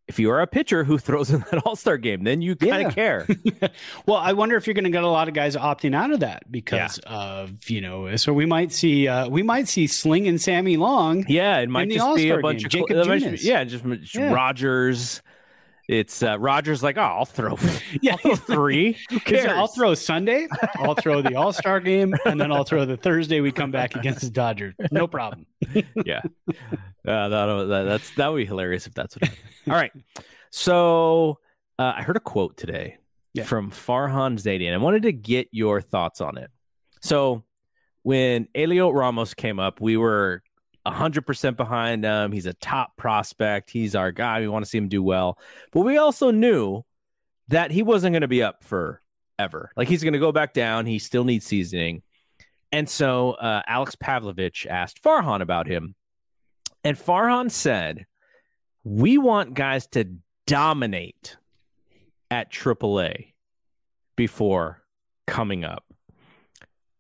if 0.07 0.19
you 0.19 0.31
are 0.31 0.41
a 0.43 0.47
pitcher 0.47 0.85
who 0.85 0.99
throws 1.07 1.31
in 1.31 1.41
that 1.51 1.63
All 1.65 1.77
Star 1.77 1.97
game, 1.97 2.25
then 2.25 2.43
you 2.43 2.57
kind 2.57 2.83
Yeah. 2.83 2.89
of 2.89 2.95
care. 2.95 3.27
well, 4.07 4.19
I 4.19 4.35
wonder 4.35 4.57
if 4.57 4.67
you're 4.67 4.75
going 4.75 4.85
to 4.85 4.91
get 4.91 5.03
a 5.03 5.09
lot 5.09 5.29
of 5.29 5.35
guys 5.35 5.57
opting 5.57 5.95
out 5.95 6.13
of 6.13 6.21
that 6.21 6.51
because 6.53 6.99
of 7.07 7.71
you 7.71 7.81
know. 7.81 8.15
So 8.17 8.33
we 8.35 8.45
might 8.45 8.71
see 8.71 9.09
uh 9.09 9.29
we 9.29 9.43
might 9.43 9.67
see 9.69 9.87
Sling 9.87 10.29
and 10.29 10.39
Sammy 10.41 10.77
Long. 10.77 11.25
Yeah, 11.27 11.59
it 11.59 11.71
might 11.71 11.89
just 11.91 12.17
be 12.17 12.29
a 12.31 12.39
bunch 12.39 12.59
game, 12.59 12.67
of 12.67 12.89
Jakob 12.89 12.97
it 12.99 13.09
might 13.09 13.19
just 13.21 13.45
Junis. 13.45 13.49
yeah, 13.49 13.65
just, 13.65 13.85
just 13.85 14.15
Yeah. 14.15 14.33
Rogers. 14.33 15.23
It's 15.89 16.23
uh, 16.23 16.39
Rogers 16.39 16.83
like, 16.83 16.97
oh, 16.97 17.03
I'll 17.03 17.25
throw, 17.27 17.57
Yeah, 18.01 18.17
I'll 18.25 18.37
throw 18.37 18.57
three. 18.57 18.97
Who 19.11 19.21
cares? 19.21 19.47
I'll 19.47 19.67
throw 19.67 19.95
Sunday, 19.95 20.49
I'll 20.77 20.95
throw 20.95 21.21
the 21.21 21.35
All 21.35 21.53
Star 21.53 21.79
game, 21.81 22.15
and 22.25 22.41
then 22.41 22.51
I'll 22.53 22.65
throw 22.65 22.85
the 22.87 22.97
Thursday 22.97 23.41
we 23.41 23.53
come 23.53 23.71
back 23.71 23.95
against 23.95 24.23
the 24.23 24.31
Dodgers. 24.31 24.75
No 24.91 25.07
problem. 25.07 25.45
yeah, 26.07 26.21
uh, 27.07 27.29
that, 27.29 27.67
that, 27.69 27.83
that's 27.85 28.11
that 28.15 28.29
would 28.29 28.39
be 28.39 28.47
hilarious 28.47 28.87
if 28.87 28.95
that's 28.95 29.17
what. 29.17 29.25
happened. 29.25 29.43
All 29.69 29.75
right, 29.75 29.93
so 30.51 31.39
uh, 31.79 31.93
I 31.97 32.03
heard 32.03 32.17
a 32.17 32.21
quote 32.21 32.57
today 32.57 32.99
Yeah. 33.35 33.45
from 33.45 33.71
Farhan 33.71 34.39
Zaidi, 34.41 34.67
and 34.67 34.75
I 34.75 34.79
wanted 34.79 35.03
to 35.03 35.13
get 35.13 35.49
your 35.51 35.81
thoughts 35.83 36.21
on 36.21 36.39
it. 36.39 36.51
So 37.03 37.43
when 38.03 38.47
Heliot 38.55 38.95
Ramos 38.95 39.35
came 39.35 39.59
up, 39.59 39.81
we 39.81 39.97
were 39.97 40.43
hundred 40.87 41.27
percent 41.27 41.57
behind 41.57 42.05
him. 42.05 42.33
He's 42.33 42.47
a 42.47 42.55
top 42.55 42.97
prospect. 42.97 43.71
He's 43.71 43.95
our 43.95 44.13
guy. 44.13 44.41
We 44.41 44.49
want 44.49 44.65
to 44.65 44.69
see 44.69 44.79
him 44.79 44.89
do 44.89 45.03
well, 45.03 45.39
but 45.73 45.81
we 45.81 45.97
also 45.97 46.31
knew 46.31 46.83
that 47.49 47.71
he 47.71 47.83
wasn't 47.83 48.13
going 48.13 48.23
to 48.23 48.29
be 48.29 48.43
up 48.43 48.63
for 48.63 49.03
ever. 49.39 49.71
Like 49.77 49.89
he's 49.89 50.03
going 50.03 50.13
to 50.15 50.19
go 50.19 50.33
back 50.33 50.53
down. 50.53 50.87
He 50.87 50.99
still 50.99 51.25
needs 51.25 51.47
seasoning. 51.47 52.03
And 52.73 52.89
so 52.89 53.33
uh, 53.33 53.63
Alex 53.67 53.95
Pavlovich 53.95 54.67
asked 54.69 55.03
Farhan 55.03 55.41
about 55.41 55.67
him. 55.67 55.95
And 56.83 56.97
Farhan 56.97 57.51
said, 57.51 58.07
We 58.83 59.17
want 59.17 59.55
guys 59.55 59.87
to 59.89 60.17
dominate 60.47 61.37
at 62.31 62.51
AAA 62.51 63.33
before 64.17 64.83
coming 65.27 65.65
up. 65.65 65.85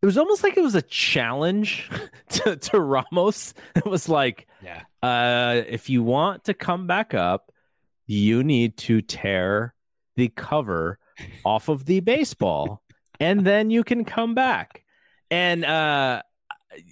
It 0.05 0.07
was 0.07 0.19
almost 0.19 0.43
like 0.43 0.59
it 0.59 0.63
was 0.63 0.75
a 0.75 0.83
challenge 0.83 1.89
to, 2.29 2.57
to 2.57 2.79
Ramos. 2.79 3.55
It 3.75 3.87
was 3.87 4.07
like, 4.07 4.47
Yeah. 4.63 4.83
uh, 5.03 5.63
if 5.67 5.89
you 5.89 6.03
want 6.03 6.45
to 6.45 6.53
come 6.53 6.87
back 6.87 7.15
up, 7.15 7.51
you 8.07 8.45
need 8.45 8.77
to 8.77 9.01
tear 9.01 9.73
the 10.17 10.29
cover 10.29 10.99
off 11.43 11.71
of 11.71 11.87
the 11.87 12.01
baseball, 12.01 12.83
and 13.19 13.47
then 13.47 13.71
you 13.71 13.83
can 13.83 14.05
come 14.05 14.35
back. 14.35 14.85
And 15.31 15.65
uh, 15.65 16.21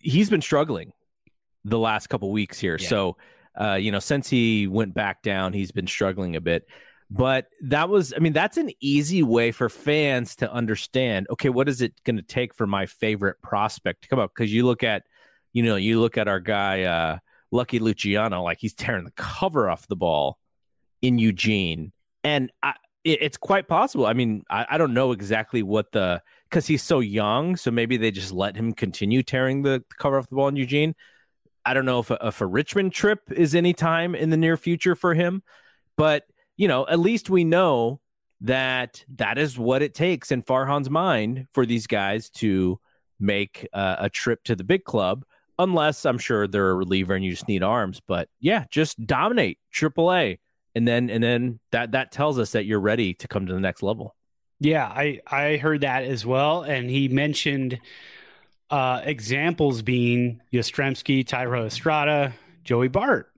he's 0.00 0.30
been 0.30 0.40
struggling 0.40 0.94
the 1.66 1.78
last 1.78 2.06
couple 2.06 2.32
weeks 2.32 2.58
here. 2.58 2.78
Yeah. 2.80 2.88
So, 2.88 3.16
uh, 3.60 3.74
you 3.74 3.92
know, 3.92 3.98
since 3.98 4.30
he 4.30 4.66
went 4.68 4.94
back 4.94 5.20
down, 5.22 5.52
he's 5.52 5.70
been 5.70 5.86
struggling 5.86 6.34
a 6.34 6.40
bit. 6.40 6.66
But 7.14 7.48
that 7.62 7.88
was, 7.88 8.14
I 8.16 8.20
mean, 8.20 8.32
that's 8.32 8.56
an 8.56 8.70
easy 8.80 9.22
way 9.22 9.52
for 9.52 9.68
fans 9.68 10.36
to 10.36 10.50
understand. 10.50 11.26
Okay, 11.30 11.50
what 11.50 11.68
is 11.68 11.82
it 11.82 11.92
going 12.04 12.16
to 12.16 12.22
take 12.22 12.54
for 12.54 12.66
my 12.66 12.86
favorite 12.86 13.36
prospect 13.42 14.02
to 14.02 14.08
come 14.08 14.18
up? 14.18 14.32
Because 14.34 14.52
you 14.52 14.64
look 14.64 14.82
at, 14.82 15.02
you 15.52 15.62
know, 15.62 15.76
you 15.76 16.00
look 16.00 16.16
at 16.16 16.26
our 16.26 16.40
guy 16.40 16.84
uh, 16.84 17.18
Lucky 17.50 17.78
Luciano, 17.78 18.42
like 18.42 18.58
he's 18.60 18.72
tearing 18.72 19.04
the 19.04 19.12
cover 19.12 19.68
off 19.68 19.86
the 19.88 19.96
ball 19.96 20.38
in 21.02 21.18
Eugene, 21.18 21.92
and 22.24 22.50
I, 22.62 22.74
it, 23.04 23.20
it's 23.20 23.36
quite 23.36 23.68
possible. 23.68 24.06
I 24.06 24.14
mean, 24.14 24.44
I, 24.48 24.66
I 24.70 24.78
don't 24.78 24.94
know 24.94 25.12
exactly 25.12 25.62
what 25.62 25.92
the 25.92 26.22
because 26.48 26.66
he's 26.66 26.82
so 26.82 27.00
young, 27.00 27.56
so 27.56 27.70
maybe 27.70 27.98
they 27.98 28.10
just 28.10 28.32
let 28.32 28.56
him 28.56 28.72
continue 28.72 29.22
tearing 29.22 29.62
the 29.62 29.84
cover 29.98 30.18
off 30.18 30.28
the 30.28 30.36
ball 30.36 30.48
in 30.48 30.56
Eugene. 30.56 30.94
I 31.64 31.74
don't 31.74 31.84
know 31.84 32.00
if 32.00 32.10
a, 32.10 32.18
if 32.22 32.40
a 32.40 32.46
Richmond 32.46 32.92
trip 32.92 33.20
is 33.30 33.54
any 33.54 33.74
time 33.74 34.14
in 34.14 34.30
the 34.30 34.36
near 34.36 34.56
future 34.56 34.94
for 34.94 35.14
him, 35.14 35.42
but 35.96 36.24
you 36.56 36.68
know, 36.68 36.86
at 36.86 36.98
least 36.98 37.30
we 37.30 37.44
know 37.44 38.00
that 38.42 39.04
that 39.16 39.38
is 39.38 39.58
what 39.58 39.82
it 39.82 39.94
takes 39.94 40.32
in 40.32 40.42
Farhan's 40.42 40.90
mind 40.90 41.46
for 41.52 41.64
these 41.64 41.86
guys 41.86 42.28
to 42.30 42.78
make 43.20 43.68
uh, 43.72 43.96
a 43.98 44.10
trip 44.10 44.42
to 44.44 44.56
the 44.56 44.64
big 44.64 44.84
club. 44.84 45.24
Unless 45.58 46.04
I'm 46.04 46.18
sure 46.18 46.48
they're 46.48 46.70
a 46.70 46.74
reliever 46.74 47.14
and 47.14 47.24
you 47.24 47.30
just 47.30 47.46
need 47.46 47.62
arms, 47.62 48.00
but 48.06 48.28
yeah, 48.40 48.64
just 48.70 49.06
dominate 49.06 49.58
AAA, 49.72 50.38
and 50.74 50.88
then 50.88 51.10
and 51.10 51.22
then 51.22 51.60
that 51.70 51.92
that 51.92 52.10
tells 52.10 52.38
us 52.38 52.52
that 52.52 52.64
you're 52.64 52.80
ready 52.80 53.14
to 53.14 53.28
come 53.28 53.46
to 53.46 53.52
the 53.52 53.60
next 53.60 53.82
level. 53.82 54.16
Yeah, 54.60 54.86
I 54.86 55.20
I 55.26 55.58
heard 55.58 55.82
that 55.82 56.04
as 56.04 56.24
well, 56.24 56.62
and 56.62 56.88
he 56.88 57.08
mentioned 57.08 57.78
uh, 58.70 59.02
examples 59.04 59.82
being 59.82 60.40
Yastrzemski, 60.52 61.24
Thairo 61.24 61.66
Estrada, 61.66 62.32
Joey 62.64 62.88
Bart. 62.88 63.31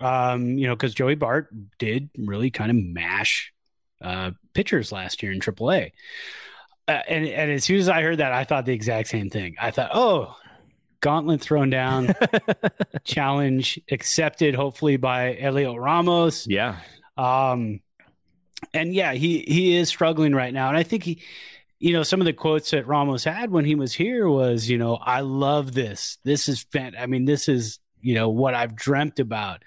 Um, 0.00 0.58
you 0.58 0.66
know, 0.66 0.76
because 0.76 0.94
Joey 0.94 1.16
Bart 1.16 1.48
did 1.78 2.10
really 2.16 2.50
kind 2.50 2.70
of 2.70 2.76
mash 2.76 3.52
uh, 4.02 4.30
pitchers 4.54 4.92
last 4.92 5.22
year 5.22 5.32
in 5.32 5.40
AAA. 5.40 5.92
Uh, 6.86 7.02
and 7.08 7.26
and 7.26 7.50
as 7.50 7.64
soon 7.64 7.78
as 7.78 7.88
I 7.88 8.02
heard 8.02 8.18
that, 8.18 8.32
I 8.32 8.44
thought 8.44 8.64
the 8.64 8.72
exact 8.72 9.08
same 9.08 9.28
thing. 9.28 9.56
I 9.60 9.70
thought, 9.70 9.90
oh, 9.92 10.34
gauntlet 11.00 11.40
thrown 11.40 11.70
down, 11.70 12.14
challenge 13.04 13.80
accepted, 13.90 14.54
hopefully 14.54 14.96
by 14.96 15.36
Heliot 15.40 15.78
Ramos. 15.78 16.46
Yeah, 16.46 16.76
Um, 17.16 17.80
and 18.72 18.94
yeah, 18.94 19.12
he 19.12 19.40
he 19.46 19.76
is 19.76 19.88
struggling 19.88 20.34
right 20.34 20.52
now, 20.52 20.68
and 20.68 20.76
I 20.76 20.82
think 20.82 21.04
he, 21.04 21.22
you 21.78 21.92
know, 21.92 22.02
some 22.02 22.20
of 22.20 22.24
the 22.24 22.32
quotes 22.32 22.70
that 22.70 22.86
Ramos 22.86 23.24
had 23.24 23.50
when 23.50 23.64
he 23.64 23.74
was 23.74 23.92
here 23.92 24.28
was, 24.28 24.68
you 24.68 24.78
know, 24.78 24.96
I 24.96 25.20
love 25.20 25.74
this. 25.74 26.18
This 26.24 26.48
is 26.48 26.62
fan. 26.72 26.94
I 26.98 27.06
mean, 27.06 27.24
this 27.24 27.48
is 27.48 27.78
you 28.00 28.14
know 28.14 28.28
what 28.28 28.54
I've 28.54 28.74
dreamt 28.74 29.18
about. 29.18 29.62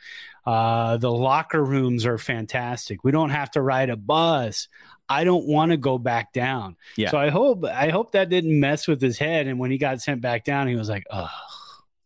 Uh, 0.46 0.98
the 0.98 1.12
locker 1.12 1.64
rooms 1.64 2.06
are 2.06 2.18
fantastic. 2.18 3.04
We 3.04 3.12
don't 3.12 3.30
have 3.30 3.52
to 3.52 3.62
ride 3.62 3.90
a 3.90 3.96
bus. 3.96 4.68
I 5.08 5.24
don't 5.24 5.46
want 5.46 5.72
to 5.72 5.78
go 5.78 5.98
back 5.98 6.34
down. 6.34 6.78
Yeah. 6.96 7.12
So 7.12 7.18
I 7.18 7.30
hope 7.30 7.66
I 7.66 7.90
hope 7.90 8.14
that 8.14 8.30
didn't 8.30 8.60
mess 8.60 8.88
with 8.88 9.02
his 9.02 9.18
head. 9.18 9.48
And 9.48 9.60
when 9.60 9.72
he 9.72 9.78
got 9.78 10.02
sent 10.02 10.22
back 10.22 10.46
down, 10.46 10.68
he 10.68 10.76
was 10.76 10.90
like, 10.90 11.04
"Oh, 11.12 11.30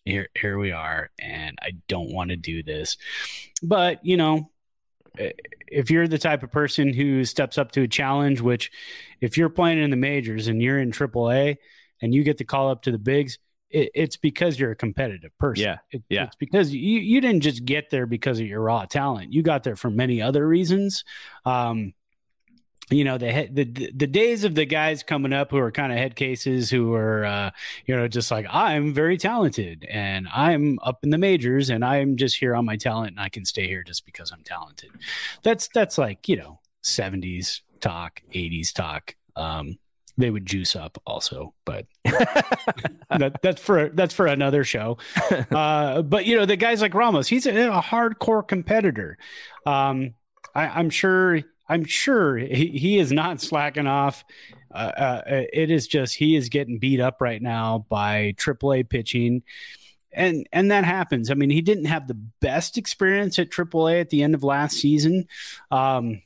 here 0.04 0.28
here 0.36 0.58
we 0.58 0.72
are, 0.72 1.10
and 1.20 1.58
I 1.62 1.72
don't 1.88 2.12
want 2.12 2.32
to 2.32 2.36
do 2.36 2.64
this." 2.64 2.98
But 3.62 4.04
you 4.06 4.18
know, 4.18 4.50
if 5.68 5.90
you're 5.90 6.08
the 6.08 6.18
type 6.18 6.44
of 6.44 6.52
person 6.52 6.94
who 6.94 7.24
steps 7.26 7.58
up 7.58 7.72
to 7.74 7.84
a 7.84 7.88
challenge, 7.88 8.42
which 8.42 8.72
if 9.22 9.38
you're 9.38 9.50
playing 9.50 9.82
in 9.82 9.92
the 9.92 9.96
majors 9.98 10.48
and 10.48 10.62
you're 10.62 10.80
in 10.80 10.92
AAA 10.92 11.58
and 12.02 12.14
you 12.14 12.24
get 12.24 12.38
the 12.38 12.44
call 12.44 12.70
up 12.70 12.84
to 12.84 12.92
the 12.92 12.98
bigs, 12.98 13.38
it, 13.70 13.92
it's 13.96 14.18
because 14.18 14.60
you're 14.60 14.72
a 14.72 14.76
competitive 14.76 15.38
person. 15.38 15.64
Yeah, 15.66 15.78
It- 15.92 16.04
yeah. 16.10 16.24
It's 16.26 16.36
because 16.36 16.74
you, 16.74 17.00
you 17.00 17.22
didn't 17.22 17.42
just 17.42 17.66
get 17.66 17.90
there 17.90 18.06
because 18.06 18.40
of 18.40 18.46
your 18.48 18.62
raw 18.62 18.86
talent. 18.86 19.34
You 19.34 19.42
got 19.44 19.64
there 19.64 19.76
for 19.76 19.90
many 19.90 20.22
other 20.22 20.48
reasons. 20.48 21.04
Um, 21.46 21.94
you 22.92 23.04
know 23.04 23.18
the 23.18 23.32
head, 23.32 23.56
the 23.56 23.64
the 23.96 24.06
days 24.06 24.44
of 24.44 24.54
the 24.54 24.64
guys 24.66 25.02
coming 25.02 25.34
up 25.34 25.50
who 25.50 25.58
are 25.58 25.72
kind 25.72 25.92
of 25.92 25.98
head 25.98 26.16
cases 26.16 26.70
who 26.70 26.94
are 26.94 27.26
uh, 27.26 27.50
you 27.88 27.96
know 27.96 28.08
just 28.08 28.30
like 28.30 28.46
I'm 28.48 28.94
very 28.94 29.18
talented 29.18 29.88
and 29.90 30.28
I'm 30.32 30.78
up 30.84 31.00
in 31.04 31.10
the 31.10 31.18
majors 31.18 31.72
and 31.72 31.84
I'm 31.84 32.16
just 32.16 32.38
here 32.38 32.54
on 32.54 32.64
my 32.64 32.78
talent 32.78 33.10
and 33.14 33.20
I 33.20 33.30
can 33.30 33.44
stay 33.44 33.68
here 33.68 33.82
just 33.82 34.06
because 34.06 34.32
I'm 34.32 34.44
talented. 34.44 34.92
That's 35.42 35.68
that's 35.70 35.98
like 35.98 36.30
you 36.30 36.36
know 36.36 36.60
70s 36.84 37.62
talk, 37.82 38.22
80s 38.32 38.72
talk. 38.72 39.16
Um, 39.36 39.80
they 40.18 40.30
would 40.30 40.46
juice 40.46 40.76
up 40.76 40.98
also, 41.06 41.54
but 41.66 41.86
that, 42.04 43.40
that's 43.42 43.62
for 43.62 43.90
that's 43.90 44.14
for 44.14 44.28
another 44.28 44.64
show. 44.64 44.98
Uh, 45.52 46.02
but 46.02 46.26
you 46.26 46.36
know 46.36 46.46
the 46.46 46.56
guys 46.56 46.82
like 46.82 46.94
Ramos, 46.94 47.28
he's 47.28 47.46
a, 47.46 47.68
a 47.70 47.82
hardcore 47.82 48.46
competitor. 48.46 49.18
Um, 49.66 50.14
I, 50.54 50.80
am 50.80 50.90
sure 50.90 51.42
I'm 51.68 51.86
sure 51.86 52.38
he, 52.38 52.68
he 52.68 52.98
is 52.98 53.12
not 53.12 53.42
slacking 53.42 53.88
off. 53.88 54.24
Uh, 54.74 54.78
uh, 54.78 55.22
it 55.54 55.72
is 55.72 55.88
just 55.88 56.16
he 56.16 56.36
is 56.36 56.50
getting 56.50 56.80
beat 56.80 57.00
up 57.00 57.22
right 57.22 57.42
now 57.42 57.86
by 57.90 58.34
AAA 58.38 58.90
pitching, 58.90 59.44
and 60.12 60.48
and 60.52 60.72
that 60.72 60.84
happens. 60.84 61.32
I 61.32 61.34
mean, 61.36 61.50
he 61.50 61.62
didn't 61.62 61.86
have 61.86 62.08
the 62.08 62.20
best 62.42 62.78
experience 62.78 63.40
at 63.40 63.50
AAA 63.50 64.02
at 64.02 64.10
the 64.10 64.24
end 64.24 64.36
of 64.36 64.44
last 64.44 64.78
season. 64.78 65.28
Um, 65.72 66.22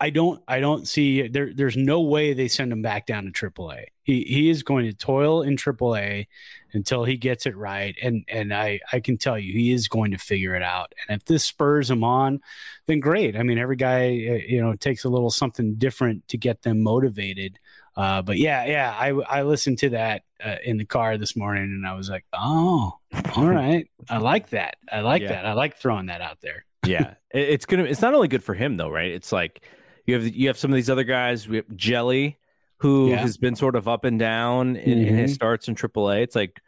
I 0.00 0.08
don't 0.08 0.42
I 0.48 0.60
don't 0.60 0.88
see 0.88 1.28
there 1.28 1.52
there's 1.54 1.76
no 1.76 2.00
way 2.00 2.32
they 2.32 2.48
send 2.48 2.72
him 2.72 2.80
back 2.80 3.06
down 3.06 3.24
to 3.24 3.30
AAA. 3.30 3.84
He 4.02 4.22
he 4.22 4.48
is 4.48 4.62
going 4.62 4.86
to 4.86 4.94
toil 4.94 5.42
in 5.42 5.56
AAA 5.56 6.26
until 6.72 7.04
he 7.04 7.18
gets 7.18 7.44
it 7.44 7.54
right 7.56 7.94
and 8.02 8.24
and 8.26 8.54
I 8.54 8.80
I 8.92 9.00
can 9.00 9.18
tell 9.18 9.38
you 9.38 9.52
he 9.52 9.72
is 9.72 9.88
going 9.88 10.12
to 10.12 10.18
figure 10.18 10.54
it 10.54 10.62
out. 10.62 10.94
And 11.06 11.20
if 11.20 11.26
this 11.26 11.44
spurs 11.44 11.90
him 11.90 12.02
on, 12.02 12.40
then 12.86 13.00
great. 13.00 13.36
I 13.36 13.42
mean 13.42 13.58
every 13.58 13.76
guy 13.76 14.06
uh, 14.06 14.40
you 14.46 14.62
know 14.62 14.74
takes 14.74 15.04
a 15.04 15.10
little 15.10 15.30
something 15.30 15.74
different 15.74 16.26
to 16.28 16.38
get 16.38 16.62
them 16.62 16.82
motivated. 16.82 17.58
Uh, 17.94 18.22
but 18.22 18.38
yeah, 18.38 18.64
yeah, 18.64 18.96
I 18.98 19.10
I 19.10 19.42
listened 19.42 19.78
to 19.80 19.90
that 19.90 20.22
uh, 20.42 20.56
in 20.64 20.78
the 20.78 20.86
car 20.86 21.18
this 21.18 21.36
morning 21.36 21.64
and 21.64 21.86
I 21.86 21.92
was 21.94 22.08
like, 22.08 22.24
"Oh, 22.32 22.98
all 23.36 23.46
right. 23.46 23.90
I 24.08 24.18
like 24.18 24.50
that. 24.50 24.76
I 24.90 25.00
like 25.00 25.22
yeah. 25.22 25.28
that. 25.28 25.44
I 25.44 25.52
like 25.52 25.76
throwing 25.76 26.06
that 26.06 26.22
out 26.22 26.40
there." 26.40 26.64
yeah. 26.86 27.14
It's 27.30 27.66
going 27.66 27.84
to 27.84 27.90
it's 27.90 28.00
not 28.00 28.14
only 28.14 28.28
good 28.28 28.42
for 28.42 28.54
him 28.54 28.76
though, 28.76 28.88
right? 28.88 29.10
It's 29.10 29.32
like 29.32 29.62
you 30.10 30.20
have 30.20 30.34
you 30.36 30.46
have 30.48 30.58
some 30.58 30.70
of 30.70 30.76
these 30.76 30.90
other 30.90 31.04
guys. 31.04 31.48
We 31.48 31.56
have 31.56 31.76
Jelly, 31.76 32.38
who 32.78 33.10
yeah. 33.10 33.18
has 33.18 33.36
been 33.36 33.54
sort 33.54 33.76
of 33.76 33.88
up 33.88 34.04
and 34.04 34.18
down 34.18 34.76
in, 34.76 34.98
mm-hmm. 34.98 35.08
in, 35.08 35.16
his 35.16 35.34
starts 35.34 35.68
in 35.68 35.74
AAA. 35.74 36.22
It's 36.22 36.34
like, 36.34 36.60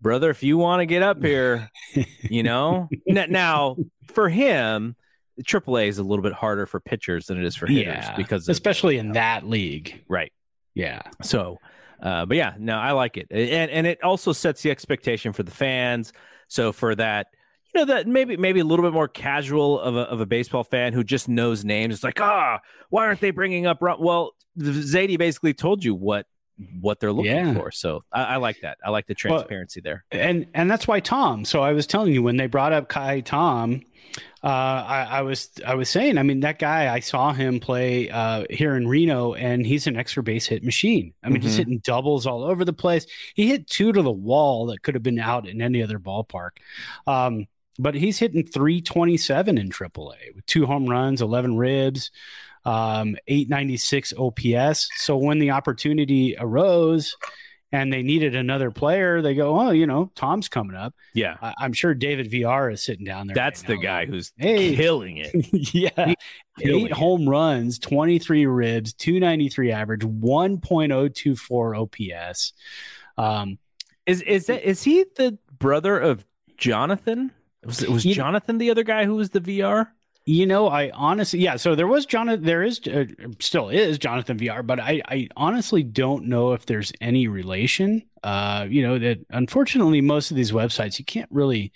brother, 0.00 0.30
if 0.30 0.42
you 0.42 0.56
want 0.56 0.80
to 0.80 0.86
get 0.86 1.02
up 1.02 1.22
here, 1.22 1.70
you 2.22 2.42
know. 2.42 2.88
now, 3.06 3.76
for 4.12 4.28
him, 4.28 4.96
AAA 5.42 5.88
is 5.88 5.98
a 5.98 6.02
little 6.02 6.22
bit 6.22 6.32
harder 6.32 6.66
for 6.66 6.80
pitchers 6.80 7.26
than 7.26 7.38
it 7.38 7.44
is 7.44 7.54
for 7.54 7.66
hitters 7.66 8.04
yeah, 8.04 8.16
because, 8.16 8.48
especially 8.48 8.98
of, 8.98 9.06
in 9.06 9.12
that 9.12 9.46
league, 9.46 10.02
right? 10.08 10.32
Yeah. 10.74 11.02
So, 11.22 11.58
uh, 12.02 12.24
but 12.26 12.36
yeah, 12.36 12.54
no, 12.58 12.76
I 12.76 12.92
like 12.92 13.16
it, 13.16 13.26
and 13.30 13.70
and 13.70 13.86
it 13.86 14.02
also 14.02 14.32
sets 14.32 14.62
the 14.62 14.70
expectation 14.70 15.32
for 15.32 15.42
the 15.42 15.50
fans. 15.50 16.12
So 16.46 16.72
for 16.72 16.94
that 16.94 17.28
you 17.78 17.86
know 17.86 17.94
that 17.94 18.06
maybe 18.06 18.36
maybe 18.36 18.60
a 18.60 18.64
little 18.64 18.84
bit 18.84 18.92
more 18.92 19.08
casual 19.08 19.80
of 19.80 19.96
a, 19.96 20.00
of 20.00 20.20
a 20.20 20.26
baseball 20.26 20.64
fan 20.64 20.92
who 20.92 21.04
just 21.04 21.28
knows 21.28 21.64
names. 21.64 21.94
It's 21.94 22.04
like, 22.04 22.20
ah, 22.20 22.60
why 22.90 23.06
aren't 23.06 23.20
they 23.20 23.30
bringing 23.30 23.66
up? 23.66 23.80
Well, 23.80 24.32
Zaidi 24.58 25.18
basically 25.18 25.54
told 25.54 25.84
you 25.84 25.94
what 25.94 26.26
what 26.80 26.98
they're 26.98 27.12
looking 27.12 27.32
yeah. 27.32 27.54
for. 27.54 27.70
So 27.70 28.02
I, 28.12 28.24
I, 28.24 28.36
like 28.38 28.62
that. 28.62 28.78
I 28.84 28.90
like 28.90 29.06
the 29.06 29.14
transparency 29.14 29.80
well, 29.84 30.00
there. 30.10 30.20
And 30.20 30.46
and 30.54 30.68
that's 30.68 30.88
why 30.88 30.98
Tom. 30.98 31.44
So 31.44 31.62
I 31.62 31.72
was 31.72 31.86
telling 31.86 32.12
you 32.12 32.22
when 32.22 32.36
they 32.36 32.48
brought 32.48 32.72
up 32.72 32.88
Ka'ai 32.88 33.20
Tom, 33.20 33.82
uh, 34.42 34.46
I, 34.46 35.06
I, 35.10 35.22
was 35.22 35.50
I 35.64 35.76
was 35.76 35.88
saying. 35.88 36.18
I 36.18 36.24
mean, 36.24 36.40
that 36.40 36.58
guy. 36.58 36.92
I 36.92 36.98
saw 36.98 37.32
him 37.32 37.60
play 37.60 38.10
uh, 38.10 38.44
here 38.50 38.74
in 38.74 38.88
Reno, 38.88 39.34
and 39.34 39.64
he's 39.64 39.86
an 39.86 39.96
extra 39.96 40.22
base 40.24 40.46
hit 40.46 40.64
machine. 40.64 41.12
I 41.22 41.28
mean, 41.28 41.36
mm-hmm. 41.36 41.46
he's 41.46 41.56
hitting 41.56 41.78
doubles 41.78 42.26
all 42.26 42.42
over 42.42 42.64
the 42.64 42.72
place. 42.72 43.06
He 43.34 43.46
hit 43.46 43.68
two 43.68 43.92
to 43.92 44.02
the 44.02 44.10
wall 44.10 44.66
that 44.66 44.82
could 44.82 44.94
have 44.94 45.02
been 45.02 45.20
out 45.20 45.46
in 45.46 45.62
any 45.62 45.80
other 45.80 46.00
ballpark. 46.00 46.50
Um, 47.06 47.46
but 47.78 47.94
he's 47.94 48.18
hitting 48.18 48.44
327 48.44 49.58
in 49.58 49.70
AAA 49.70 50.34
with 50.34 50.46
two 50.46 50.66
home 50.66 50.86
runs, 50.86 51.22
11 51.22 51.56
ribs, 51.56 52.10
um, 52.64 53.16
896 53.26 54.12
OPS. 54.18 54.88
So 54.96 55.16
when 55.16 55.38
the 55.38 55.52
opportunity 55.52 56.36
arose 56.38 57.16
and 57.70 57.92
they 57.92 58.02
needed 58.02 58.34
another 58.34 58.70
player, 58.70 59.22
they 59.22 59.34
go, 59.34 59.58
oh, 59.58 59.70
you 59.70 59.86
know, 59.86 60.10
Tom's 60.14 60.48
coming 60.48 60.76
up. 60.76 60.94
Yeah. 61.14 61.36
I- 61.40 61.64
am 61.64 61.72
sure 61.72 61.94
David 61.94 62.30
Villar 62.30 62.70
is 62.70 62.82
sitting 62.82 63.04
down 63.04 63.26
there. 63.26 63.34
That's 63.34 63.62
right 63.62 63.68
the 63.68 63.76
guy 63.76 64.06
who's 64.06 64.32
hey. 64.36 64.74
killing 64.74 65.18
it. 65.18 65.34
yeah. 65.74 66.14
Killing 66.58 66.86
Eight 66.86 66.90
it. 66.90 66.92
home 66.92 67.28
runs, 67.28 67.78
23 67.78 68.46
ribs, 68.46 68.92
293 68.94 69.70
average, 69.70 70.00
1.024 70.00 71.78
OPS. 71.78 72.52
Um, 73.16 73.58
is 74.06 74.22
is 74.22 74.46
that 74.46 74.66
is 74.66 74.82
he 74.82 75.04
the 75.16 75.38
brother 75.58 75.98
of 75.98 76.24
Jonathan? 76.56 77.30
Was 77.68 77.82
it 77.82 77.90
was 77.90 78.06
you, 78.06 78.14
Jonathan 78.14 78.56
the 78.56 78.70
other 78.70 78.82
guy 78.82 79.04
who 79.04 79.16
was 79.16 79.28
the 79.30 79.40
Villar? 79.40 79.92
You 80.24 80.46
know, 80.46 80.68
I 80.68 80.90
honestly, 80.90 81.40
yeah. 81.40 81.56
So 81.56 81.74
there 81.74 81.86
was 81.86 82.06
Jonathan. 82.06 82.44
There 82.44 82.62
is 82.62 82.80
uh, 82.86 83.04
still 83.40 83.68
is 83.68 83.98
Jonathan 83.98 84.38
Villar, 84.38 84.62
but 84.62 84.80
I, 84.80 85.02
I 85.06 85.28
honestly 85.36 85.82
don't 85.82 86.24
know 86.24 86.54
if 86.54 86.64
there's 86.64 86.92
any 87.02 87.28
relation. 87.28 88.02
Uh, 88.22 88.66
you 88.68 88.82
know 88.82 88.98
that 88.98 89.18
unfortunately 89.28 90.00
most 90.00 90.30
of 90.30 90.36
these 90.36 90.50
websites 90.50 90.98
you 90.98 91.04
can't 91.04 91.28
really, 91.30 91.60
you 91.60 91.70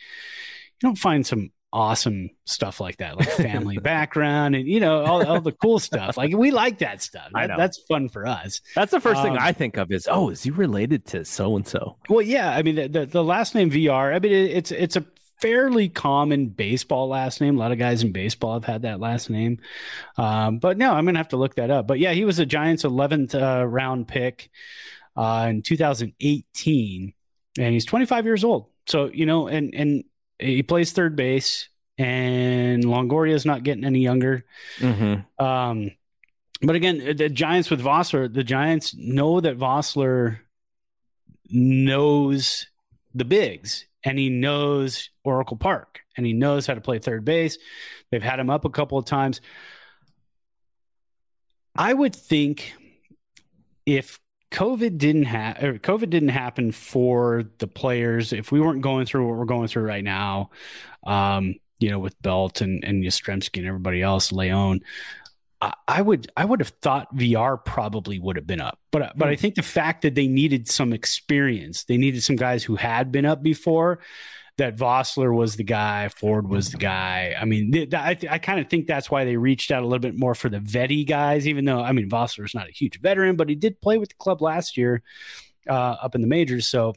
don't 0.81 0.97
find 0.97 1.27
some 1.27 1.51
awesome 1.75 2.31
stuff 2.45 2.81
like 2.81 2.99
that, 2.99 3.19
like 3.19 3.31
family 3.31 3.79
background 3.83 4.55
and 4.55 4.67
you 4.67 4.81
know 4.81 5.05
all, 5.05 5.27
all 5.27 5.41
the 5.43 5.53
cool 5.53 5.79
stuff. 5.79 6.17
Like 6.17 6.35
we 6.35 6.51
like 6.51 6.79
that 6.79 7.03
stuff. 7.03 7.29
That, 7.35 7.51
that's 7.57 7.79
fun 7.89 8.09
for 8.09 8.27
us. 8.27 8.61
That's 8.75 8.93
the 8.93 9.01
first 9.01 9.19
um, 9.19 9.25
thing 9.25 9.39
I 9.39 9.53
think 9.53 9.77
of 9.77 9.91
is 9.93 10.09
oh, 10.11 10.31
is 10.31 10.43
he 10.43 10.51
related 10.51 11.05
to 11.07 11.25
so 11.25 11.55
and 11.57 11.67
so? 11.67 11.97
Well, 12.09 12.23
yeah. 12.23 12.51
I 12.51 12.63
mean, 12.63 12.77
the, 12.77 12.89
the, 12.89 13.07
the 13.07 13.25
last 13.25 13.55
name 13.55 13.71
Villar. 13.71 14.13
I 14.13 14.19
mean, 14.19 14.33
it, 14.33 14.51
it's 14.51 14.71
it's 14.71 14.97
a 14.97 15.05
fairly 15.43 15.89
common 15.89 16.47
baseball 16.47 17.09
last 17.09 17.41
name. 17.41 17.57
A 17.57 17.59
lot 17.59 17.73
of 17.73 17.79
guys 17.79 18.05
in 18.05 18.13
baseball 18.13 18.55
have 18.55 18.65
had 18.65 18.83
that 18.83 19.01
last 19.01 19.29
name. 19.29 19.59
Um, 20.17 20.59
but 20.59 20.79
no, 20.79 20.93
I'm 20.93 21.05
going 21.05 21.17
to 21.17 21.19
have 21.19 21.29
to 21.29 21.37
look 21.37 21.57
that 21.57 21.71
up. 21.71 21.89
But 21.89 21.99
yeah, 21.99 22.13
he 22.13 22.25
was 22.25 22.39
a 22.39 22.47
Giants 22.47 22.85
11th 22.85 23.35
uh, 23.35 23.67
round 23.67 24.07
pick 24.07 24.51
uh, 25.17 25.49
in 25.51 25.63
2018, 25.63 27.13
and 27.59 27.73
he's 27.73 27.85
25 27.85 28.25
years 28.25 28.45
old. 28.45 28.69
So, 28.87 29.11
you 29.13 29.27
know, 29.27 29.49
and, 29.49 29.75
and 29.75 30.05
he 30.39 30.63
plays 30.63 30.93
third 30.93 31.17
base, 31.17 31.69
and 31.99 32.85
Longoria 32.85 33.33
is 33.33 33.45
not 33.45 33.65
getting 33.65 33.85
any 33.85 34.01
younger. 34.01 34.45
Mm-hmm. 34.79 35.45
Um, 35.45 35.91
but 36.63 36.77
again, 36.77 37.17
the 37.17 37.29
Giants 37.29 37.69
with 37.69 37.83
Vosler, 37.83 38.33
the 38.33 38.45
Giants 38.45 38.95
know 38.95 39.41
that 39.41 39.59
Vosler 39.59 40.39
knows 41.51 42.69
the 43.13 43.25
bigs 43.25 43.87
and 44.05 44.19
he 44.19 44.29
knows 44.29 45.11
Oracle 45.25 45.57
Park 45.57 46.01
and 46.17 46.27
he 46.27 46.33
knows 46.33 46.67
how 46.67 46.75
to 46.75 46.81
play 46.81 46.99
third 46.99 47.25
base. 47.25 47.59
They've 48.11 48.23
had 48.23 48.41
him 48.41 48.51
up 48.51 48.65
a 48.65 48.71
couple 48.71 48.99
of 48.99 49.05
times. 49.05 49.41
I 51.75 51.93
would 51.93 52.15
think 52.15 52.75
if 53.87 54.21
COVID 54.51 54.99
didn't 54.99 55.25
have 55.25 55.57
COVID 55.57 56.11
didn't 56.11 56.29
happen 56.29 56.73
for 56.73 57.45
the 57.59 57.67
players, 57.67 58.33
if 58.33 58.53
we 58.53 58.61
weren't 58.61 58.83
going 58.83 59.07
through 59.07 59.27
what 59.27 59.39
we're 59.39 59.47
going 59.47 59.69
through 59.69 59.85
right 59.85 60.05
now, 60.05 60.51
um, 61.07 61.55
you 61.79 61.91
know, 61.91 61.99
with 61.99 62.21
Belt 62.21 62.61
and 62.61 62.85
and 62.85 63.03
Yastrzemski 63.03 63.59
and 63.59 63.67
everybody 63.67 64.03
else, 64.03 64.31
Leon, 64.31 64.81
I 65.87 66.03
would 66.03 66.31
I 66.37 66.45
would 66.45 66.61
have 66.61 66.73
thought 66.83 67.09
Villar 67.13 67.57
probably 67.57 68.19
would 68.19 68.37
have 68.37 68.47
been 68.47 68.61
up, 68.61 68.81
but 68.91 69.13
but 69.17 69.29
I 69.29 69.35
hmm. 69.35 69.41
think 69.41 69.55
the 69.55 69.63
fact 69.63 70.03
that 70.03 70.15
they 70.15 70.27
needed 70.27 70.69
some 70.69 70.93
experience, 70.93 71.85
they 71.85 71.97
needed 71.97 72.23
some 72.23 72.37
guys 72.37 72.65
who 72.65 72.77
had 72.77 73.13
been 73.13 73.25
up 73.25 73.43
before. 73.43 74.01
That 74.59 74.77
Vosler 74.77 75.35
was 75.35 75.57
the 75.57 75.65
guy, 75.65 76.09
Ford 76.09 76.47
was 76.47 76.73
the 76.73 76.77
guy. 76.77 77.35
I 77.41 77.47
mean, 77.47 77.73
th- 77.73 77.95
I, 77.95 78.19
I 78.31 78.39
kind 78.39 78.61
of 78.61 78.69
think 78.69 78.87
that's 78.87 79.11
why 79.11 79.25
they 79.25 79.39
reached 79.39 79.71
out 79.71 79.83
a 79.83 79.87
little 79.87 79.99
bit 79.99 80.19
more 80.19 80.35
for 80.35 80.51
the 80.51 80.59
vetty 80.59 81.07
guys. 81.07 81.49
Even 81.49 81.65
though 81.65 81.81
I 81.81 81.93
mean, 81.93 82.11
Vosler 82.11 82.45
is 82.45 82.55
not 82.55 82.69
a 82.69 82.73
huge 82.73 83.01
veteran, 83.01 83.37
but 83.37 83.49
he 83.49 83.55
did 83.55 83.81
play 83.81 83.97
with 83.97 84.11
the 84.11 84.15
club 84.17 84.43
last 84.43 84.77
year 84.77 85.03
uh, 85.69 85.97
up 86.03 86.15
in 86.15 86.21
the 86.21 86.27
majors. 86.27 86.67
So 86.67 86.93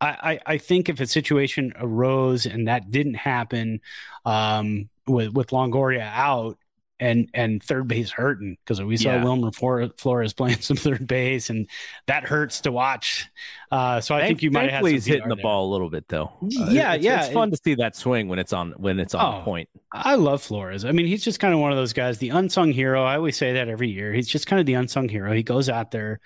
I, 0.00 0.08
I, 0.46 0.54
I 0.54 0.58
think 0.58 0.88
if 0.88 1.00
a 1.00 1.06
situation 1.06 1.72
arose 1.76 2.46
and 2.46 2.68
that 2.68 2.90
didn't 2.90 3.14
happen 3.14 3.80
um, 4.24 4.88
with 5.06 5.32
with 5.34 5.48
Longoria 5.48 6.10
out, 6.12 6.58
and 7.02 7.28
and 7.34 7.60
third 7.60 7.88
base 7.88 8.12
hurting 8.12 8.56
because 8.64 8.80
we 8.80 8.96
saw 8.96 9.14
yeah. 9.14 9.24
Wilmer 9.24 9.50
Flores 9.50 10.32
playing 10.36 10.60
some 10.60 10.76
third 10.76 11.06
base, 11.08 11.50
and 11.50 11.68
that 12.06 12.22
hurts 12.22 12.60
to 12.60 12.70
watch. 12.70 13.28
Uh, 13.72 14.00
so 14.00 14.14
I 14.14 14.20
Thank, 14.20 14.28
think 14.28 14.42
you 14.44 14.50
might 14.52 14.70
have. 14.70 14.86
He's 14.86 15.04
hitting 15.04 15.28
the 15.28 15.34
there. 15.34 15.42
ball 15.42 15.68
a 15.68 15.70
little 15.72 15.90
bit 15.90 16.06
though. 16.06 16.32
Uh, 16.40 16.70
yeah, 16.70 16.94
it's, 16.94 17.04
yeah, 17.04 17.24
it's 17.24 17.34
fun 17.34 17.48
it, 17.48 17.56
to 17.56 17.60
see 17.64 17.74
that 17.74 17.96
swing 17.96 18.28
when 18.28 18.38
it's 18.38 18.52
on 18.52 18.70
when 18.76 19.00
it's 19.00 19.14
on 19.14 19.40
oh, 19.40 19.44
point. 19.44 19.68
I 19.90 20.14
love 20.14 20.42
Flores. 20.42 20.84
I 20.84 20.92
mean, 20.92 21.06
he's 21.06 21.24
just 21.24 21.40
kind 21.40 21.52
of 21.52 21.58
one 21.58 21.72
of 21.72 21.76
those 21.76 21.92
guys, 21.92 22.18
the 22.18 22.28
unsung 22.28 22.70
hero. 22.70 23.02
I 23.02 23.16
always 23.16 23.36
say 23.36 23.54
that 23.54 23.68
every 23.68 23.90
year. 23.90 24.12
He's 24.12 24.28
just 24.28 24.46
kind 24.46 24.60
of 24.60 24.66
the 24.66 24.74
unsung 24.74 25.08
hero. 25.08 25.32
He 25.32 25.42
goes 25.42 25.68
out 25.68 25.90
there, 25.90 26.20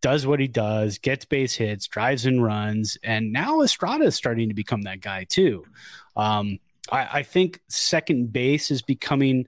does 0.00 0.28
what 0.28 0.38
he 0.38 0.46
does, 0.46 0.98
gets 0.98 1.24
base 1.24 1.54
hits, 1.54 1.88
drives 1.88 2.24
and 2.24 2.42
runs, 2.42 2.96
and 3.02 3.32
now 3.32 3.62
Estrada 3.62 4.04
is 4.04 4.14
starting 4.14 4.48
to 4.48 4.54
become 4.54 4.82
that 4.82 5.00
guy 5.00 5.24
too. 5.24 5.64
Um, 6.16 6.60
I, 6.92 7.08
I 7.18 7.22
think 7.24 7.60
second 7.68 8.32
base 8.32 8.70
is 8.70 8.82
becoming 8.82 9.46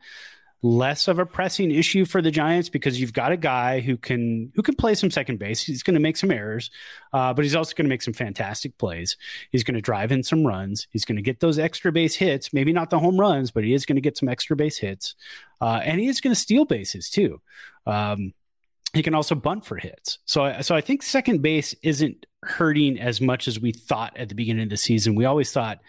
less 0.62 1.08
of 1.08 1.18
a 1.18 1.26
pressing 1.26 1.72
issue 1.72 2.04
for 2.04 2.22
the 2.22 2.30
Giants 2.30 2.68
because 2.68 3.00
you've 3.00 3.12
got 3.12 3.32
a 3.32 3.36
guy 3.36 3.80
who 3.80 3.96
can 3.96 4.52
who 4.54 4.62
can 4.62 4.76
play 4.76 4.94
some 4.94 5.10
second 5.10 5.38
base. 5.38 5.62
He's 5.62 5.82
going 5.82 5.94
to 5.94 6.00
make 6.00 6.16
some 6.16 6.30
errors, 6.30 6.70
uh, 7.12 7.34
but 7.34 7.44
he's 7.44 7.56
also 7.56 7.74
going 7.74 7.84
to 7.84 7.88
make 7.88 8.02
some 8.02 8.14
fantastic 8.14 8.78
plays. 8.78 9.16
He's 9.50 9.64
going 9.64 9.74
to 9.74 9.80
drive 9.80 10.12
in 10.12 10.22
some 10.22 10.46
runs. 10.46 10.86
He's 10.90 11.04
going 11.04 11.16
to 11.16 11.22
get 11.22 11.40
those 11.40 11.58
extra 11.58 11.90
base 11.90 12.14
hits. 12.14 12.52
Maybe 12.52 12.72
not 12.72 12.90
the 12.90 12.98
home 12.98 13.18
runs, 13.18 13.50
but 13.50 13.64
he 13.64 13.74
is 13.74 13.84
going 13.84 13.96
to 13.96 14.02
get 14.02 14.16
some 14.16 14.28
extra 14.28 14.54
base 14.54 14.78
hits, 14.78 15.16
uh, 15.60 15.80
and 15.82 16.00
he 16.00 16.06
is 16.06 16.20
going 16.20 16.34
to 16.34 16.40
steal 16.40 16.64
bases 16.64 17.10
too. 17.10 17.40
Um, 17.86 18.32
he 18.92 19.02
can 19.02 19.14
also 19.14 19.34
bunt 19.34 19.64
for 19.64 19.76
hits. 19.76 20.18
So, 20.26 20.60
so 20.60 20.74
I 20.74 20.80
think 20.82 21.02
second 21.02 21.40
base 21.40 21.74
isn't 21.82 22.26
hurting 22.42 23.00
as 23.00 23.20
much 23.20 23.48
as 23.48 23.58
we 23.58 23.72
thought 23.72 24.16
at 24.16 24.28
the 24.28 24.34
beginning 24.34 24.64
of 24.64 24.70
the 24.70 24.76
season. 24.76 25.14
We 25.14 25.24
always 25.24 25.50
thought 25.50 25.80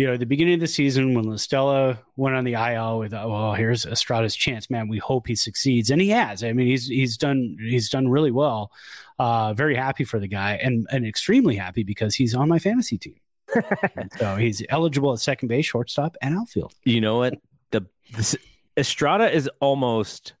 you 0.00 0.06
know, 0.06 0.16
the 0.16 0.24
beginning 0.24 0.54
of 0.54 0.60
the 0.60 0.66
season 0.66 1.12
when 1.12 1.26
La 1.26 1.36
Stella 1.36 1.98
went 2.16 2.34
on 2.34 2.44
the 2.44 2.54
IL, 2.54 3.00
we 3.00 3.10
thought, 3.10 3.28
well, 3.28 3.52
here's 3.52 3.84
Estrada's 3.84 4.34
chance, 4.34 4.70
man. 4.70 4.88
We 4.88 4.96
hope 4.96 5.26
he 5.26 5.34
succeeds, 5.34 5.90
and 5.90 6.00
he 6.00 6.08
has. 6.08 6.42
I 6.42 6.54
mean, 6.54 6.68
he's 6.68 6.86
he's 6.86 7.18
done 7.18 7.58
he's 7.60 7.90
done 7.90 8.08
really 8.08 8.30
well. 8.30 8.72
Uh, 9.18 9.52
very 9.52 9.76
happy 9.76 10.04
for 10.04 10.18
the 10.18 10.26
guy, 10.26 10.54
and 10.54 10.86
and 10.90 11.06
extremely 11.06 11.54
happy 11.54 11.82
because 11.82 12.14
he's 12.14 12.34
on 12.34 12.48
my 12.48 12.58
fantasy 12.58 12.96
team. 12.96 13.16
so 14.18 14.36
he's 14.36 14.62
eligible 14.70 15.12
at 15.12 15.18
second 15.18 15.48
base, 15.48 15.66
shortstop, 15.66 16.16
and 16.22 16.34
outfield. 16.34 16.72
You 16.84 17.02
know 17.02 17.18
what? 17.18 17.34
The 17.70 17.84
this, 18.16 18.34
Estrada 18.78 19.30
is 19.30 19.50
almost 19.60 20.32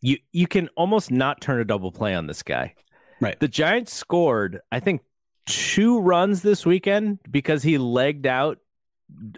you. 0.00 0.16
You 0.32 0.46
can 0.46 0.70
almost 0.76 1.10
not 1.10 1.42
turn 1.42 1.60
a 1.60 1.66
double 1.66 1.92
play 1.92 2.14
on 2.14 2.26
this 2.26 2.42
guy. 2.42 2.72
Right. 3.20 3.38
The 3.38 3.48
Giants 3.48 3.92
scored, 3.92 4.60
I 4.72 4.80
think, 4.80 5.02
two 5.44 6.00
runs 6.00 6.40
this 6.40 6.64
weekend 6.64 7.18
because 7.30 7.62
he 7.62 7.76
legged 7.76 8.26
out 8.26 8.58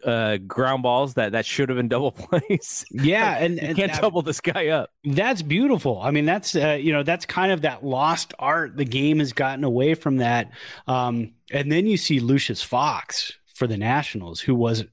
uh, 0.04 0.38
ground 0.38 0.82
balls 0.82 1.14
that 1.14 1.32
that 1.32 1.46
should 1.46 1.68
have 1.68 1.76
been 1.76 1.88
double 1.88 2.10
plays. 2.12 2.84
Yeah, 2.90 3.38
and, 3.38 3.60
you 3.60 3.74
can't 3.74 4.00
double 4.00 4.22
this 4.22 4.40
guy 4.40 4.68
up. 4.68 4.90
That's 5.04 5.42
beautiful. 5.42 6.00
I 6.00 6.10
mean, 6.10 6.24
that's 6.24 6.54
uh, 6.54 6.78
you 6.80 6.92
know 6.92 7.02
that's 7.02 7.26
kind 7.26 7.52
of 7.52 7.62
that 7.62 7.84
lost 7.84 8.34
art. 8.38 8.76
The 8.76 8.84
game 8.84 9.18
has 9.18 9.32
gotten 9.32 9.64
away 9.64 9.94
from 9.94 10.18
that. 10.18 10.50
Um, 10.86 11.32
and 11.50 11.70
then 11.70 11.86
you 11.86 11.96
see 11.96 12.20
Lucius 12.20 12.62
Fox 12.62 13.32
for 13.54 13.66
the 13.66 13.76
Nationals, 13.76 14.40
who 14.40 14.54
was 14.54 14.84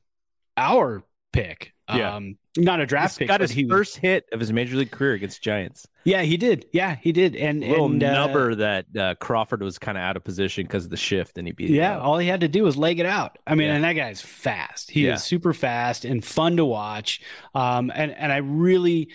our 0.58 1.04
pick. 1.34 1.74
Yeah. 1.90 2.16
Um, 2.16 2.38
not 2.58 2.80
a 2.82 2.86
draft 2.86 3.18
pick. 3.18 3.28
Got 3.28 3.42
his 3.42 3.52
he 3.52 3.68
first 3.68 3.98
hit 3.98 4.28
of 4.32 4.40
his 4.40 4.52
major 4.52 4.76
league 4.76 4.92
career 4.92 5.14
against 5.14 5.42
Giants. 5.42 5.88
Yeah, 6.04 6.24
he 6.24 6.36
did. 6.36 6.66
Yeah, 6.74 6.96
he 6.96 7.12
did. 7.12 7.36
And 7.36 7.64
a 7.64 7.70
little 7.70 7.86
and, 7.86 8.04
uh, 8.04 8.12
number 8.14 8.56
that 8.56 8.86
uh, 8.98 9.16
Crawford 9.16 9.62
was 9.62 9.78
kind 9.78 9.98
of 9.98 10.04
out 10.04 10.18
of 10.18 10.24
position 10.24 10.66
because 10.66 10.84
of 10.86 10.90
the 10.90 10.98
shift, 10.98 11.38
and 11.38 11.48
he 11.48 11.54
beat. 11.54 11.70
Yeah, 11.70 12.00
all 12.00 12.18
he 12.18 12.28
had 12.28 12.42
to 12.42 12.48
do 12.48 12.64
was 12.64 12.76
leg 12.76 13.00
it 13.00 13.06
out. 13.06 13.38
I 13.46 13.56
mean, 13.56 13.68
Yeah. 13.68 13.76
and 13.76 13.84
that 13.84 13.94
guy's 13.94 14.20
fast. 14.22 14.92
He 14.92 15.06
Yeah. 15.06 15.14
is 15.14 15.24
super 15.24 15.54
fast 15.54 16.04
and 16.04 16.26
fun 16.26 16.58
to 16.58 16.66
watch. 16.66 17.22
Um, 17.56 17.92
and 17.94 18.12
and 18.12 18.32
I 18.32 18.38
really, 18.38 19.10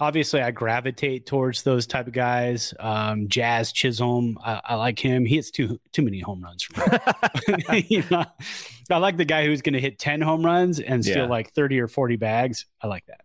obviously, 0.00 0.40
I 0.40 0.50
gravitate 0.50 1.26
towards 1.26 1.62
those 1.62 1.86
type 1.86 2.06
of 2.06 2.12
guys. 2.12 2.74
Um, 2.80 3.28
Jazz 3.28 3.70
Chisholm, 3.72 4.38
I, 4.44 4.60
I 4.64 4.74
like 4.76 4.98
him. 4.98 5.24
He 5.24 5.36
hits 5.36 5.50
too 5.50 5.78
too 5.92 6.02
many 6.02 6.20
home 6.20 6.42
runs. 6.42 6.66
You 7.88 8.02
know, 8.10 8.24
I 8.90 8.96
like 8.96 9.16
the 9.16 9.24
guy 9.24 9.44
who's 9.46 9.62
going 9.62 9.74
to 9.74 9.80
hit 9.80 9.98
ten 9.98 10.20
home 10.20 10.44
runs 10.44 10.80
and 10.80 11.04
steal 11.04 11.18
Yeah. 11.24 11.26
like 11.26 11.52
thirty 11.52 11.78
or 11.78 11.86
forty 11.88 12.16
bags. 12.16 12.66
I 12.82 12.86
like 12.88 13.04
that. 13.06 13.20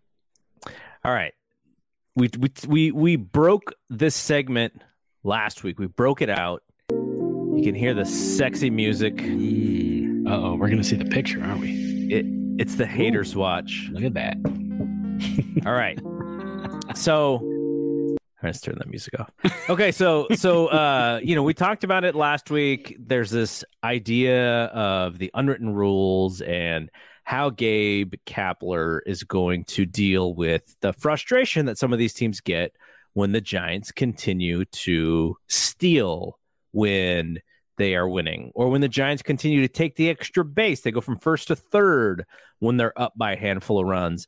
All 1.04 1.12
right. 1.14 1.34
We, 2.16 2.30
we 2.40 2.50
we 2.68 2.92
we 2.92 3.16
broke 3.16 3.74
this 3.90 4.16
segment 4.16 4.82
last 5.24 5.64
week. 5.64 5.80
We 5.80 5.88
broke 5.88 6.22
it 6.22 6.30
out. 6.30 6.64
You 6.92 7.62
can 7.64 7.76
hear 7.76 7.94
the 7.94 8.06
sexy 8.06 8.70
music. 8.70 9.20
Uh 9.22 10.32
oh, 10.34 10.56
we're 10.56 10.68
going 10.70 10.78
to 10.78 10.84
see 10.84 10.96
the 10.96 11.06
picture, 11.06 11.44
aren't 11.44 11.62
we? 11.62 12.08
It 12.12 12.26
it's 12.60 12.76
the 12.76 12.86
haters 12.86 13.36
watch. 13.36 13.90
Look 13.92 14.04
at 14.04 14.14
that. 14.14 14.38
All 15.66 15.74
right. 15.74 16.00
So 16.94 17.42
let's 18.44 18.62
turn 18.62 18.76
that 18.78 18.88
music 18.88 19.20
off. 19.20 19.32
Okay, 19.70 19.92
so 19.92 20.28
so 20.36 20.68
uh 20.68 21.20
you 21.24 21.36
know, 21.36 21.44
we 21.44 21.54
talked 21.54 21.84
about 21.84 22.04
it 22.04 22.16
last 22.16 22.52
week. 22.52 22.96
There's 23.00 23.32
this 23.32 23.64
idea 23.84 24.66
of 24.66 25.18
the 25.18 25.32
unwritten 25.34 25.74
rules 25.74 26.42
and 26.42 26.90
how 27.24 27.50
Gabe 27.50 28.14
Kapler 28.28 29.00
is 29.06 29.24
going 29.24 29.66
to 29.66 29.86
deal 29.86 30.36
with 30.36 30.76
the 30.82 30.94
frustration 30.94 31.66
that 31.66 31.78
some 31.78 31.92
of 31.92 31.98
these 31.98 32.14
teams 32.14 32.40
get 32.40 32.76
when 33.14 33.32
the 33.32 33.42
Giants 33.42 33.92
continue 33.92 34.66
to 34.66 35.36
steal 35.48 36.38
when 36.72 37.40
they 37.78 37.96
are 37.96 38.08
winning, 38.08 38.52
or 38.54 38.70
when 38.70 38.82
the 38.82 38.88
Giants 38.88 39.24
continue 39.24 39.62
to 39.62 39.68
take 39.68 39.96
the 39.96 40.10
extra 40.10 40.46
base. 40.46 40.82
They 40.82 40.92
go 40.92 41.02
from 41.02 41.18
first 41.18 41.48
to 41.48 41.56
third 41.56 42.26
when 42.60 42.78
they're 42.78 42.98
up 43.02 43.14
by 43.18 43.34
a 43.34 43.38
handful 43.38 43.80
of 43.80 43.88
runs. 43.88 44.28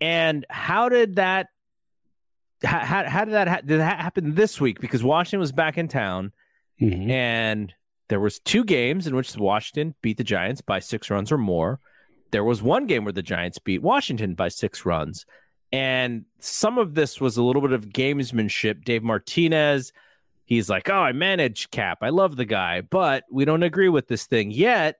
And 0.00 0.46
how 0.48 0.88
did 0.88 1.16
that? 1.16 1.48
How, 2.62 3.08
how, 3.08 3.24
did 3.24 3.32
that 3.34 3.48
ha- 3.48 3.60
did 3.64 3.80
that 3.80 4.00
happen 4.00 4.34
this 4.34 4.60
week? 4.60 4.80
Because 4.80 5.02
Washington 5.02 5.40
was 5.40 5.52
back 5.52 5.78
in 5.78 5.88
town, 5.88 6.32
Mhm. 6.80 7.08
and 7.10 7.74
there 8.08 8.20
was 8.20 8.38
two 8.40 8.64
games 8.64 9.06
in 9.06 9.14
which 9.16 9.34
Washington 9.36 9.94
beat 10.02 10.16
the 10.18 10.24
Giants 10.24 10.60
by 10.60 10.78
six 10.78 11.08
runs 11.10 11.32
or 11.32 11.38
more. 11.38 11.80
There 12.32 12.44
was 12.44 12.62
one 12.62 12.86
game 12.86 13.04
where 13.04 13.12
the 13.12 13.22
Giants 13.22 13.58
beat 13.58 13.82
Washington 13.82 14.34
by 14.34 14.48
six 14.48 14.84
runs, 14.84 15.24
and 15.72 16.24
some 16.38 16.76
of 16.78 16.94
this 16.94 17.20
was 17.20 17.36
a 17.36 17.42
little 17.42 17.62
bit 17.62 17.72
of 17.72 17.86
gamesmanship. 17.88 18.84
Dave 18.84 19.02
Martinez, 19.02 19.92
he's 20.44 20.68
like, 20.68 20.90
"Oh, 20.90 21.00
I 21.02 21.12
manage 21.12 21.70
Cap. 21.70 21.98
I 22.02 22.10
love 22.10 22.36
the 22.36 22.44
guy, 22.44 22.82
but 22.82 23.24
we 23.30 23.44
don't 23.44 23.62
agree 23.62 23.88
with 23.88 24.08
this 24.08 24.26
thing 24.26 24.50
yet." 24.50 24.98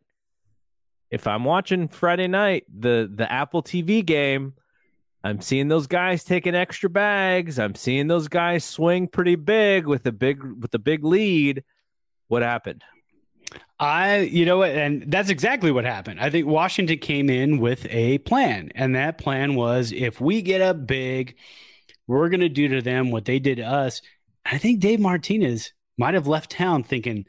If 1.11 1.26
I'm 1.26 1.44
watching 1.44 1.88
Friday 1.88 2.28
night 2.28 2.64
the 2.72 3.11
the 3.12 3.30
Apple 3.30 3.62
TV 3.62 4.04
game, 4.04 4.54
I'm 5.22 5.40
seeing 5.40 5.68
those 5.68 5.86
guys 5.86 6.24
taking 6.24 6.54
extra 6.54 6.88
bags. 6.88 7.58
I'm 7.58 7.74
seeing 7.74 8.06
those 8.06 8.28
guys 8.28 8.64
swing 8.64 9.06
pretty 9.06 9.36
big 9.36 9.86
with 9.86 10.06
a 10.06 10.12
big 10.12 10.42
with 10.42 10.74
a 10.74 10.78
big 10.78 11.04
lead. 11.04 11.62
What 12.28 12.42
happened? 12.42 12.82
I, 13.78 14.18
you 14.18 14.44
know 14.44 14.58
what, 14.58 14.70
and 14.70 15.10
that's 15.10 15.30
exactly 15.30 15.72
what 15.72 15.84
happened. 15.84 16.20
I 16.20 16.30
think 16.30 16.46
Washington 16.46 16.98
came 16.98 17.30
in 17.30 17.58
with 17.58 17.86
a 17.90 18.18
plan, 18.18 18.70
and 18.74 18.94
that 18.94 19.18
plan 19.18 19.54
was 19.54 19.90
if 19.92 20.20
we 20.20 20.42
get 20.42 20.60
up 20.60 20.86
big, 20.86 21.36
we're 22.06 22.28
going 22.28 22.40
to 22.40 22.48
do 22.48 22.68
to 22.68 22.82
them 22.82 23.10
what 23.10 23.24
they 23.24 23.38
did 23.38 23.56
to 23.56 23.62
us. 23.62 24.02
I 24.44 24.58
think 24.58 24.80
Dave 24.80 25.00
Martinez 25.00 25.72
might 25.96 26.14
have 26.14 26.26
left 26.26 26.50
town 26.50 26.82
thinking 26.82 27.24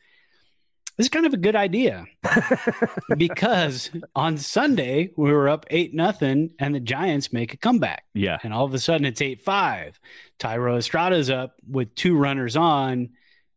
this 0.97 1.05
is 1.05 1.09
kind 1.09 1.25
of 1.25 1.33
a 1.33 1.37
good 1.37 1.55
idea 1.55 2.05
because 3.17 3.89
on 4.15 4.37
Sunday 4.37 5.11
we 5.15 5.31
were 5.31 5.49
up 5.49 5.65
eight 5.69 5.93
nothing, 5.93 6.51
and 6.59 6.75
the 6.75 6.79
Giants 6.79 7.33
make 7.33 7.53
a 7.53 7.57
comeback, 7.57 8.03
Yeah. 8.13 8.37
and 8.43 8.53
all 8.53 8.65
of 8.65 8.73
a 8.73 8.79
sudden 8.79 9.05
it's 9.05 9.21
eight 9.21 9.41
five. 9.41 9.99
Thairo 10.39 10.77
Estrada's 10.77 11.29
up 11.29 11.55
with 11.67 11.93
two 11.95 12.15
runners 12.17 12.55
on, 12.55 13.09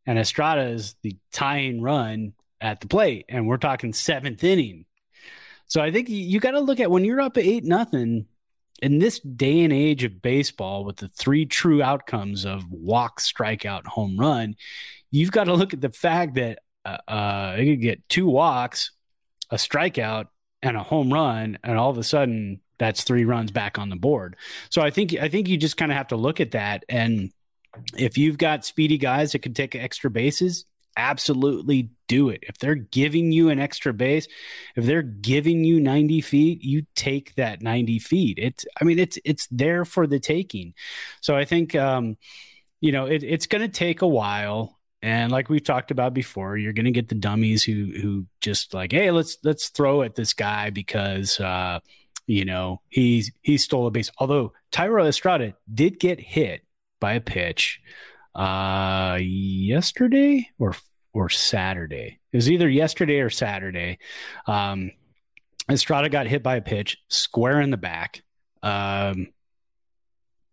and 0.07 0.19
Estrada 0.19 0.63
is 0.69 0.97
the 1.03 1.17
tying 1.33 1.81
run 1.83 2.33
at 2.61 2.81
the 2.81 2.87
plate, 2.89 3.27
and 3.29 3.47
we're 3.47 3.57
talking 3.57 3.93
seventh 3.93 4.43
inning. 4.45 4.85
So 5.67 5.81
I 5.83 5.91
think 5.91 6.09
you, 6.09 6.19
you 6.19 6.41
got 6.41 6.53
to 6.53 6.61
look 6.61 6.81
at 6.81 6.91
when 6.91 7.05
you're 7.05 7.21
up 7.21 7.37
at 7.37 7.45
eight 7.45 7.65
nothing 7.65 8.27
in 8.83 8.99
this 8.99 9.19
day 9.21 9.61
and 9.63 9.73
age 9.73 10.05
of 10.05 10.21
baseball 10.21 10.85
with 10.85 10.97
the 10.97 11.09
three 11.09 11.47
true 11.47 11.83
outcomes 11.83 12.45
of 12.45 12.71
walk, 12.71 13.21
strikeout, 13.21 13.87
home 13.87 14.17
run. 14.19 14.57
You've 15.11 15.31
got 15.31 15.45
to 15.45 15.55
look 15.55 15.73
at 15.73 15.81
the 15.81 15.91
fact 15.93 16.35
that 16.35 16.59
uh, 16.85 16.99
uh, 17.09 17.57
you 17.59 17.75
could 17.75 17.83
get 17.83 18.09
two 18.09 18.27
walks, 18.27 18.91
a 19.51 19.57
strikeout, 19.57 20.27
and 20.63 20.77
a 20.77 20.83
home 20.83 21.13
run, 21.13 21.59
and 21.63 21.79
all 21.79 21.91
of 21.91 21.99
a 21.99 22.05
sudden 22.05 22.61
that's 22.79 23.05
three 23.05 23.25
runs 23.25 23.51
back 23.51 23.79
on 23.79 23.89
the 23.89 23.97
board. 23.97 24.37
So 24.71 24.83
I 24.83 24.91
think 24.91 25.15
I 25.15 25.29
think 25.29 25.49
you 25.49 25.57
just 25.57 25.77
kind 25.77 25.93
of 25.93 25.99
have 25.99 26.09
to 26.09 26.17
look 26.17 26.41
at 26.41 26.53
that 26.53 26.85
and 26.89 27.31
if 27.97 28.19
you've 28.19 28.39
got 28.39 28.65
speedy 28.65 28.99
guys 28.99 29.33
that 29.33 29.41
can 29.41 29.55
take 29.55 29.75
extra 29.75 30.11
bases, 30.11 30.65
absolutely 30.97 31.91
do 32.07 32.29
it. 32.29 32.41
If 32.43 32.59
they're 32.59 32.75
giving 32.75 33.33
you 33.33 33.49
an 33.51 33.59
extra 33.59 33.93
base, 33.93 34.29
if 34.77 34.85
they're 34.85 35.03
giving 35.03 35.65
you 35.65 35.81
90 35.81 36.21
feet, 36.21 36.63
you 36.63 36.87
take 36.95 37.35
that 37.35 37.63
90 37.63 37.99
feet. 37.99 38.39
It's, 38.41 38.65
I 38.81 38.85
mean, 38.85 38.99
it's, 38.99 39.19
it's 39.25 39.49
there 39.51 39.85
for 39.85 40.07
the 40.07 40.21
taking. 40.21 40.75
So 41.21 41.37
I 41.37 41.45
think, 41.45 41.75
um, 41.75 42.17
you 42.81 42.93
know, 42.93 43.07
it, 43.07 43.23
it's 43.23 43.47
going 43.47 43.63
to 43.63 43.69
take 43.69 44.03
a 44.03 44.09
while. 44.09 44.74
And 45.05 45.31
like 45.31 45.51
we've 45.51 45.63
talked 45.63 45.91
about 45.91 46.15
before, 46.15 46.57
you're 46.57 46.73
going 46.73 46.87
to 46.87 46.91
get 46.91 47.09
the 47.11 47.15
dummies 47.15 47.63
who, 47.63 47.93
who 48.01 48.27
just 48.41 48.73
like, 48.73 48.93
Hey, 48.93 49.11
let's, 49.11 49.37
let's 49.45 49.69
throw 49.69 50.01
at 50.03 50.15
this 50.15 50.33
guy 50.33 50.71
because, 50.71 51.39
uh, 51.39 51.81
you 52.27 52.47
know, 52.47 52.81
he's, 52.89 53.31
he 53.43 53.59
stole 53.59 53.87
a 53.87 53.91
base. 53.91 54.11
Although 54.17 54.55
Thairo 54.73 55.07
Estrada 55.07 55.55
did 55.73 56.01
get 56.01 56.19
hit 56.19 56.63
by 57.01 57.13
a 57.13 57.21
pitch 57.21 57.83
uh 58.35 59.19
yesterday 59.21 60.49
or 60.59 60.75
or 61.13 61.29
Saturday. 61.29 62.19
It 62.33 62.37
was 62.37 62.51
either 62.51 62.69
yesterday 62.69 63.21
or 63.21 63.29
Saturday. 63.29 63.99
Um 64.47 64.91
Estrada 65.71 66.09
got 66.09 66.27
hit 66.27 66.43
by 66.43 66.57
a 66.57 66.63
pitch 66.63 66.97
square 67.09 67.61
in 67.61 67.71
the 67.71 67.77
back. 67.77 68.23
Um 68.63 69.29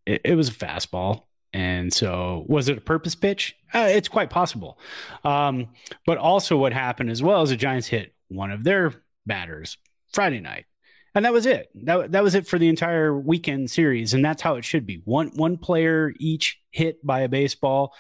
it, 0.06 0.22
it 0.26 0.36
was 0.36 0.50
a 0.50 0.54
fastball. 0.54 1.24
And 1.54 1.94
so 1.94 2.46
was 2.48 2.70
it 2.70 2.78
a 2.78 2.82
purpose 2.82 3.16
pitch? 3.16 3.56
Uh, 3.74 3.88
it's 3.90 4.08
quite 4.08 4.30
possible. 4.30 4.78
Um 5.24 5.68
but 6.06 6.18
also 6.18 6.58
what 6.58 6.74
happened 6.74 7.10
as 7.10 7.22
well 7.22 7.42
is 7.44 7.50
the 7.50 7.58
Giants 7.58 7.88
hit 7.88 8.14
one 8.30 8.52
of 8.52 8.64
their 8.64 8.94
batters 9.26 9.78
Friday 10.14 10.40
night. 10.40 10.66
and 11.14 11.26
that 11.26 11.34
was 11.34 11.46
it. 11.46 11.70
That 11.84 12.12
that 12.14 12.24
was 12.24 12.36
it 12.36 12.48
for 12.48 12.58
the 12.58 12.70
entire 12.70 13.18
weekend 13.18 13.70
series, 13.70 14.14
and 14.14 14.24
that's 14.24 14.42
how 14.42 14.56
it 14.56 14.66
should 14.66 14.86
be. 14.86 15.02
One 15.06 15.32
one 15.36 15.58
player 15.58 16.14
each 16.20 16.60
hit 16.72 17.06
by 17.06 17.22
a 17.22 17.30
baseball, 17.30 17.94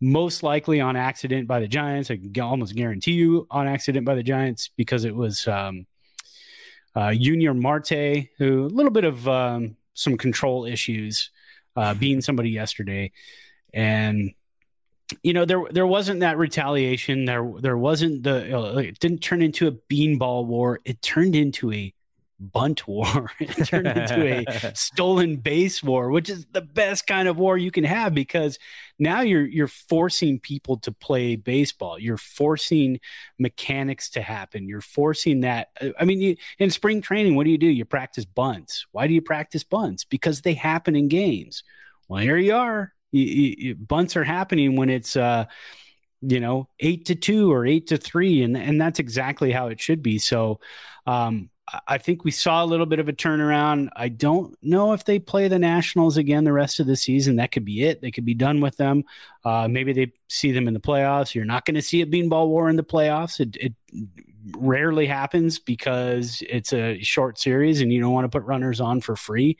most 0.00 0.42
likely 0.42 0.80
on 0.80 0.96
accident 0.96 1.48
by 1.48 1.60
the 1.60 1.68
Giants. 1.68 2.10
I 2.10 2.16
can 2.18 2.32
almost 2.42 2.74
guarantee 2.74 3.12
you 3.12 3.46
on 3.50 3.66
accident 3.66 4.04
by 4.04 4.14
the 4.14 4.22
Giants 4.22 4.70
because 4.76 5.04
it 5.04 5.14
was 5.16 5.48
um, 5.48 5.86
uh, 6.94 7.08
Yunior 7.08 7.54
Marte, 7.54 8.28
who 8.38 8.66
a 8.66 8.74
little 8.74 8.92
bit 8.92 9.04
of 9.04 9.26
um, 9.26 9.76
some 9.94 10.16
control 10.18 10.66
issues, 10.66 11.30
uh, 11.76 11.94
being 11.94 12.20
somebody 12.20 12.50
yesterday, 12.50 13.12
and 13.72 14.32
you 15.22 15.32
know 15.32 15.44
there 15.44 15.64
there 15.70 15.86
wasn't 15.86 16.20
that 16.20 16.38
retaliation. 16.38 17.24
There 17.24 17.52
there 17.60 17.76
wasn't 17.76 18.22
the 18.22 18.78
it 18.78 18.98
didn't 18.98 19.18
turn 19.18 19.42
into 19.42 19.68
a 19.68 19.72
beanball 19.72 20.46
war. 20.46 20.80
It 20.84 21.02
turned 21.02 21.34
into 21.34 21.72
a 21.72 21.92
bunt 22.52 22.86
war. 22.86 23.30
it 23.40 23.52
turned 23.66 23.86
into 23.86 24.44
a 24.48 24.74
stolen 24.74 25.36
base 25.36 25.82
war, 25.82 26.10
which 26.10 26.28
is 26.28 26.46
the 26.52 26.60
best 26.60 27.06
kind 27.06 27.28
of 27.28 27.38
war 27.38 27.56
you 27.58 27.70
can 27.70 27.84
have 27.84 28.14
because 28.14 28.58
now 28.98 29.20
you're 29.20 29.46
you're 29.46 29.68
forcing 29.68 30.38
people 30.38 30.78
to 30.78 30.92
play 30.92 31.36
baseball. 31.36 31.98
You're 31.98 32.16
forcing 32.16 33.00
mechanics 33.38 34.10
to 34.10 34.22
happen. 34.22 34.68
You're 34.68 34.80
forcing 34.80 35.40
that. 35.40 35.68
I 35.98 36.04
mean, 36.04 36.20
you, 36.20 36.36
in 36.58 36.70
spring 36.70 37.00
training, 37.00 37.34
what 37.34 37.44
do 37.44 37.50
you 37.50 37.58
do? 37.58 37.66
You 37.66 37.84
practice 37.84 38.24
bunts. 38.24 38.86
Why 38.92 39.06
do 39.06 39.14
you 39.14 39.22
practice 39.22 39.64
bunts? 39.64 40.04
Because 40.04 40.42
they 40.42 40.54
happen 40.54 40.94
in 40.94 41.08
games. 41.08 41.64
Well, 42.08 42.20
here 42.20 42.36
you 42.36 42.54
are. 42.54 42.92
You, 43.10 43.24
you, 43.24 43.74
bunts 43.74 44.16
are 44.16 44.24
happening 44.24 44.76
when 44.76 44.90
it's 44.90 45.16
uh, 45.16 45.46
you 46.20 46.40
know 46.40 46.68
eight 46.80 47.06
to 47.06 47.14
two 47.14 47.52
or 47.52 47.66
eight 47.66 47.88
to 47.88 47.96
three, 47.96 48.42
and 48.42 48.56
and 48.56 48.80
that's 48.80 48.98
exactly 48.98 49.50
how 49.52 49.68
it 49.68 49.80
should 49.80 50.02
be. 50.02 50.18
So. 50.18 50.60
Um, 51.06 51.50
I 51.86 51.96
think 51.98 52.24
we 52.24 52.30
saw 52.30 52.62
a 52.62 52.66
little 52.66 52.84
bit 52.84 52.98
of 52.98 53.08
a 53.08 53.12
turnaround. 53.12 53.88
I 53.96 54.08
don't 54.08 54.54
know 54.62 54.92
if 54.92 55.04
they 55.04 55.18
play 55.18 55.48
the 55.48 55.58
Nationals 55.58 56.18
again 56.18 56.44
the 56.44 56.52
rest 56.52 56.78
of 56.78 56.86
the 56.86 56.96
season. 56.96 57.36
That 57.36 57.52
could 57.52 57.64
be 57.64 57.84
it. 57.84 58.02
They 58.02 58.10
could 58.10 58.26
be 58.26 58.34
done 58.34 58.60
with 58.60 58.76
them. 58.76 59.04
Uh, 59.44 59.66
maybe 59.68 59.94
they 59.94 60.12
see 60.28 60.52
them 60.52 60.68
in 60.68 60.74
the 60.74 60.80
playoffs. 60.80 61.34
You're 61.34 61.46
not 61.46 61.64
going 61.64 61.76
to 61.76 61.82
see 61.82 62.02
a 62.02 62.06
beanball 62.06 62.48
war 62.48 62.68
in 62.68 62.76
the 62.76 62.84
playoffs. 62.84 63.40
It, 63.40 63.56
it, 63.56 63.74
rarely 64.58 65.06
happens 65.06 65.58
because 65.58 66.42
it's 66.48 66.74
a 66.74 67.00
short 67.02 67.38
series 67.38 67.80
and 67.80 67.90
you 67.90 67.98
don't 67.98 68.12
want 68.12 68.26
to 68.26 68.28
put 68.28 68.46
runners 68.46 68.78
on 68.78 69.00
for 69.00 69.16
free. 69.16 69.56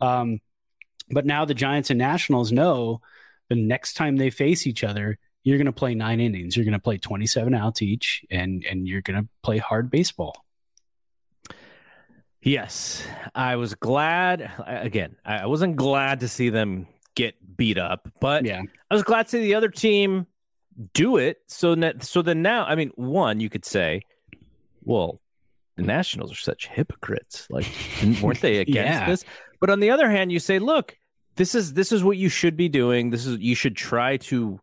Um, 0.00 0.40
but 1.10 1.26
now 1.26 1.44
the 1.44 1.52
Giants 1.52 1.90
and 1.90 1.98
Nationals 1.98 2.50
know 2.50 3.02
the 3.50 3.56
next 3.56 3.92
time 3.94 4.16
they 4.16 4.30
face 4.30 4.66
each 4.66 4.84
other, 4.84 5.18
you're 5.44 5.58
going 5.58 5.66
to 5.66 5.72
play 5.72 5.94
nine 5.94 6.20
innings. 6.20 6.56
You're 6.56 6.64
going 6.64 6.72
to 6.72 6.78
play 6.78 6.96
27 6.96 7.54
outs 7.54 7.82
each, 7.82 8.24
and 8.30 8.64
and 8.64 8.86
you're 8.86 9.02
going 9.02 9.22
to 9.22 9.28
play 9.42 9.58
hard 9.58 9.90
baseball. 9.90 10.44
Yes, 12.42 13.04
I 13.34 13.56
was 13.56 13.74
glad. 13.74 14.50
Again, 14.66 15.16
I 15.24 15.46
wasn't 15.46 15.76
glad 15.76 16.20
to 16.20 16.28
see 16.28 16.50
them 16.50 16.88
get 17.14 17.34
beat 17.56 17.78
up, 17.78 18.08
but 18.20 18.44
yeah. 18.44 18.62
I 18.90 18.94
was 18.94 19.04
glad 19.04 19.24
to 19.24 19.30
see 19.30 19.40
the 19.40 19.54
other 19.54 19.68
team 19.68 20.26
do 20.92 21.18
it. 21.18 21.38
So 21.46 21.76
that 21.76 22.02
so 22.02 22.20
then 22.20 22.42
now, 22.42 22.64
I 22.64 22.74
mean, 22.74 22.90
one 22.96 23.38
you 23.38 23.48
could 23.48 23.64
say, 23.64 24.02
well, 24.82 25.20
the 25.76 25.82
Nationals 25.82 26.32
are 26.32 26.36
such 26.36 26.66
hypocrites. 26.66 27.46
Like, 27.48 27.66
weren't 28.20 28.40
they 28.40 28.58
against 28.58 28.76
yeah. 28.76 29.06
this? 29.06 29.24
But 29.60 29.70
on 29.70 29.78
the 29.78 29.90
other 29.90 30.10
hand, 30.10 30.32
you 30.32 30.40
say, 30.40 30.58
look, 30.58 30.96
this 31.36 31.54
is 31.54 31.74
this 31.74 31.92
is 31.92 32.02
what 32.02 32.16
you 32.16 32.28
should 32.28 32.56
be 32.56 32.68
doing. 32.68 33.10
This 33.10 33.24
is 33.24 33.38
you 33.38 33.54
should 33.54 33.76
try 33.76 34.16
to 34.16 34.58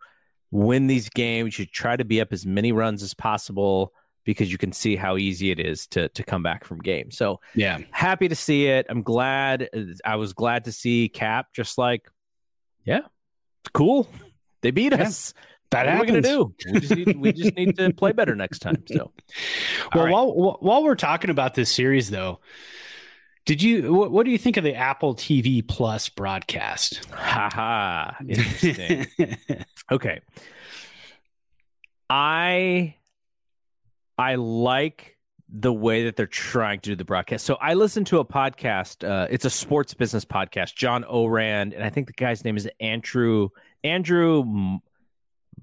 win 0.52 0.88
these 0.88 1.08
games. 1.08 1.46
You 1.46 1.64
should 1.64 1.72
try 1.72 1.96
to 1.96 2.04
be 2.04 2.20
up 2.20 2.34
as 2.34 2.46
many 2.46 2.74
runs 2.74 3.04
as 3.04 3.14
possible 3.14 3.94
because 4.30 4.52
you 4.52 4.60
can 4.60 4.72
see 4.72 4.96
how 4.96 5.18
easy 5.18 5.50
it 5.50 5.60
is 5.60 5.88
to 5.88 6.08
to 6.10 6.24
come 6.24 6.44
back 6.44 6.64
from 6.64 6.78
games. 6.78 7.18
So 7.18 7.40
yeah, 7.56 7.80
happy 7.90 8.28
to 8.28 8.36
see 8.36 8.68
it. 8.68 8.86
I'm 8.88 9.02
glad. 9.02 9.70
I 10.06 10.18
was 10.18 10.34
glad 10.34 10.66
to 10.66 10.72
see 10.72 11.10
Cap 11.10 11.48
just 11.52 11.80
like, 11.80 12.08
yeah, 12.86 13.00
it's 13.62 13.72
cool. 13.74 14.08
They 14.62 14.70
beat 14.70 14.92
yeah. 14.92 15.06
us. 15.06 15.34
That 15.72 15.88
what 15.88 15.96
happens. 15.96 16.10
are 16.10 16.14
we 16.14 16.22
gonna 16.22 16.36
do? 16.36 16.56
We 16.72 16.80
just, 16.80 16.96
need, 16.96 17.18
we 17.18 17.34
just 17.34 17.56
need 17.56 17.78
to 17.78 17.92
play 17.92 18.12
better 18.12 18.36
next 18.36 18.60
time. 18.60 18.84
So, 18.86 19.12
well, 19.96 20.06
right. 20.06 20.14
while 20.14 20.58
while 20.60 20.84
we're 20.84 20.94
talking 20.94 21.32
about 21.32 21.56
this 21.56 21.72
series, 21.72 22.12
though, 22.12 22.40
did 23.48 23.64
you 23.64 23.92
what, 23.92 24.12
what 24.12 24.26
do 24.28 24.32
you 24.32 24.38
think 24.38 24.58
of 24.58 24.64
the 24.64 24.76
Apple 24.76 25.16
TV 25.16 25.68
Plus 25.68 26.08
broadcast? 26.08 27.04
Haha, 27.12 28.12
interesting. 28.28 29.08
okay, 29.92 30.22
I 32.12 32.94
I 34.20 34.36
like 34.36 35.18
the 35.48 35.72
way 35.72 36.04
that 36.04 36.18
they're 36.18 36.28
trying 36.28 36.82
to 36.82 36.90
do 36.90 36.96
the 36.96 37.06
broadcast. 37.06 37.46
So 37.46 37.56
I 37.56 37.74
listened 37.74 38.08
to 38.08 38.20
a 38.20 38.26
podcast. 38.26 39.08
Uh, 39.08 39.28
it's 39.30 39.46
a 39.46 39.50
sports 39.50 39.94
business 39.94 40.26
podcast. 40.26 40.76
John 40.76 41.06
Ourand, 41.06 41.74
and 41.74 41.84
I 41.84 41.90
think 41.90 42.08
the 42.08 42.14
guy's 42.14 42.44
name 42.44 42.58
is 42.58 42.70
Andrew 42.82 43.50
Andrew 43.84 44.80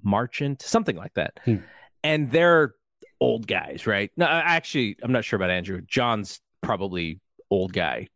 Marchand, 0.03 0.63
something 0.63 0.97
like 0.97 1.13
that. 1.15 1.39
Hmm. 1.45 1.57
And 2.03 2.31
they're 2.31 2.75
old 3.21 3.47
guys, 3.47 3.87
right? 3.87 4.11
No, 4.17 4.25
actually, 4.25 4.97
I'm 5.03 5.13
not 5.13 5.25
sure 5.25 5.37
about 5.37 5.51
Andrew. 5.51 5.83
John's 5.87 6.41
probably 6.63 7.21
old 7.51 7.75
guy, 7.75 8.09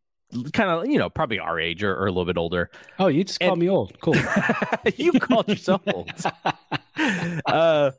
kind 0.55 0.71
of 0.71 0.87
you 0.87 0.99
know 0.99 1.11
probably 1.11 1.39
our 1.39 1.61
age 1.61 1.83
or, 1.83 1.95
or, 1.95 2.07
a 2.07 2.11
little 2.11 2.25
bit 2.25 2.39
older. 2.39 2.71
Oh, 2.99 3.09
you 3.09 3.25
just 3.25 3.41
called 3.41 3.59
me 3.59 3.69
old. 3.69 4.01
Cool. 4.01 4.17
you 4.97 5.13
called 5.13 5.49
yourself 5.49 5.83
old. 5.87 6.11
uh, 7.47 7.91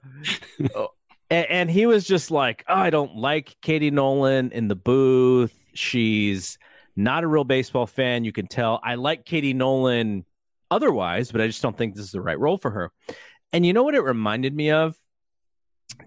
and, 1.32 1.46
and 1.50 1.72
he 1.72 1.86
was 1.86 2.06
just 2.06 2.30
like, 2.30 2.64
oh, 2.68 2.76
I 2.76 2.90
don't 2.90 3.16
like 3.16 3.56
Katie 3.62 3.90
Nolan 3.90 4.52
in 4.52 4.68
the 4.68 4.76
booth. 4.76 5.58
She's 5.74 6.60
not 6.96 7.24
a 7.24 7.28
real 7.28 7.46
baseball 7.46 7.88
fan. 7.88 8.26
You 8.26 8.34
can 8.34 8.48
tell. 8.48 8.82
I 8.84 8.96
like 8.96 9.26
Katie 9.26 9.54
Nolan 9.54 10.26
otherwise, 10.70 11.32
but 11.32 11.40
I 11.40 11.48
just 11.48 11.62
don't 11.62 11.76
think 11.76 11.96
this 11.96 12.04
is 12.04 12.12
the 12.12 12.22
right 12.22 12.38
role 12.38 12.58
for 12.58 12.70
her. 12.72 12.92
And 13.54 13.66
you 13.66 13.72
know 13.72 13.84
what 13.84 13.96
it 13.96 14.02
reminded 14.02 14.54
me 14.54 14.72
of? 14.72 14.98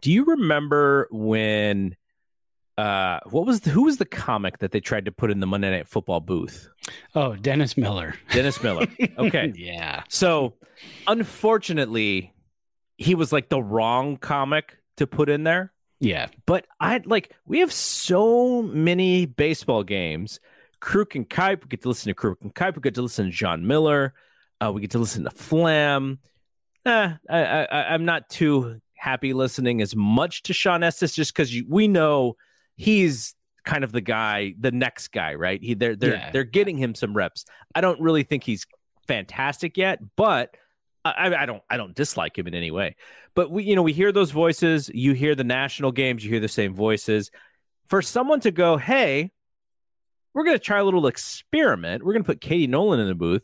Do 0.03 0.13
you 0.13 0.25
remember 0.25 1.09
when 1.11 1.97
uh 2.77 3.21
what 3.31 3.47
was 3.47 3.61
the, 3.61 3.71
who 3.71 3.85
was 3.85 3.99
the 3.99 4.05
comic 4.05 4.59
that 4.59 4.73
they 4.73 4.81
tried 4.81 5.05
to 5.05 5.13
put 5.13 5.31
in 5.31 5.39
the 5.39 5.47
Monday 5.47 5.71
Night 5.71 5.89
Football 5.89 6.21
booth? 6.21 6.69
Oh, 7.15 7.35
Dennis 7.37 7.77
Miller. 7.79 8.15
Dennis 8.31 8.63
Miller. 8.63 8.87
Okay. 9.19 9.53
yeah. 9.57 10.03
So, 10.09 10.55
unfortunately, 11.07 12.35
he 12.99 13.15
was 13.15 13.33
like 13.33 13.49
the 13.49 13.63
wrong 13.63 14.17
comic 14.17 14.77
to 14.97 15.07
put 15.07 15.29
in 15.29 15.45
there. 15.45 15.73
Yeah. 16.01 16.29
But 16.47 16.67
I 16.81 17.01
like 17.05 17.33
we 17.47 17.61
have 17.61 17.73
so 17.73 18.63
many 18.63 19.27
baseball 19.27 19.83
games. 19.83 20.41
Kruk 20.81 21.15
and 21.15 21.29
Kuip, 21.29 21.63
we 21.63 21.69
get 21.69 21.83
to 21.83 21.89
listen 21.89 22.13
to 22.13 22.15
Kruk 22.15 22.43
and 22.43 22.55
Kuip, 22.55 22.77
we 22.77 22.83
get 22.83 22.95
to 22.97 23.03
listen 23.03 23.27
to 23.27 23.31
Jon 23.31 23.67
Miller, 23.67 24.13
uh, 24.63 24.71
we 24.71 24.83
get 24.83 24.91
to 24.91 24.99
listen 24.99 25.25
to 25.25 25.31
Flam. 25.31 26.19
Eh, 26.85 27.13
I, 27.31 27.39
I, 27.39 27.95
I'm 27.95 28.05
not 28.05 28.29
too 28.29 28.81
happy 28.95 29.33
listening 29.33 29.81
as 29.81 29.97
much 29.97 30.43
to 30.43 30.53
Shawn 30.53 30.83
Estes 30.83 31.15
just 31.15 31.35
because 31.35 31.55
we 31.69 31.89
know 31.89 32.37
he's 32.77 33.35
kind 33.65 33.83
of 33.83 33.93
the 33.93 34.01
guy, 34.03 34.55
the 34.59 34.73
next 34.73 35.09
guy, 35.09 35.35
right? 35.35 35.63
He 35.63 35.75
they're 35.75 35.97
they're 35.97 36.15
yeah. 36.15 36.31
they're 36.31 36.45
getting 36.45 36.77
him 36.77 36.95
some 36.95 37.17
reps. 37.17 37.47
I 37.75 37.81
don't 37.81 38.01
really 38.01 38.23
think 38.23 38.45
he's 38.45 38.67
fantastic 39.07 39.77
yet, 39.77 40.01
but 40.17 40.55
I, 41.05 41.35
I 41.35 41.47
don't 41.47 41.63
I 41.69 41.77
don't 41.77 41.95
dislike 41.95 42.39
him 42.39 42.47
in 42.47 42.55
any 42.55 42.71
way. 42.71 42.97
But 43.35 43.51
we 43.51 43.65
you 43.65 43.77
know 43.77 43.83
we 43.83 43.93
hear 43.93 44.13
those 44.13 44.31
voices. 44.31 44.91
You 44.93 45.13
hear 45.13 45.35
the 45.35 45.45
national 45.45 45.93
games. 45.93 46.25
You 46.25 46.31
hear 46.31 46.41
the 46.41 46.49
same 46.49 46.75
voices. 46.75 47.31
For 47.87 48.01
someone 48.01 48.41
to 48.41 48.51
go, 48.51 48.79
hey, 48.79 49.31
we're 50.33 50.45
going 50.45 50.57
to 50.57 50.63
try 50.63 50.79
a 50.79 50.85
little 50.85 51.07
experiment. 51.07 52.05
We're 52.05 52.13
going 52.13 52.25
to 52.25 52.27
put 52.27 52.41
Katie 52.41 52.67
Nolan 52.67 53.01
in 53.01 53.07
the 53.07 53.15
booth. 53.15 53.43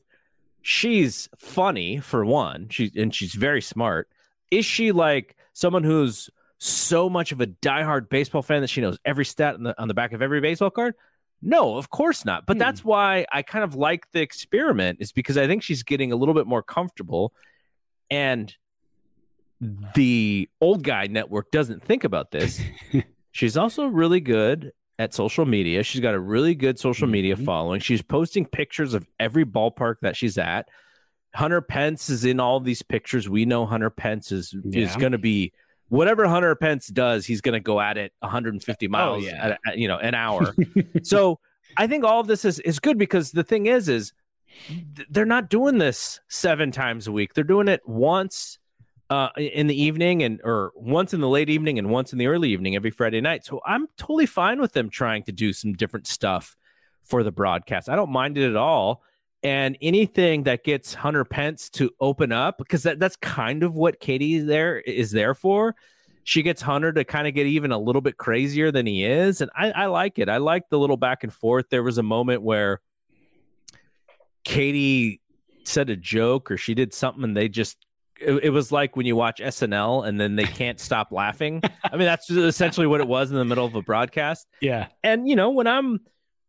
She's 0.62 1.28
funny 1.36 2.00
for 2.00 2.24
one. 2.24 2.68
She 2.70 2.90
and 2.96 3.14
she's 3.14 3.34
very 3.34 3.62
smart. 3.62 4.08
Is 4.50 4.64
she 4.64 4.92
like 4.92 5.36
someone 5.52 5.84
who's 5.84 6.28
so 6.58 7.08
much 7.08 7.32
of 7.32 7.40
a 7.40 7.46
diehard 7.46 8.10
baseball 8.10 8.42
fan 8.42 8.60
that 8.60 8.68
she 8.68 8.80
knows 8.80 8.98
every 9.04 9.24
stat 9.24 9.54
on 9.54 9.62
the 9.62 9.80
on 9.80 9.88
the 9.88 9.94
back 9.94 10.12
of 10.12 10.20
every 10.20 10.40
baseball 10.40 10.70
card? 10.70 10.94
No, 11.42 11.76
of 11.76 11.90
course 11.90 12.24
not. 12.24 12.46
But 12.46 12.56
hmm. 12.56 12.60
that's 12.60 12.84
why 12.84 13.26
I 13.32 13.42
kind 13.42 13.64
of 13.64 13.74
like 13.74 14.10
the 14.12 14.20
experiment 14.20 14.98
is 15.00 15.12
because 15.12 15.38
I 15.38 15.46
think 15.46 15.62
she's 15.62 15.82
getting 15.82 16.12
a 16.12 16.16
little 16.16 16.34
bit 16.34 16.46
more 16.46 16.62
comfortable 16.62 17.32
and 18.10 18.54
the 19.94 20.48
old 20.60 20.82
guy 20.82 21.06
network 21.06 21.50
doesn't 21.50 21.84
think 21.84 22.04
about 22.04 22.30
this. 22.30 22.60
She's 23.32 23.56
also 23.56 23.86
really 23.86 24.20
good 24.20 24.72
at 24.98 25.14
social 25.14 25.46
media. 25.46 25.82
She's 25.82 26.00
got 26.00 26.14
a 26.14 26.18
really 26.18 26.54
good 26.54 26.78
social 26.78 27.06
media 27.06 27.34
mm-hmm. 27.34 27.44
following. 27.44 27.80
She's 27.80 28.02
posting 28.02 28.46
pictures 28.46 28.94
of 28.94 29.06
every 29.18 29.44
ballpark 29.44 29.96
that 30.02 30.16
she's 30.16 30.38
at. 30.38 30.68
Hunter 31.34 31.60
Pence 31.60 32.10
is 32.10 32.24
in 32.24 32.40
all 32.40 32.58
these 32.58 32.82
pictures. 32.82 33.28
We 33.28 33.44
know 33.44 33.66
Hunter 33.66 33.90
Pence 33.90 34.32
is 34.32 34.54
yeah. 34.64 34.84
is 34.84 34.96
going 34.96 35.12
to 35.12 35.18
be 35.18 35.52
whatever 35.90 36.26
Hunter 36.26 36.54
Pence 36.54 36.86
does. 36.86 37.26
He's 37.26 37.42
going 37.42 37.52
to 37.52 37.60
go 37.60 37.78
at 37.80 37.98
it 37.98 38.12
150 38.20 38.88
miles, 38.88 39.24
oh, 39.24 39.26
yeah. 39.26 39.56
at, 39.66 39.78
you 39.78 39.86
know, 39.86 39.98
an 39.98 40.14
hour. 40.14 40.54
so 41.02 41.38
I 41.76 41.86
think 41.86 42.04
all 42.04 42.20
of 42.20 42.26
this 42.26 42.46
is 42.46 42.58
is 42.60 42.80
good 42.80 42.96
because 42.96 43.32
the 43.32 43.44
thing 43.44 43.66
is, 43.66 43.88
is 43.88 44.14
they're 45.10 45.26
not 45.26 45.50
doing 45.50 45.78
this 45.78 46.20
seven 46.28 46.72
times 46.72 47.06
a 47.06 47.12
week. 47.12 47.34
They're 47.34 47.44
doing 47.44 47.68
it 47.68 47.86
once 47.86 48.58
uh, 49.10 49.28
in 49.36 49.66
the 49.66 49.80
evening 49.80 50.22
and 50.22 50.40
or 50.44 50.72
once 50.74 51.12
in 51.12 51.20
the 51.20 51.28
late 51.28 51.50
evening 51.50 51.78
and 51.78 51.90
once 51.90 52.12
in 52.12 52.18
the 52.18 52.28
early 52.28 52.50
evening 52.50 52.76
every 52.76 52.90
Friday 52.90 53.20
night. 53.20 53.44
So 53.44 53.60
I'm 53.66 53.86
totally 53.96 54.26
fine 54.26 54.60
with 54.60 54.72
them 54.72 54.88
trying 54.88 55.24
to 55.24 55.32
do 55.32 55.52
some 55.52 55.72
different 55.74 56.06
stuff 56.06 56.56
for 57.04 57.22
the 57.22 57.32
broadcast. 57.32 57.88
I 57.88 57.96
don't 57.96 58.10
mind 58.10 58.38
it 58.38 58.48
at 58.48 58.56
all. 58.56 59.02
And 59.42 59.78
anything 59.80 60.42
that 60.44 60.64
gets 60.64 60.92
Hunter 60.92 61.24
Pence 61.24 61.70
to 61.70 61.90
open 61.98 62.30
up, 62.30 62.58
because 62.58 62.82
that, 62.82 62.98
that's 62.98 63.16
kind 63.16 63.62
of 63.62 63.74
what 63.74 63.98
Katie 63.98 64.40
there 64.40 64.78
is 64.80 65.10
there 65.12 65.34
for. 65.34 65.74
She 66.24 66.42
gets 66.42 66.60
Hunter 66.60 66.92
to 66.92 67.04
kind 67.04 67.26
of 67.26 67.32
get 67.32 67.46
even 67.46 67.72
a 67.72 67.78
little 67.78 68.02
bit 68.02 68.18
crazier 68.18 68.70
than 68.70 68.86
he 68.86 69.04
is. 69.04 69.40
And 69.40 69.50
I, 69.56 69.70
I 69.70 69.86
like 69.86 70.18
it. 70.18 70.28
I 70.28 70.36
like 70.36 70.68
the 70.68 70.78
little 70.78 70.98
back 70.98 71.24
and 71.24 71.32
forth. 71.32 71.66
There 71.70 71.82
was 71.82 71.96
a 71.96 72.02
moment 72.02 72.42
where 72.42 72.82
Katie 74.44 75.20
said 75.64 75.88
a 75.88 75.96
joke 75.96 76.50
or 76.50 76.56
she 76.56 76.74
did 76.74 76.92
something 76.92 77.24
and 77.24 77.36
they 77.36 77.48
just 77.48 77.78
it, 78.20 78.44
it, 78.44 78.50
was 78.50 78.70
like 78.70 78.96
when 78.96 79.06
you 79.06 79.16
watch 79.16 79.40
SNL 79.40 80.06
and 80.06 80.20
then 80.20 80.36
they 80.36 80.44
can't 80.44 80.78
stop 80.78 81.10
laughing. 81.10 81.62
I 81.84 81.96
mean, 81.96 82.06
that's 82.06 82.28
essentially 82.30 82.86
what 82.86 83.00
it 83.00 83.08
was 83.08 83.30
in 83.30 83.36
the 83.36 83.44
middle 83.44 83.64
of 83.64 83.74
a 83.74 83.82
broadcast. 83.82 84.46
Yeah. 84.60 84.88
And 85.02 85.26
you 85.26 85.36
know, 85.36 85.50
when 85.50 85.66
I'm 85.66 86.00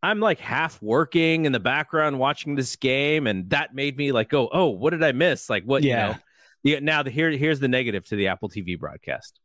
I'm 0.02 0.20
like 0.20 0.40
half 0.40 0.82
working 0.82 1.44
in 1.44 1.52
the 1.52 1.60
background 1.60 2.18
watching 2.18 2.54
this 2.56 2.76
game, 2.76 3.26
and 3.26 3.48
that 3.50 3.74
made 3.74 3.96
me 3.96 4.12
like 4.12 4.28
go, 4.28 4.48
oh, 4.52 4.68
what 4.68 4.90
did 4.90 5.02
I 5.02 5.12
miss? 5.12 5.48
Like 5.48 5.64
what? 5.64 5.82
Yeah. 5.82 6.08
You 6.08 6.12
know, 6.12 6.18
yeah. 6.64 6.78
Now 6.80 7.02
the, 7.02 7.10
here 7.10 7.30
here's 7.30 7.60
the 7.60 7.68
negative 7.68 8.04
to 8.06 8.16
the 8.16 8.28
Apple 8.28 8.48
TV 8.48 8.78
broadcast. 8.78 9.38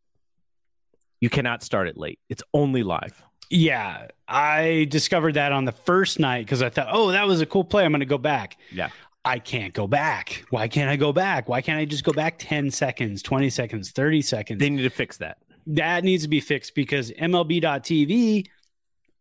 You 1.19 1.29
cannot 1.29 1.63
start 1.63 1.87
it 1.87 1.97
late. 1.97 2.19
It's 2.29 2.43
only 2.53 2.83
live. 2.83 3.23
Yeah, 3.49 4.07
I 4.27 4.87
discovered 4.89 5.35
that 5.35 5.51
on 5.51 5.65
the 5.65 5.71
first 5.71 6.19
night 6.19 6.45
because 6.45 6.61
I 6.61 6.69
thought, 6.69 6.87
oh, 6.91 7.11
that 7.11 7.27
was 7.27 7.39
a 7.39 7.45
cool 7.45 7.63
play. 7.63 7.85
I'm 7.85 7.91
going 7.91 8.01
to 8.01 8.05
go 8.05 8.17
back. 8.17 8.57
Yeah. 8.71 8.89
I 9.23 9.39
can't 9.39 9.73
go 9.73 9.87
back. 9.87 10.45
Why 10.51 10.67
can't 10.67 10.89
I 10.89 10.95
go 10.95 11.11
back? 11.13 11.49
Why 11.49 11.61
can't 11.61 11.79
I 11.79 11.85
just 11.85 12.03
go 12.03 12.13
back 12.13 12.35
10 12.39 12.71
seconds, 12.71 13.21
20 13.21 13.49
seconds, 13.49 13.91
30 13.91 14.21
seconds? 14.21 14.59
They 14.59 14.69
need 14.69 14.83
to 14.83 14.89
fix 14.89 15.17
that. 15.17 15.37
That 15.67 16.03
needs 16.03 16.23
to 16.23 16.29
be 16.29 16.39
fixed 16.39 16.75
because 16.75 17.11
MLB.TV 17.11 18.47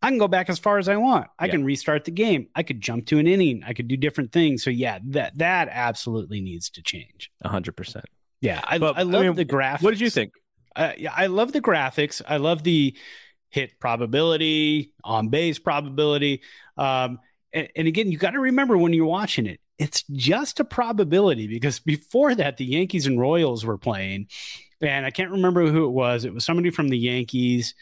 I 0.02 0.08
can 0.10 0.18
go 0.18 0.28
back 0.28 0.50
as 0.50 0.58
far 0.58 0.78
as 0.78 0.88
I 0.88 0.96
want. 0.96 1.28
I 1.38 1.46
yeah. 1.46 1.52
can 1.52 1.64
restart 1.64 2.04
the 2.04 2.10
game. 2.10 2.48
I 2.54 2.62
could 2.62 2.80
jump 2.80 3.06
to 3.06 3.18
an 3.18 3.26
inning. 3.26 3.62
I 3.66 3.72
could 3.72 3.88
do 3.88 3.96
different 3.96 4.32
things. 4.32 4.62
So 4.62 4.70
yeah, 4.70 4.98
that 5.08 5.38
that 5.38 5.68
absolutely 5.70 6.40
needs 6.40 6.70
to 6.70 6.82
change. 6.82 7.30
hundred 7.44 7.76
percent. 7.76 8.04
Yeah, 8.40 8.60
I, 8.64 8.78
but, 8.78 8.98
I 8.98 9.02
love 9.02 9.22
I 9.22 9.26
mean, 9.28 9.34
the 9.34 9.44
graphics. 9.44 9.82
What 9.82 9.90
did 9.90 10.00
you 10.00 10.10
think? 10.10 10.32
Uh, 10.74 10.92
yeah, 10.98 11.12
I 11.16 11.26
love 11.26 11.52
the 11.52 11.62
graphics. 11.62 12.20
I 12.26 12.36
love 12.36 12.62
the 12.62 12.96
hit 13.48 13.80
probability, 13.80 14.92
on 15.02 15.28
base 15.28 15.58
probability. 15.58 16.42
Um, 16.76 17.18
and, 17.52 17.68
and 17.74 17.88
again, 17.88 18.12
you 18.12 18.18
got 18.18 18.32
to 18.32 18.40
remember 18.40 18.76
when 18.76 18.92
you're 18.92 19.06
watching 19.06 19.46
it, 19.46 19.60
it's 19.78 20.04
just 20.12 20.60
a 20.60 20.64
probability 20.64 21.46
because 21.46 21.78
before 21.80 22.34
that, 22.34 22.58
the 22.58 22.64
Yankees 22.64 23.06
and 23.06 23.18
Royals 23.18 23.64
were 23.64 23.78
playing, 23.78 24.28
and 24.80 25.06
I 25.06 25.10
can't 25.10 25.30
remember 25.30 25.66
who 25.66 25.86
it 25.86 25.90
was. 25.90 26.24
It 26.24 26.34
was 26.34 26.44
somebody 26.44 26.70
from 26.70 26.88
the 26.88 26.98
Yankees 26.98 27.74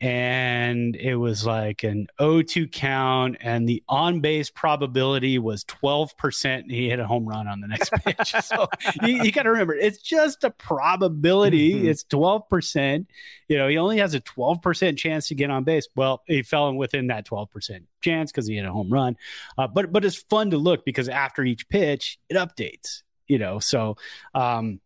and 0.00 0.94
it 0.94 1.16
was 1.16 1.44
like 1.44 1.82
an 1.82 2.06
0-2 2.20 2.70
count 2.70 3.36
and 3.40 3.68
the 3.68 3.82
on-base 3.88 4.48
probability 4.50 5.38
was 5.40 5.64
12% 5.64 6.44
and 6.44 6.70
he 6.70 6.88
hit 6.88 7.00
a 7.00 7.06
home 7.06 7.26
run 7.26 7.48
on 7.48 7.60
the 7.60 7.66
next 7.66 7.90
pitch. 8.04 8.32
So 8.42 8.68
you, 9.02 9.24
you 9.24 9.32
got 9.32 9.42
to 9.42 9.50
remember 9.50 9.74
it's 9.74 9.98
just 9.98 10.44
a 10.44 10.50
probability. 10.50 11.74
Mm-hmm. 11.74 11.88
it's 11.88 12.04
12% 12.04 13.06
you 13.48 13.58
know 13.58 13.66
he 13.66 13.76
only 13.76 13.98
has 13.98 14.14
a 14.14 14.20
12% 14.20 14.96
chance 14.96 15.28
to 15.28 15.34
get 15.34 15.50
on 15.50 15.64
base. 15.64 15.88
Well 15.96 16.22
he 16.26 16.42
fell 16.42 16.72
within 16.74 17.08
that 17.08 17.26
12% 17.26 17.82
chance 18.00 18.30
because 18.30 18.46
he 18.46 18.54
hit 18.54 18.64
a 18.64 18.72
home 18.72 18.92
run. 18.92 19.16
Uh, 19.56 19.66
but 19.66 19.92
but 19.92 20.04
it's 20.04 20.16
fun 20.16 20.50
to 20.50 20.58
look 20.58 20.84
because 20.84 21.08
after 21.08 21.42
each 21.42 21.68
pitch 21.68 22.18
it 22.28 22.34
updates 22.34 23.02
you 23.26 23.38
know? 23.38 23.58
So 23.58 23.96
um 24.34 24.80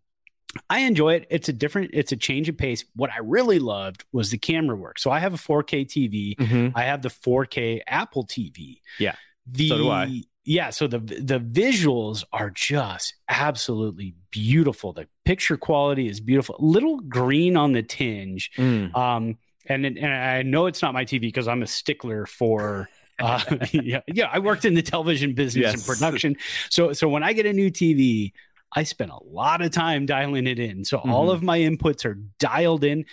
I 0.68 0.80
enjoy 0.80 1.14
it. 1.14 1.26
It's 1.30 1.48
a 1.48 1.52
different, 1.52 1.90
it's 1.92 2.12
a 2.12 2.16
change 2.16 2.48
of 2.48 2.56
pace. 2.56 2.84
What 2.94 3.10
I 3.10 3.18
really 3.18 3.58
loved 3.58 4.04
was 4.12 4.30
the 4.30 4.38
camera 4.38 4.76
work. 4.76 4.98
So 4.98 5.10
I 5.10 5.18
have 5.18 5.34
a 5.34 5.38
4K 5.38 5.86
TV. 5.86 6.36
Mm-hmm. 6.36 6.76
I 6.76 6.84
have 6.84 7.02
the 7.02 7.08
4K 7.08 7.80
Apple 7.86 8.26
TV. 8.26 8.80
Yeah. 8.98 9.14
The, 9.46 9.68
so 9.68 9.76
do 9.78 9.90
I. 9.90 10.22
Yeah, 10.44 10.70
so 10.70 10.88
the 10.88 10.98
the 10.98 11.38
visuals 11.38 12.24
are 12.32 12.50
just 12.50 13.14
absolutely 13.28 14.14
beautiful. 14.32 14.92
The 14.92 15.06
picture 15.24 15.56
quality 15.56 16.08
is 16.08 16.18
beautiful. 16.18 16.56
Little 16.58 16.98
green 16.98 17.56
on 17.56 17.72
the 17.72 17.82
tinge. 17.84 18.50
Mm. 18.56 18.92
Um, 18.96 19.38
and 19.66 19.86
and 19.86 20.06
I 20.06 20.42
know 20.42 20.66
it's 20.66 20.82
not 20.82 20.94
my 20.94 21.04
TV 21.04 21.20
because 21.20 21.46
I'm 21.46 21.62
a 21.62 21.66
stickler 21.66 22.26
for 22.26 22.88
uh, 23.20 23.40
yeah, 23.72 24.00
yeah, 24.08 24.28
I 24.32 24.40
worked 24.40 24.64
in 24.64 24.74
the 24.74 24.82
television 24.82 25.34
business 25.34 25.62
yes. 25.62 25.74
and 25.74 25.84
production. 25.84 26.36
So 26.70 26.92
so 26.92 27.08
when 27.08 27.22
I 27.22 27.32
get 27.32 27.46
a 27.46 27.52
new 27.52 27.70
TV, 27.70 28.32
I 28.74 28.84
spent 28.84 29.10
a 29.10 29.22
lot 29.24 29.62
of 29.62 29.70
time 29.70 30.06
dialing 30.06 30.46
it 30.46 30.58
in. 30.58 30.84
So 30.84 30.98
mm-hmm. 30.98 31.12
all 31.12 31.30
of 31.30 31.42
my 31.42 31.58
inputs 31.58 32.04
are 32.04 32.18
dialed 32.38 32.84
in. 32.84 33.04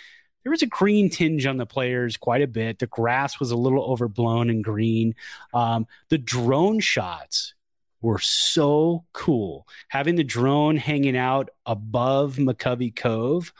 There 0.42 0.50
was 0.50 0.62
a 0.62 0.66
green 0.66 1.10
tinge 1.10 1.44
on 1.44 1.58
the 1.58 1.66
players 1.66 2.16
quite 2.16 2.42
a 2.42 2.46
bit. 2.46 2.78
The 2.78 2.86
grass 2.86 3.38
was 3.38 3.50
a 3.50 3.56
little 3.56 3.84
overblown 3.84 4.48
and 4.48 4.64
green. 4.64 5.14
Um, 5.52 5.86
the 6.08 6.18
drone 6.18 6.80
shots 6.80 7.54
were 8.00 8.18
so 8.18 9.04
cool. 9.12 9.68
Having 9.88 10.16
the 10.16 10.24
drone 10.24 10.76
hanging 10.76 11.16
out 11.16 11.50
above 11.66 12.36
McCovey 12.36 12.94
Cove, 12.94 13.52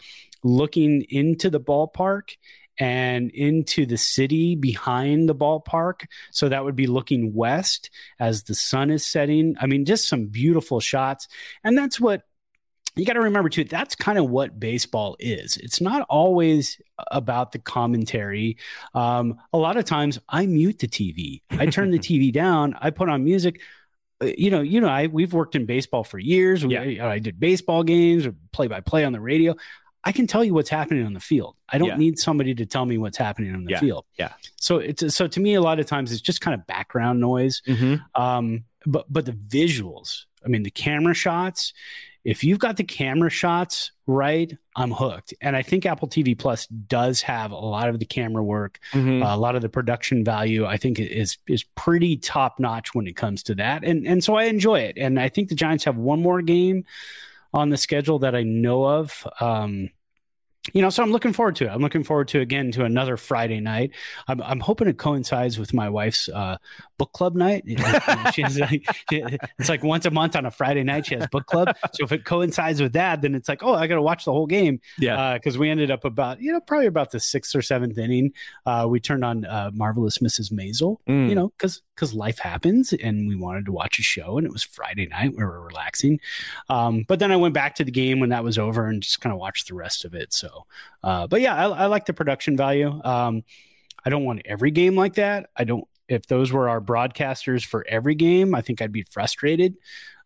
looking 0.43 1.03
into 1.11 1.51
the 1.51 1.61
ballpark 1.61 2.37
and 2.81 3.31
into 3.33 3.85
the 3.85 3.99
city 3.99 4.57
behind 4.57 5.28
the 5.28 5.35
ballpark. 5.35 6.07
So 6.33 6.49
that 6.49 6.64
would 6.64 6.74
be 6.74 6.87
looking 6.87 7.35
west 7.35 7.91
as 8.18 8.45
the 8.45 8.55
sun 8.55 8.91
is 8.91 9.07
setting. 9.07 9.55
I 9.61 9.66
mean, 9.66 9.85
just 9.85 10.09
some 10.09 10.26
beautiful 10.26 10.81
shots. 10.81 11.28
And 11.62 11.76
that's 11.76 12.01
what 12.01 12.22
you 12.97 13.05
got 13.05 13.12
to 13.12 13.20
remember 13.20 13.51
too. 13.51 13.64
That's 13.64 13.95
kind 13.95 14.18
of 14.18 14.31
what 14.31 14.59
baseball 14.59 15.16
is. 15.20 15.59
It's 15.59 15.81
not 15.81 16.07
always 16.09 16.81
about 17.11 17.53
the 17.53 17.59
commentary. 17.59 18.57
Um, 18.95 19.39
a 19.53 19.59
lot 19.59 19.76
of 19.76 19.85
times 19.85 20.18
I 20.28 20.47
mute 20.47 20.78
the 20.78 20.89
TV, 20.89 21.43
I 21.51 21.66
turn 21.66 21.91
the 21.91 21.99
TV 22.01 22.33
down, 22.33 22.74
I 22.81 22.91
put 22.91 23.11
on 23.11 23.22
music 23.22 23.61
uh, 24.22 24.26
you 24.37 24.51
know, 24.51 24.61
you 24.61 24.81
know, 24.81 24.89
I 24.89 25.07
we've 25.07 25.33
worked 25.33 25.55
in 25.55 25.66
baseball 25.66 26.05
for 26.05 26.18
years. 26.18 26.64
We, 26.64 26.74
yeah. 26.74 27.07
I, 27.07 27.12
I 27.12 27.18
did 27.18 27.41
baseball 27.41 27.83
games 27.83 28.26
or 28.26 28.35
play 28.53 28.66
by 28.66 28.81
play 28.81 29.05
on 29.05 29.12
the 29.12 29.20
radio. 29.20 29.55
I 30.03 30.13
can 30.13 30.27
tell 30.27 30.43
you 30.43 30.55
what's 30.55 30.71
happening 30.71 31.05
on 31.05 31.13
the 31.13 31.21
field. 31.21 31.57
I 31.69 31.79
don't 31.79 31.89
yeah. 31.89 31.97
need 31.97 32.19
somebody 32.19 32.55
to 32.55 32.67
tell 32.67 32.87
me 32.87 32.97
what's 32.97 33.19
happening 33.19 33.55
on 33.55 33.65
the 33.65 33.73
yeah. 33.73 33.81
field. 33.81 34.07
Yeah. 34.19 34.33
So 34.57 34.79
it's 34.79 35.15
so 35.15 35.27
to 35.27 35.41
me, 35.41 35.55
a 35.55 35.61
lot 35.61 35.79
of 35.79 35.87
times 35.87 36.13
it's 36.13 36.23
just 36.23 36.41
kind 36.41 36.55
of 36.55 36.67
background 36.67 37.21
noise. 37.21 37.63
Mm-hmm. 37.67 38.21
Um, 38.21 38.65
but 38.87 39.13
but 39.13 39.27
the 39.27 39.33
visuals, 39.33 40.25
I 40.45 40.49
mean, 40.49 40.63
the 40.63 40.71
camera 40.71 41.15
shots. 41.15 41.75
If 42.23 42.45
you've 42.45 42.59
got 42.59 42.77
the 42.77 42.85
camera 42.85 43.31
shots 43.31 43.93
right, 44.07 44.55
I'm 44.77 44.91
hooked. 44.91 45.33
And 45.41 45.57
I 45.57 45.63
think 45.63 45.87
Apple 45.87 46.07
TV 46.07 46.39
Plus 46.39 46.67
does 46.67 47.23
have 47.23 47.51
a 47.51 47.57
lot 47.57 47.89
of 47.89 47.99
the 47.99 48.05
camera 48.05 48.45
work, 48.45 48.79
mm-hmm. 48.93 49.23
uh, 49.23 49.35
a 49.35 49.39
lot 49.39 49.57
of 49.57 49.63
the 49.63 49.71
production 49.71 50.23
value. 50.23 50.67
I 50.67 50.77
think 50.77 50.99
is 50.99 51.39
is 51.47 51.63
pretty 51.77 52.17
top 52.17 52.59
notch 52.59 52.95
when 52.95 53.07
it 53.07 53.17
comes 53.17 53.43
to 53.45 53.55
that. 53.57 53.85
And 53.85 54.07
and 54.07 54.25
so 54.25 54.35
I 54.35 54.45
enjoy 54.45 54.81
it. 54.81 54.99
And 54.99 55.19
I 55.21 55.29
think 55.29 55.49
the 55.49 55.55
Giants 55.55 55.85
have 55.85 55.97
one 55.97 56.23
more 56.23 56.43
game 56.43 56.85
on 57.53 57.71
the 57.71 57.77
schedule 57.77 58.19
that 58.21 58.35
I 58.35 58.43
know 58.43 58.85
of. 58.85 59.27
Um, 59.41 59.91
you 60.73 60.83
know, 60.83 60.91
so 60.91 61.03
I'm 61.03 61.12
looking 61.12 61.33
forward 61.33 61.57
to 61.57 61.66
it. 61.66 61.71
I'm 61.71 61.81
looking 61.81 62.05
forward 62.05 62.29
to 62.29 62.41
again 62.41 62.73
to 62.73 62.85
another 62.85 63.16
Friday 63.16 63.61
night. 63.61 63.93
I'm, 64.29 64.41
I'm 64.43 64.61
hoping 64.61 64.89
it 64.89 64.99
coincides 64.99 65.59
with 65.59 65.75
my 65.75 65.89
wife's 65.89 66.29
uh, 66.29 66.57
book 66.99 67.12
club 67.12 67.35
night. 67.35 67.64
She's 68.35 68.59
like, 68.59 68.85
it's 69.11 69.68
like 69.68 69.83
once 69.83 70.07
a 70.07 70.11
month 70.11 70.37
on 70.37 70.47
a 70.47 70.51
Friday 70.51 70.83
night 70.83 71.07
she 71.07 71.14
has 71.14 71.27
book 71.29 71.47
club. 71.47 71.75
So 71.95 72.05
if 72.05 72.12
it 72.12 72.25
coincides 72.25 72.81
with 72.81 72.93
that, 72.93 73.23
then 73.23 73.35
it's 73.35 73.49
like, 73.49 73.62
oh, 73.62 73.75
I 73.75 73.87
got 73.87 73.97
to 73.97 74.03
watch 74.03 74.25
the 74.25 74.33
whole 74.33 74.47
game. 74.47 74.81
Yeah, 74.99 75.35
because 75.35 75.57
uh, 75.57 75.61
we 75.61 75.71
ended 75.71 75.91
up 75.91 76.05
about 76.05 76.41
you 76.41 76.53
know 76.53 76.61
probably 76.61 76.87
about 76.87 77.11
the 77.11 77.21
sixth 77.21 77.55
or 77.55 77.62
seventh 77.62 77.99
inning. 77.99 78.33
Uh, 78.66 78.87
we 78.89 79.01
turned 79.01 79.25
on 79.25 79.45
uh, 79.45 79.71
marvelous 79.73 80.18
Mrs. 80.18 80.53
Maisel. 80.53 80.99
Mm. 81.09 81.29
You 81.29 81.35
know, 81.35 81.49
because 81.57 81.83
because 81.95 82.14
life 82.14 82.39
happens, 82.39 82.93
and 82.93 83.29
we 83.29 83.37
wanted 83.37 83.66
to 83.66 83.73
watch 83.73 83.99
a 83.99 84.03
show, 84.03 84.39
and 84.39 84.47
it 84.47 84.53
was 84.53 84.62
Friday 84.62 85.07
night. 85.07 85.33
We 85.37 85.45
were 85.45 85.61
relaxing. 85.61 86.18
Um, 86.68 87.05
but 87.07 87.18
then 87.18 87.31
I 87.31 87.37
went 87.37 87.55
back 87.55 87.75
to 87.77 87.85
the 87.85 87.91
game 87.91 88.21
when 88.21 88.31
that 88.31 88.45
was 88.45 88.59
over 88.59 88.87
and 88.87 89.03
just 89.03 89.21
kind 89.21 89.33
of 89.33 89.39
watched 89.39 89.68
the 89.68 89.75
rest 89.75 90.05
of 90.05 90.14
it. 90.14 90.33
So, 90.33 90.60
uh, 91.03 91.27
but 91.27 91.41
yeah, 91.41 91.55
I, 91.55 91.69
I, 91.69 91.87
like 91.87 92.07
the 92.07 92.13
production 92.13 92.57
value. 92.57 93.01
Um, 93.05 93.43
I 94.05 94.11
don't 94.11 94.25
want 94.25 94.43
every 94.45 94.71
game 94.71 94.97
like 94.97 95.15
that. 95.15 95.51
I 95.57 95.65
don't 95.65 95.85
if 96.11 96.27
those 96.27 96.53
were 96.53 96.69
our 96.69 96.81
broadcasters 96.81 97.65
for 97.65 97.87
every 97.89 98.15
game, 98.15 98.55
I 98.55 98.63
think 98.63 98.83
I'd 98.83 98.93
be 98.93 99.05
frustrated. 99.11 99.77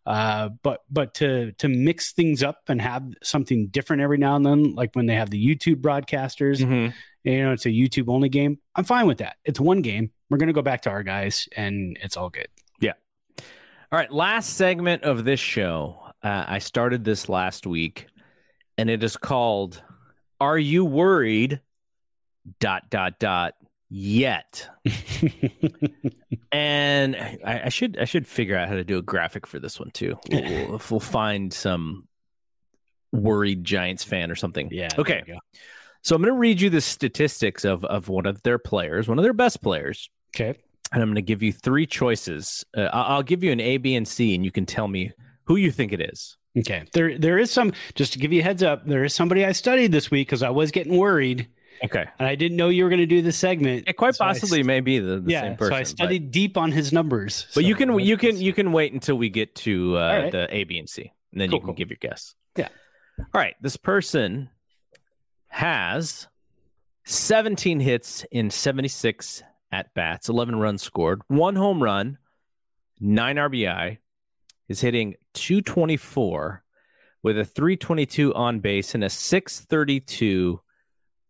Uh, 0.05 0.49
but 0.61 0.81
but 0.89 1.15
to 1.15 1.51
to 1.53 1.67
mix 1.67 2.13
things 2.13 2.43
up 2.43 2.61
and 2.67 2.81
have 2.81 3.03
something 3.23 3.67
different 3.67 4.01
every 4.01 4.17
now 4.17 4.35
and 4.35 4.45
then, 4.45 4.75
like 4.75 4.95
when 4.95 5.07
they 5.07 5.15
have 5.15 5.29
the 5.29 5.43
YouTube 5.43 5.81
broadcasters, 5.81 6.59
mm-hmm. 6.59 6.95
you 7.23 7.43
know, 7.43 7.53
it's 7.53 7.65
a 7.65 7.69
YouTube 7.69 8.09
only 8.09 8.29
game. 8.29 8.59
I'm 8.75 8.83
fine 8.83 9.07
with 9.07 9.19
that. 9.19 9.37
It's 9.45 9.59
one 9.59 9.81
game. 9.81 10.11
We're 10.29 10.37
gonna 10.37 10.53
go 10.53 10.61
back 10.61 10.83
to 10.83 10.91
our 10.91 11.01
guys, 11.01 11.47
and 11.55 11.97
it's 12.03 12.17
all 12.17 12.29
good. 12.29 12.47
Yeah. 12.79 12.93
All 13.39 13.97
right. 13.99 14.11
Last 14.11 14.57
segment 14.57 15.03
of 15.03 15.23
this 15.23 15.39
show. 15.39 15.99
Uh, 16.21 16.45
I 16.47 16.59
started 16.59 17.03
this 17.03 17.27
last 17.27 17.65
week, 17.65 18.05
and 18.77 18.91
it 18.91 19.03
is 19.03 19.17
called 19.17 19.81
"Are 20.39 20.57
You 20.57 20.85
Worried?" 20.85 21.61
Dot 22.59 22.89
dot 22.91 23.17
dot 23.19 23.55
yet. 23.89 24.69
and 26.51 27.15
I, 27.15 27.61
I, 27.65 27.69
should 27.69 27.97
I 27.99 28.05
should 28.05 28.27
figure 28.27 28.55
out 28.55 28.67
how 28.67 28.75
to 28.75 28.83
do 28.83 28.97
a 28.97 29.01
graphic 29.01 29.47
for 29.47 29.59
this 29.59 29.79
one 29.79 29.91
too. 29.91 30.19
We'll, 30.29 30.43
we'll, 30.43 30.81
we'll 30.91 30.99
find 30.99 31.53
some 31.53 32.07
worried 33.11 33.63
Giants 33.63 34.03
fan 34.03 34.31
or 34.31 34.35
something. 34.35 34.69
Yeah. 34.71 34.89
Okay. 34.97 35.23
So 36.01 36.15
I'm 36.15 36.21
going 36.21 36.33
to 36.33 36.39
read 36.39 36.61
you 36.61 36.69
the 36.69 36.81
statistics 36.81 37.65
of 37.65 37.83
of 37.85 38.09
one 38.09 38.27
of 38.27 38.43
their 38.43 38.59
players, 38.59 39.07
one 39.07 39.17
of 39.17 39.23
their 39.23 39.33
best 39.33 39.61
players, 39.63 40.09
Okay. 40.35 40.55
and 40.91 41.01
I'm 41.01 41.09
going 41.09 41.15
to 41.15 41.21
give 41.23 41.41
you 41.41 41.51
three 41.51 41.87
choices. 41.87 42.63
Uh, 42.77 42.89
I'll 42.93 43.23
give 43.23 43.43
you 43.43 43.51
an 43.51 43.59
A, 43.59 43.77
B, 43.77 43.95
and 43.95 44.07
C, 44.07 44.35
and 44.35 44.45
you 44.45 44.51
can 44.51 44.67
tell 44.67 44.87
me 44.87 45.13
who 45.45 45.55
you 45.55 45.71
think 45.71 45.93
it 45.93 46.01
is. 46.01 46.37
Okay. 46.57 46.83
There 46.93 47.17
there 47.17 47.37
is 47.37 47.51
some 47.51 47.73
just 47.95 48.13
to 48.13 48.19
give 48.19 48.31
you 48.31 48.41
a 48.41 48.43
heads 48.43 48.63
up, 48.63 48.85
there 48.85 49.03
is 49.03 49.13
somebody 49.13 49.45
I 49.45 49.51
studied 49.51 49.91
this 49.91 50.09
week 50.11 50.27
because 50.27 50.43
I 50.43 50.49
was 50.49 50.71
getting 50.71 50.97
worried 50.97 51.47
Okay. 51.83 52.05
and 52.19 52.27
I 52.27 52.35
didn't 52.35 52.55
know 52.57 52.69
you 52.69 52.85
were 52.85 52.89
going 52.89 53.01
to 53.01 53.05
do 53.05 53.21
this 53.21 53.35
segment. 53.37 53.83
It 53.87 53.93
quite 53.97 54.15
So 54.15 54.23
possibly 54.23 54.59
st- 54.59 54.65
may 54.65 54.79
be 54.79 54.99
the, 54.99 55.19
the 55.19 55.31
yeah, 55.31 55.41
same 55.41 55.57
person. 55.57 55.71
so 55.71 55.75
I 55.75 55.79
but- 55.81 55.87
studied 55.87 56.31
deep 56.31 56.57
on 56.57 56.71
his 56.71 56.93
numbers. 56.93 57.47
But, 57.53 57.65
you 57.65 57.75
can 57.75 57.99
you 57.99 58.15
can 58.17 58.37
you 58.37 58.53
can 58.53 58.71
wait 58.71 58.93
until 58.93 59.17
we 59.17 59.29
get 59.29 59.53
to 59.55 59.97
uh, 59.97 59.99
right. 60.23 60.31
the 60.31 60.47
A, 60.55 60.63
B, 60.63 60.79
and 60.79 60.89
C, 60.89 61.11
and 61.33 61.41
then 61.41 61.49
Cool, 61.49 61.55
you 61.57 61.59
can 61.61 61.65
cool. 61.67 61.73
give 61.75 61.89
your 61.89 61.97
guess. 61.99 62.35
Yeah. 62.55 62.69
All 63.19 63.25
right. 63.41 63.55
This 63.61 63.75
person 63.77 64.49
has 65.47 66.27
17 67.03 67.79
hits 67.81 68.25
in 68.31 68.49
76 68.49 69.43
at 69.71 69.93
bats, 69.93 70.29
11 70.29 70.55
runs 70.57 70.81
scored, 70.81 71.21
one 71.27 71.55
home 71.55 71.83
run, 71.83 72.17
nine 72.99 73.35
RBI, 73.35 73.97
is 74.67 74.81
hitting 74.81 75.15
224 75.33 76.63
with 77.23 77.37
a 77.37 77.45
322 77.45 78.33
on 78.33 78.59
base 78.59 78.93
and 78.93 79.03
a 79.03 79.09
632 79.09 80.61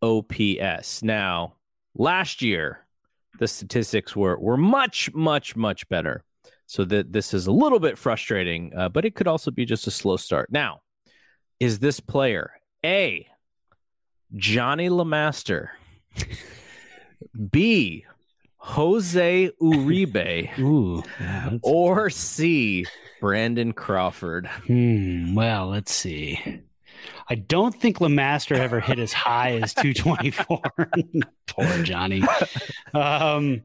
OPS. 0.01 1.03
Now, 1.03 1.55
last 1.95 2.41
year, 2.41 2.85
the 3.39 3.47
statistics 3.47 4.15
were 4.15 4.37
were 4.37 4.57
much, 4.57 5.13
much, 5.13 5.55
much 5.55 5.87
better. 5.89 6.23
So 6.67 6.83
that 6.85 7.13
this 7.13 7.33
is 7.33 7.47
a 7.47 7.51
little 7.51 7.79
bit 7.79 7.97
frustrating, 7.97 8.73
uh, 8.75 8.89
but 8.89 9.05
it 9.05 9.13
could 9.13 9.27
also 9.27 9.51
be 9.51 9.65
just 9.65 9.85
a 9.87 9.91
slow 9.91 10.17
start. 10.17 10.51
Now, 10.51 10.81
is 11.59 11.79
this 11.79 11.99
player 11.99 12.51
A, 12.83 13.27
Johnny 14.35 14.89
Lamaster, 14.89 15.69
B, 17.51 18.05
Jose 18.65 19.51
Uribe, 19.61 20.57
Ooh. 20.59 21.03
yeah, 21.19 21.51
or 21.61 22.09
C, 22.09 22.87
Brandon 23.21 23.73
Crawford? 23.73 24.47
Hmm, 24.65 25.35
well, 25.35 25.67
let's 25.67 25.91
see. 25.93 26.39
I 27.29 27.35
don't 27.35 27.75
think 27.75 27.99
LeMaster 27.99 28.57
ever 28.57 28.79
hit 28.79 28.97
as 28.97 29.13
high 29.13 29.59
as 29.61 29.75
224. 29.75 30.61
Poor 31.47 31.83
Johnny. 31.83 32.23
Um, 32.91 33.61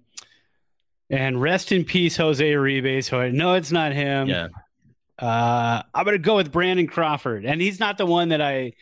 and 1.09 1.41
rest 1.41 1.73
in 1.73 1.87
peace, 1.87 2.19
Jose 2.19 2.45
Uribe. 2.45 3.03
So 3.03 3.19
I 3.19 3.31
know 3.31 3.55
it's 3.55 3.73
not 3.73 3.93
him. 3.93 4.29
Yeah. 4.29 4.49
Uh, 5.19 5.83
I'm 5.95 6.05
gonna 6.05 6.19
go 6.19 6.37
with 6.37 6.53
Brandon 6.53 6.87
Crawford, 6.87 7.47
and 7.47 7.61
he's 7.61 7.81
not 7.81 7.97
the 7.97 8.07
one 8.07 8.31
that 8.31 8.43
I 8.43 8.73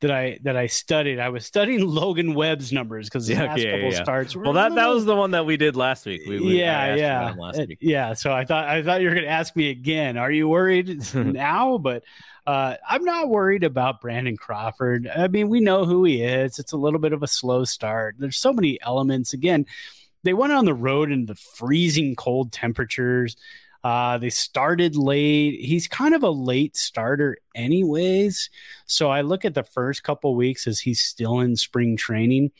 that 0.00 0.10
I 0.10 0.38
that 0.42 0.56
I 0.56 0.66
studied. 0.66 1.18
I 1.18 1.28
was 1.28 1.44
studying 1.44 1.86
Logan 1.86 2.34
Webb's 2.34 2.72
numbers 2.72 3.08
because 3.08 3.26
his 3.26 3.36
Yeah, 3.38 3.52
okay, 3.54 3.64
couple 3.70 3.92
yeah. 3.92 4.02
starts. 4.02 4.36
Were 4.36 4.44
Well, 4.44 4.52
that 4.54 4.74
that 4.74 4.86
was 4.88 5.04
the 5.04 5.16
one 5.16 5.32
that 5.32 5.46
we 5.46 5.56
did 5.56 5.76
last 5.76 6.06
week. 6.06 6.22
We, 6.26 6.40
we 6.40 6.58
yeah, 6.60 6.94
yeah, 6.94 7.34
last 7.36 7.58
week. 7.66 7.78
yeah. 7.80 8.14
So 8.14 8.32
I 8.32 8.44
thought 8.44 8.68
I 8.68 8.82
thought 8.82 9.00
you 9.00 9.08
were 9.08 9.14
going 9.14 9.26
to 9.26 9.30
ask 9.32 9.54
me 9.56 9.70
again. 9.70 10.16
Are 10.16 10.30
you 10.30 10.48
worried 10.48 11.02
now? 11.14 11.78
But 11.78 12.04
uh, 12.46 12.76
I'm 12.88 13.04
not 13.04 13.28
worried 13.28 13.64
about 13.64 14.00
Brandon 14.00 14.36
Crawford. 14.36 15.06
I 15.14 15.28
mean, 15.28 15.48
we 15.48 15.60
know 15.60 15.84
who 15.84 16.04
he 16.04 16.22
is. 16.22 16.58
It's 16.58 16.72
a 16.72 16.78
little 16.78 17.00
bit 17.00 17.12
of 17.12 17.22
a 17.22 17.26
slow 17.26 17.64
start. 17.64 18.16
There's 18.18 18.38
so 18.38 18.52
many 18.52 18.78
elements. 18.80 19.32
Again, 19.34 19.66
they 20.22 20.32
went 20.32 20.52
on 20.52 20.64
the 20.64 20.74
road 20.74 21.12
in 21.12 21.26
the 21.26 21.34
freezing 21.34 22.14
cold 22.16 22.52
temperatures. 22.52 23.36
Uh, 23.84 24.18
they 24.18 24.30
started 24.30 24.96
late. 24.96 25.60
He's 25.60 25.86
kind 25.86 26.14
of 26.14 26.22
a 26.22 26.30
late 26.30 26.76
starter, 26.76 27.38
anyways. 27.54 28.50
So 28.86 29.10
I 29.10 29.20
look 29.20 29.44
at 29.44 29.54
the 29.54 29.62
first 29.62 30.02
couple 30.02 30.34
weeks 30.34 30.66
as 30.66 30.80
he's 30.80 31.00
still 31.00 31.40
in 31.40 31.56
spring 31.56 31.96
training. 31.96 32.50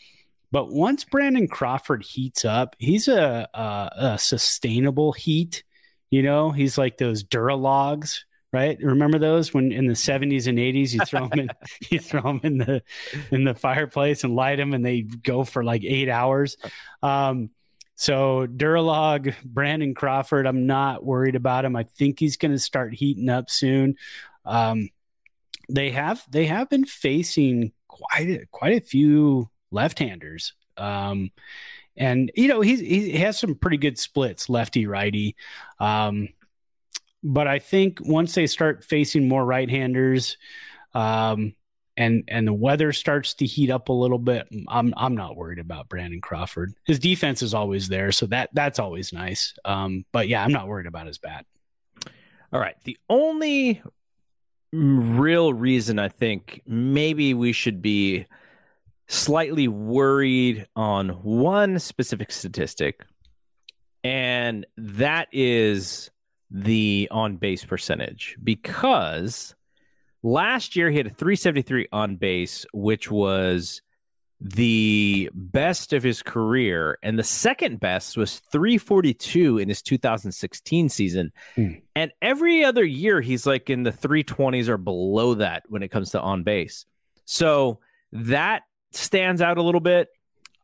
But 0.51 0.73
once 0.73 1.05
Brandon 1.05 1.49
Crawford 1.49 2.03
heats 2.03 2.45
up, 2.45 2.77
he's 2.79 3.09
a, 3.09 3.49
a, 3.53 3.91
a 3.97 4.19
sustainable 4.19 5.13
heat. 5.13 5.63
You 6.11 6.23
know, 6.23 6.51
he's 6.51 6.79
like 6.79 6.97
those 6.97 7.23
Duralogs, 7.23 8.21
right? 8.53 8.79
Remember 8.81 9.19
those 9.19 9.53
when 9.53 9.73
in 9.73 9.87
the 9.87 9.95
seventies 9.95 10.47
and 10.47 10.59
eighties, 10.59 10.95
you 10.95 11.01
throw 11.01 11.29
them 11.29 11.41
in, 11.41 11.51
you 11.91 11.99
throw 11.99 12.23
them 12.23 12.41
in 12.45 12.59
the 12.59 12.83
in 13.31 13.45
the 13.45 13.55
fireplace 13.55 14.25
and 14.25 14.35
light 14.35 14.57
them, 14.57 14.73
and 14.73 14.85
they 14.85 15.03
go 15.03 15.45
for 15.45 15.63
like 15.63 15.85
eight 15.85 16.09
hours. 16.09 16.57
Um, 17.03 17.51
so 17.99 18.47
Duralog, 18.47 19.35
Brandon 19.45 19.93
Crawford, 19.93 20.47
I'm 20.47 20.69
not 20.69 21.05
worried 21.05 21.35
about 21.35 21.65
him. 21.65 21.75
I 21.75 21.83
think 21.83 22.21
he's 22.21 22.37
going 22.37 22.53
to 22.53 22.59
start 22.61 22.95
heating 22.95 23.29
up 23.29 23.51
soon. 23.51 23.97
Um, 24.45 24.91
they 25.69 25.91
have 25.91 26.23
they 26.31 26.47
have 26.47 26.71
been 26.71 26.85
facing 26.85 27.73
quite 27.89 28.29
a, 28.29 28.47
quite 28.53 28.81
a 28.81 28.87
few 28.87 29.51
left-handers. 29.73 30.55
Um, 30.77 31.33
and 31.97 32.31
you 32.37 32.47
know 32.47 32.61
he's, 32.61 32.79
he 32.79 33.11
has 33.19 33.37
some 33.37 33.57
pretty 33.57 33.79
good 33.79 33.99
splits, 33.99 34.49
lefty 34.49 34.87
righty. 34.87 35.35
Um, 35.81 36.29
but 37.25 37.49
I 37.49 37.59
think 37.59 37.99
once 38.01 38.33
they 38.33 38.47
start 38.47 38.85
facing 38.85 39.27
more 39.27 39.45
right-handers, 39.45 40.39
um, 40.95 41.53
and 41.99 42.23
and 42.29 42.47
the 42.47 42.55
weather 42.55 42.93
starts 42.93 43.35
to 43.35 43.45
heat 43.45 43.71
up 43.71 43.89
a 43.89 43.93
little 43.93 44.21
bit, 44.21 44.49
I'm 44.69 44.95
I'm 44.97 45.17
not 45.17 45.37
worried 45.37 45.59
about 45.59 45.89
Brandon 45.89 46.21
Crawford. 46.21 46.73
His 46.87 47.01
defense 47.01 47.43
is 47.43 47.53
always 47.53 47.89
there, 47.89 48.13
so 48.13 48.27
that 48.27 48.51
that's 48.53 48.79
always 48.79 49.13
nice. 49.13 49.53
Um, 49.65 50.05
but 50.13 50.29
yeah, 50.29 50.43
I'm 50.43 50.53
not 50.53 50.69
worried 50.69 50.87
about 50.87 51.09
his 51.09 51.19
bat. 51.19 51.45
All 52.53 52.61
right. 52.61 52.77
The 52.85 52.97
only 53.11 53.83
real 54.73 55.53
reason 55.53 55.99
I 55.99 56.09
think 56.09 56.63
maybe 56.67 57.35
we 57.35 57.53
should 57.53 57.83
be 57.83 58.27
slightly 59.09 59.67
worried 59.67 60.69
on 60.77 61.09
one 61.09 61.81
specific 61.81 62.31
statistic, 62.31 63.05
and 64.05 64.65
that 64.77 65.27
is 65.33 66.11
the 66.49 67.09
on 67.11 67.39
base 67.39 67.65
percentage. 67.65 68.37
Because 68.43 69.57
last 70.29 70.77
year 70.77 70.91
he 70.91 70.99
had 70.99 71.07
a 71.07 71.11
373 71.11 71.89
on 71.93 72.17
base, 72.17 72.67
which 72.73 73.11
was 73.11 73.83
the 74.41 75.29
best 75.35 75.93
of 75.93 76.03
his 76.03 76.23
career, 76.23 76.99
and 77.03 77.19
the 77.19 77.25
second 77.25 77.81
best 77.81 78.17
was 78.17 78.39
342 78.39 79.59
in 79.59 79.69
his 79.69 79.83
2016 79.83 80.89
season. 80.89 81.33
Hmm. 81.57 81.73
And 81.97 82.13
every 82.23 82.65
other 82.65 82.85
year, 82.85 83.21
he's 83.21 83.47
like 83.47 83.69
in 83.69 83.83
the 83.83 83.91
320s 83.91 84.69
or 84.69 84.79
below 84.79 85.35
that 85.35 85.65
when 85.69 85.83
it 85.83 85.89
comes 85.89 86.11
to 86.11 86.21
on 86.21 86.45
base. 86.45 86.87
So 87.25 87.81
that 88.13 88.63
stands 88.93 89.43
out 89.43 89.59
a 89.59 89.63
little 89.63 89.81
bit. 89.81 90.09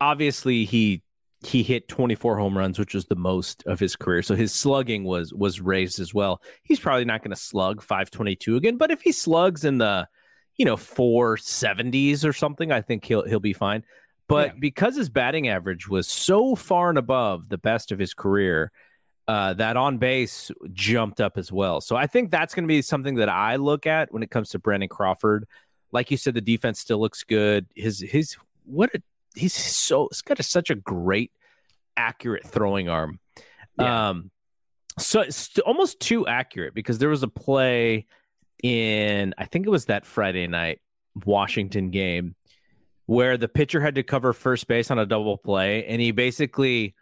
Obviously, 0.00 0.64
he 0.64 1.02
he 1.44 1.62
hit 1.62 1.88
24 1.88 2.38
home 2.38 2.56
runs, 2.56 2.78
which 2.78 2.94
was 2.94 3.04
the 3.06 3.16
most 3.16 3.62
of 3.66 3.78
his 3.78 3.96
career. 3.96 4.22
So 4.22 4.34
his 4.34 4.52
slugging 4.52 5.04
was 5.04 5.32
was 5.32 5.60
raised 5.60 6.00
as 6.00 6.14
well. 6.14 6.40
He's 6.62 6.80
probably 6.80 7.04
not 7.04 7.22
going 7.22 7.30
to 7.30 7.36
slug 7.36 7.82
522 7.82 8.56
again, 8.56 8.76
but 8.76 8.90
if 8.90 9.02
he 9.02 9.12
slugs 9.12 9.64
in 9.64 9.78
the 9.78 10.08
you 10.56 10.64
know 10.64 10.76
470s 10.76 12.24
or 12.24 12.32
something, 12.32 12.72
I 12.72 12.80
think 12.80 13.04
he'll 13.04 13.24
he'll 13.26 13.40
be 13.40 13.52
fine. 13.52 13.84
But 14.28 14.48
Yeah. 14.48 14.52
because 14.58 14.96
his 14.96 15.08
batting 15.10 15.48
average 15.48 15.88
was 15.88 16.08
so 16.08 16.54
far 16.54 16.88
and 16.88 16.98
above 16.98 17.48
the 17.48 17.58
best 17.58 17.92
of 17.92 17.98
his 17.98 18.14
career, 18.14 18.72
uh, 19.28 19.54
that 19.54 19.76
on 19.76 19.98
base 19.98 20.50
jumped 20.72 21.20
up 21.20 21.36
as 21.36 21.52
well. 21.52 21.80
So 21.80 21.94
I 21.96 22.06
think 22.06 22.30
that's 22.30 22.54
going 22.54 22.64
to 22.64 22.68
be 22.68 22.80
something 22.82 23.16
that 23.16 23.28
I 23.28 23.56
look 23.56 23.86
at 23.86 24.12
when 24.12 24.22
it 24.22 24.30
comes 24.30 24.50
to 24.50 24.58
Brandon 24.58 24.88
Crawford. 24.88 25.46
Like 25.92 26.10
you 26.10 26.16
said, 26.16 26.34
the 26.34 26.40
defense 26.40 26.80
still 26.80 26.98
looks 27.00 27.22
good. 27.22 27.66
His 27.74 28.00
his 28.00 28.36
what 28.64 28.94
a, 28.94 29.02
he's 29.34 29.54
so 29.54 30.08
he's 30.10 30.22
got 30.22 30.40
a, 30.40 30.42
such 30.42 30.70
a 30.70 30.74
great 30.74 31.32
accurate 31.96 32.46
throwing 32.46 32.88
arm. 32.88 33.20
Yeah. 33.78 34.10
Um, 34.10 34.30
so 34.98 35.20
it's 35.20 35.58
almost 35.60 36.00
too 36.00 36.26
accurate 36.26 36.74
because 36.74 36.98
there 36.98 37.08
was 37.08 37.22
a 37.22 37.28
play 37.28 38.06
in 38.62 39.34
I 39.36 39.46
think 39.46 39.66
it 39.66 39.70
was 39.70 39.86
that 39.86 40.06
Friday 40.06 40.46
night 40.46 40.80
Washington 41.24 41.90
game 41.90 42.36
where 43.06 43.36
the 43.36 43.48
pitcher 43.48 43.80
had 43.80 43.96
to 43.96 44.02
cover 44.02 44.32
first 44.32 44.66
base 44.66 44.90
on 44.90 44.98
a 44.98 45.06
double 45.06 45.36
play 45.36 45.84
and 45.86 46.00
he 46.00 46.12
basically 46.12 46.94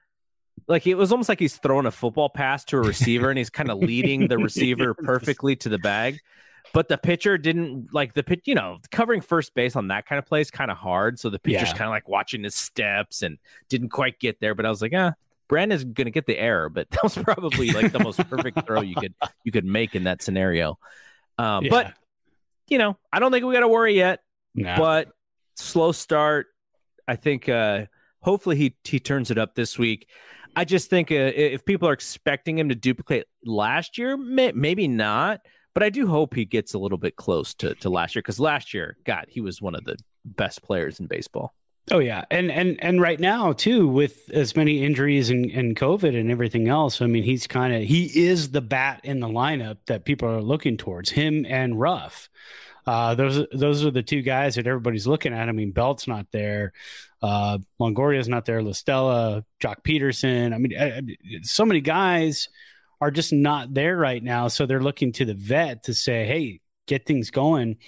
like 0.66 0.86
it 0.86 0.94
was 0.94 1.12
almost 1.12 1.28
like 1.28 1.38
he's 1.38 1.56
throwing 1.56 1.86
a 1.86 1.90
football 1.90 2.28
pass 2.28 2.64
to 2.64 2.78
a 2.78 2.80
receiver 2.80 3.28
and 3.28 3.38
he's 3.38 3.50
kind 3.50 3.70
of 3.70 3.78
leading 3.78 4.28
the 4.28 4.38
receiver 4.38 4.94
perfectly 4.94 5.54
to 5.56 5.68
the 5.68 5.78
bag 5.78 6.18
but 6.74 6.88
the 6.88 6.96
pitcher 6.98 7.36
didn't 7.38 7.92
like 7.92 8.14
the 8.14 8.22
pitch 8.22 8.42
you 8.46 8.54
know 8.54 8.78
covering 8.90 9.20
first 9.20 9.54
base 9.54 9.76
on 9.76 9.88
that 9.88 10.06
kind 10.06 10.18
of 10.18 10.26
play 10.26 10.40
is 10.40 10.50
kind 10.50 10.70
of 10.70 10.76
hard 10.76 11.18
so 11.18 11.28
the 11.30 11.38
pitcher's 11.38 11.68
Yeah. 11.68 11.74
kind 11.74 11.82
of 11.88 11.90
like 11.90 12.08
watching 12.08 12.44
his 12.44 12.54
steps 12.54 13.22
and 13.22 13.38
didn't 13.68 13.90
quite 13.90 14.18
get 14.20 14.40
there 14.40 14.54
but 14.54 14.64
i 14.66 14.70
was 14.70 14.80
like 14.82 14.92
ah 14.96 15.12
brandon's 15.48 15.84
gonna 15.84 16.10
get 16.10 16.26
the 16.26 16.38
error 16.38 16.68
but 16.68 16.88
that 16.90 17.02
was 17.02 17.14
probably 17.16 17.70
like 17.72 17.92
the 17.92 17.98
most 17.98 18.18
perfect 18.30 18.66
throw 18.66 18.80
you 18.80 18.94
could 18.94 19.14
you 19.44 19.52
could 19.52 19.64
make 19.64 19.94
in 19.94 20.04
that 20.04 20.22
scenario 20.22 20.78
um, 21.38 21.64
Yeah. 21.64 21.70
but 21.70 21.94
you 22.68 22.78
know 22.78 22.96
i 23.12 23.18
don't 23.18 23.32
think 23.32 23.44
we 23.44 23.52
got 23.52 23.60
to 23.60 23.68
worry 23.68 23.94
yet 23.96 24.20
Nah. 24.54 24.76
but 24.78 25.08
slow 25.56 25.92
start. 25.92 26.46
I 27.08 27.16
think 27.16 27.48
uh, 27.48 27.86
hopefully 28.20 28.56
he 28.56 28.76
he 28.84 29.00
turns 29.00 29.30
it 29.30 29.38
up 29.38 29.54
this 29.54 29.78
week. 29.78 30.08
I 30.54 30.64
just 30.66 30.90
think 30.90 31.10
uh, 31.10 31.14
if 31.34 31.64
people 31.64 31.88
are 31.88 31.92
expecting 31.94 32.58
him 32.58 32.68
to 32.68 32.74
duplicate 32.74 33.24
last 33.44 33.96
year, 33.98 34.16
may, 34.16 34.52
maybe 34.52 34.88
not. 34.88 35.40
But 35.74 35.82
I 35.82 35.90
do 35.90 36.06
hope 36.06 36.34
he 36.34 36.44
gets 36.44 36.74
a 36.74 36.78
little 36.78 36.98
bit 36.98 37.16
close 37.16 37.54
to, 37.54 37.74
to 37.76 37.88
last 37.88 38.14
year 38.14 38.22
because 38.22 38.40
last 38.40 38.74
year, 38.74 38.96
God, 39.04 39.26
he 39.28 39.40
was 39.40 39.62
one 39.62 39.74
of 39.74 39.84
the 39.84 39.96
best 40.24 40.62
players 40.62 41.00
in 41.00 41.06
baseball. 41.06 41.54
Oh 41.90 41.98
yeah, 41.98 42.24
and 42.30 42.50
and 42.52 42.82
and 42.82 43.00
right 43.00 43.18
now 43.18 43.52
too, 43.52 43.88
with 43.88 44.30
as 44.32 44.54
many 44.54 44.84
injuries 44.84 45.30
and, 45.30 45.50
and 45.50 45.74
COVID 45.74 46.18
and 46.18 46.30
everything 46.30 46.68
else, 46.68 47.02
I 47.02 47.06
mean, 47.06 47.24
he's 47.24 47.48
kind 47.48 47.74
of 47.74 47.82
he 47.82 48.04
is 48.04 48.52
the 48.52 48.60
bat 48.60 49.00
in 49.02 49.18
the 49.18 49.28
lineup 49.28 49.78
that 49.86 50.04
people 50.04 50.28
are 50.28 50.40
looking 50.40 50.76
towards. 50.76 51.10
Him 51.10 51.44
and 51.48 51.80
Ruf, 51.80 52.30
uh, 52.86 53.16
those 53.16 53.46
those 53.52 53.84
are 53.84 53.90
the 53.90 54.02
two 54.02 54.22
guys 54.22 54.54
that 54.54 54.68
everybody's 54.68 55.08
looking 55.08 55.34
at. 55.34 55.48
I 55.48 55.52
mean, 55.52 55.72
Belt's 55.72 56.06
not 56.06 56.26
there, 56.30 56.72
uh, 57.20 57.58
Longoria's 57.80 58.28
not 58.28 58.44
there, 58.44 58.62
Listella, 58.62 59.44
Joc 59.60 59.82
Pederson. 59.82 60.54
I 60.54 60.58
mean, 60.58 60.78
I, 60.78 61.40
so 61.42 61.64
many 61.64 61.80
guys 61.80 62.48
are 63.02 63.10
just 63.10 63.32
not 63.32 63.74
there 63.74 63.96
right 63.96 64.22
now. 64.22 64.46
So 64.46 64.64
they're 64.64 64.80
looking 64.80 65.10
to 65.14 65.24
the 65.24 65.34
vet 65.34 65.82
to 65.84 65.94
say, 65.94 66.24
"Hey, 66.24 66.60
get 66.86 67.04
things 67.04 67.32
going." 67.32 67.78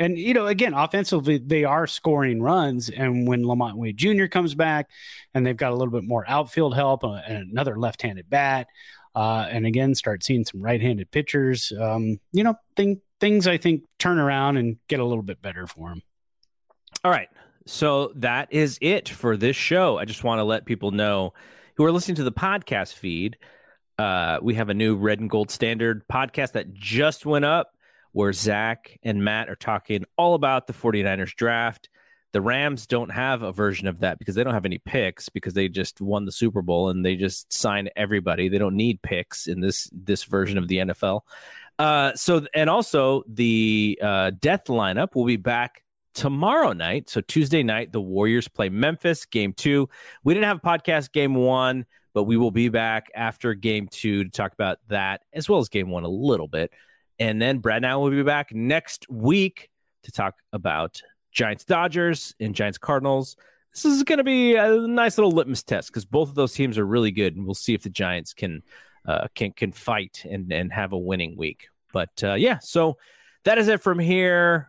And 0.00 0.18
you 0.18 0.34
know, 0.34 0.48
again, 0.48 0.74
offensively, 0.74 1.38
they 1.38 1.62
are 1.62 1.86
scoring 1.86 2.42
runs. 2.42 2.90
And 2.90 3.28
when 3.28 3.44
LaMonte 3.44 3.76
Wade 3.76 3.96
Jr. 3.96 4.26
comes 4.26 4.56
back, 4.56 4.90
and 5.32 5.46
they've 5.46 5.56
got 5.56 5.70
a 5.70 5.76
little 5.76 5.92
bit 5.92 6.02
more 6.02 6.24
outfield 6.26 6.74
help 6.74 7.04
uh, 7.04 7.20
and 7.24 7.52
another 7.52 7.78
left-handed 7.78 8.28
bat, 8.28 8.66
uh, 9.14 9.46
and 9.48 9.64
again, 9.64 9.94
start 9.94 10.24
seeing 10.24 10.44
some 10.44 10.60
right-handed 10.60 11.08
pitchers, 11.12 11.72
um, 11.80 12.18
you 12.32 12.42
know, 12.42 12.56
thing, 12.76 13.00
things 13.20 13.46
I 13.46 13.58
think 13.58 13.84
turn 14.00 14.18
around 14.18 14.56
and 14.56 14.76
get 14.88 14.98
a 14.98 15.04
little 15.04 15.22
bit 15.22 15.40
better 15.40 15.68
for 15.68 15.90
them. 15.90 16.02
All 17.04 17.12
right, 17.12 17.28
so 17.64 18.10
that 18.16 18.52
is 18.52 18.76
it 18.80 19.08
for 19.08 19.36
this 19.36 19.54
show. 19.54 19.98
I 19.98 20.04
just 20.04 20.24
want 20.24 20.40
to 20.40 20.44
let 20.44 20.66
people 20.66 20.90
know 20.90 21.32
who 21.76 21.84
are 21.84 21.92
listening 21.92 22.16
to 22.16 22.24
the 22.24 22.32
podcast 22.32 22.94
feed. 22.94 23.36
Uh, 23.98 24.38
we 24.42 24.54
have 24.54 24.68
a 24.68 24.74
new 24.74 24.96
Red 24.96 25.20
and 25.20 25.30
Gold 25.30 25.50
Standard 25.50 26.06
podcast 26.08 26.52
that 26.52 26.74
just 26.74 27.24
went 27.26 27.44
up 27.44 27.72
where 28.12 28.32
Zach 28.32 28.98
and 29.02 29.24
Matt 29.24 29.48
are 29.48 29.56
talking 29.56 30.04
all 30.16 30.34
about 30.34 30.66
the 30.66 30.72
49ers 30.72 31.34
draft. 31.34 31.88
The 32.32 32.40
Rams 32.40 32.86
don't 32.86 33.10
have 33.10 33.42
a 33.42 33.52
version 33.52 33.86
of 33.86 34.00
that 34.00 34.18
because 34.18 34.34
they 34.34 34.42
don't 34.42 34.54
have 34.54 34.64
any 34.64 34.78
picks 34.78 35.28
because 35.28 35.54
they 35.54 35.68
just 35.68 36.00
won 36.00 36.24
the 36.24 36.32
Super 36.32 36.62
Bowl 36.62 36.88
and 36.88 37.04
they 37.04 37.14
just 37.14 37.52
signed 37.52 37.90
everybody. 37.94 38.48
They 38.48 38.58
don't 38.58 38.76
need 38.76 39.02
picks 39.02 39.46
in 39.46 39.60
this 39.60 39.88
this 39.92 40.24
version 40.24 40.58
of 40.58 40.66
the 40.66 40.78
NFL. 40.78 41.20
Uh, 41.78 42.12
so 42.14 42.46
and 42.54 42.68
also 42.68 43.22
the 43.28 43.98
uh, 44.02 44.32
death 44.40 44.64
lineup 44.66 45.14
will 45.14 45.26
be 45.26 45.36
back 45.36 45.84
tomorrow 46.14 46.72
night. 46.72 47.10
So 47.10 47.20
Tuesday 47.20 47.62
night, 47.62 47.92
the 47.92 48.00
Warriors 48.00 48.48
play 48.48 48.68
Memphis. 48.68 49.26
Game 49.26 49.52
two. 49.52 49.88
We 50.22 50.34
didn't 50.34 50.46
have 50.46 50.58
a 50.58 50.60
podcast 50.60 51.12
game 51.12 51.34
one, 51.34 51.84
but 52.14 52.24
we 52.24 52.36
will 52.36 52.50
be 52.50 52.68
back 52.70 53.10
after 53.14 53.52
game 53.52 53.88
two 53.88 54.24
to 54.24 54.30
talk 54.30 54.54
about 54.54 54.78
that 54.88 55.22
as 55.34 55.48
well 55.48 55.58
as 55.58 55.68
game 55.68 55.90
one 55.90 56.04
a 56.04 56.08
little 56.08 56.48
bit. 56.48 56.72
And 57.18 57.42
then 57.42 57.58
Brad 57.58 57.78
and 57.78 57.86
I 57.86 57.96
will 57.96 58.10
be 58.10 58.22
back 58.22 58.54
next 58.54 59.06
week 59.10 59.68
to 60.04 60.12
talk 60.12 60.36
about 60.52 61.02
Giants 61.32 61.64
Dodgers 61.64 62.34
and 62.40 62.54
Giants 62.54 62.78
Cardinals. 62.78 63.36
This 63.72 63.84
is 63.84 64.04
going 64.04 64.18
to 64.18 64.24
be 64.24 64.54
a 64.54 64.78
nice 64.86 65.18
little 65.18 65.32
litmus 65.32 65.64
test 65.64 65.88
because 65.88 66.04
both 66.04 66.28
of 66.28 66.36
those 66.36 66.54
teams 66.54 66.78
are 66.78 66.86
really 66.86 67.10
good, 67.10 67.34
and 67.34 67.44
we'll 67.44 67.54
see 67.54 67.74
if 67.74 67.82
the 67.82 67.90
Giants 67.90 68.32
can 68.32 68.62
uh, 69.06 69.26
can 69.34 69.50
can 69.52 69.72
fight 69.72 70.24
and 70.30 70.52
and 70.52 70.72
have 70.72 70.92
a 70.92 70.98
winning 70.98 71.36
week. 71.36 71.66
But 71.92 72.22
uh, 72.22 72.34
yeah, 72.34 72.60
so 72.60 72.98
that 73.44 73.58
is 73.58 73.66
it 73.66 73.82
from 73.82 73.98
here 73.98 74.68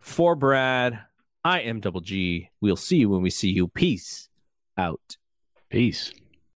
for 0.00 0.34
Brad. 0.34 1.00
I 1.44 1.60
am 1.60 1.80
Double 1.80 2.00
G. 2.00 2.50
We'll 2.60 2.76
see 2.76 2.96
you 2.96 3.08
when 3.08 3.22
we 3.22 3.30
see 3.30 3.50
you. 3.50 3.68
Peace 3.68 4.28
out. 4.76 5.16
Peace. 5.70 6.12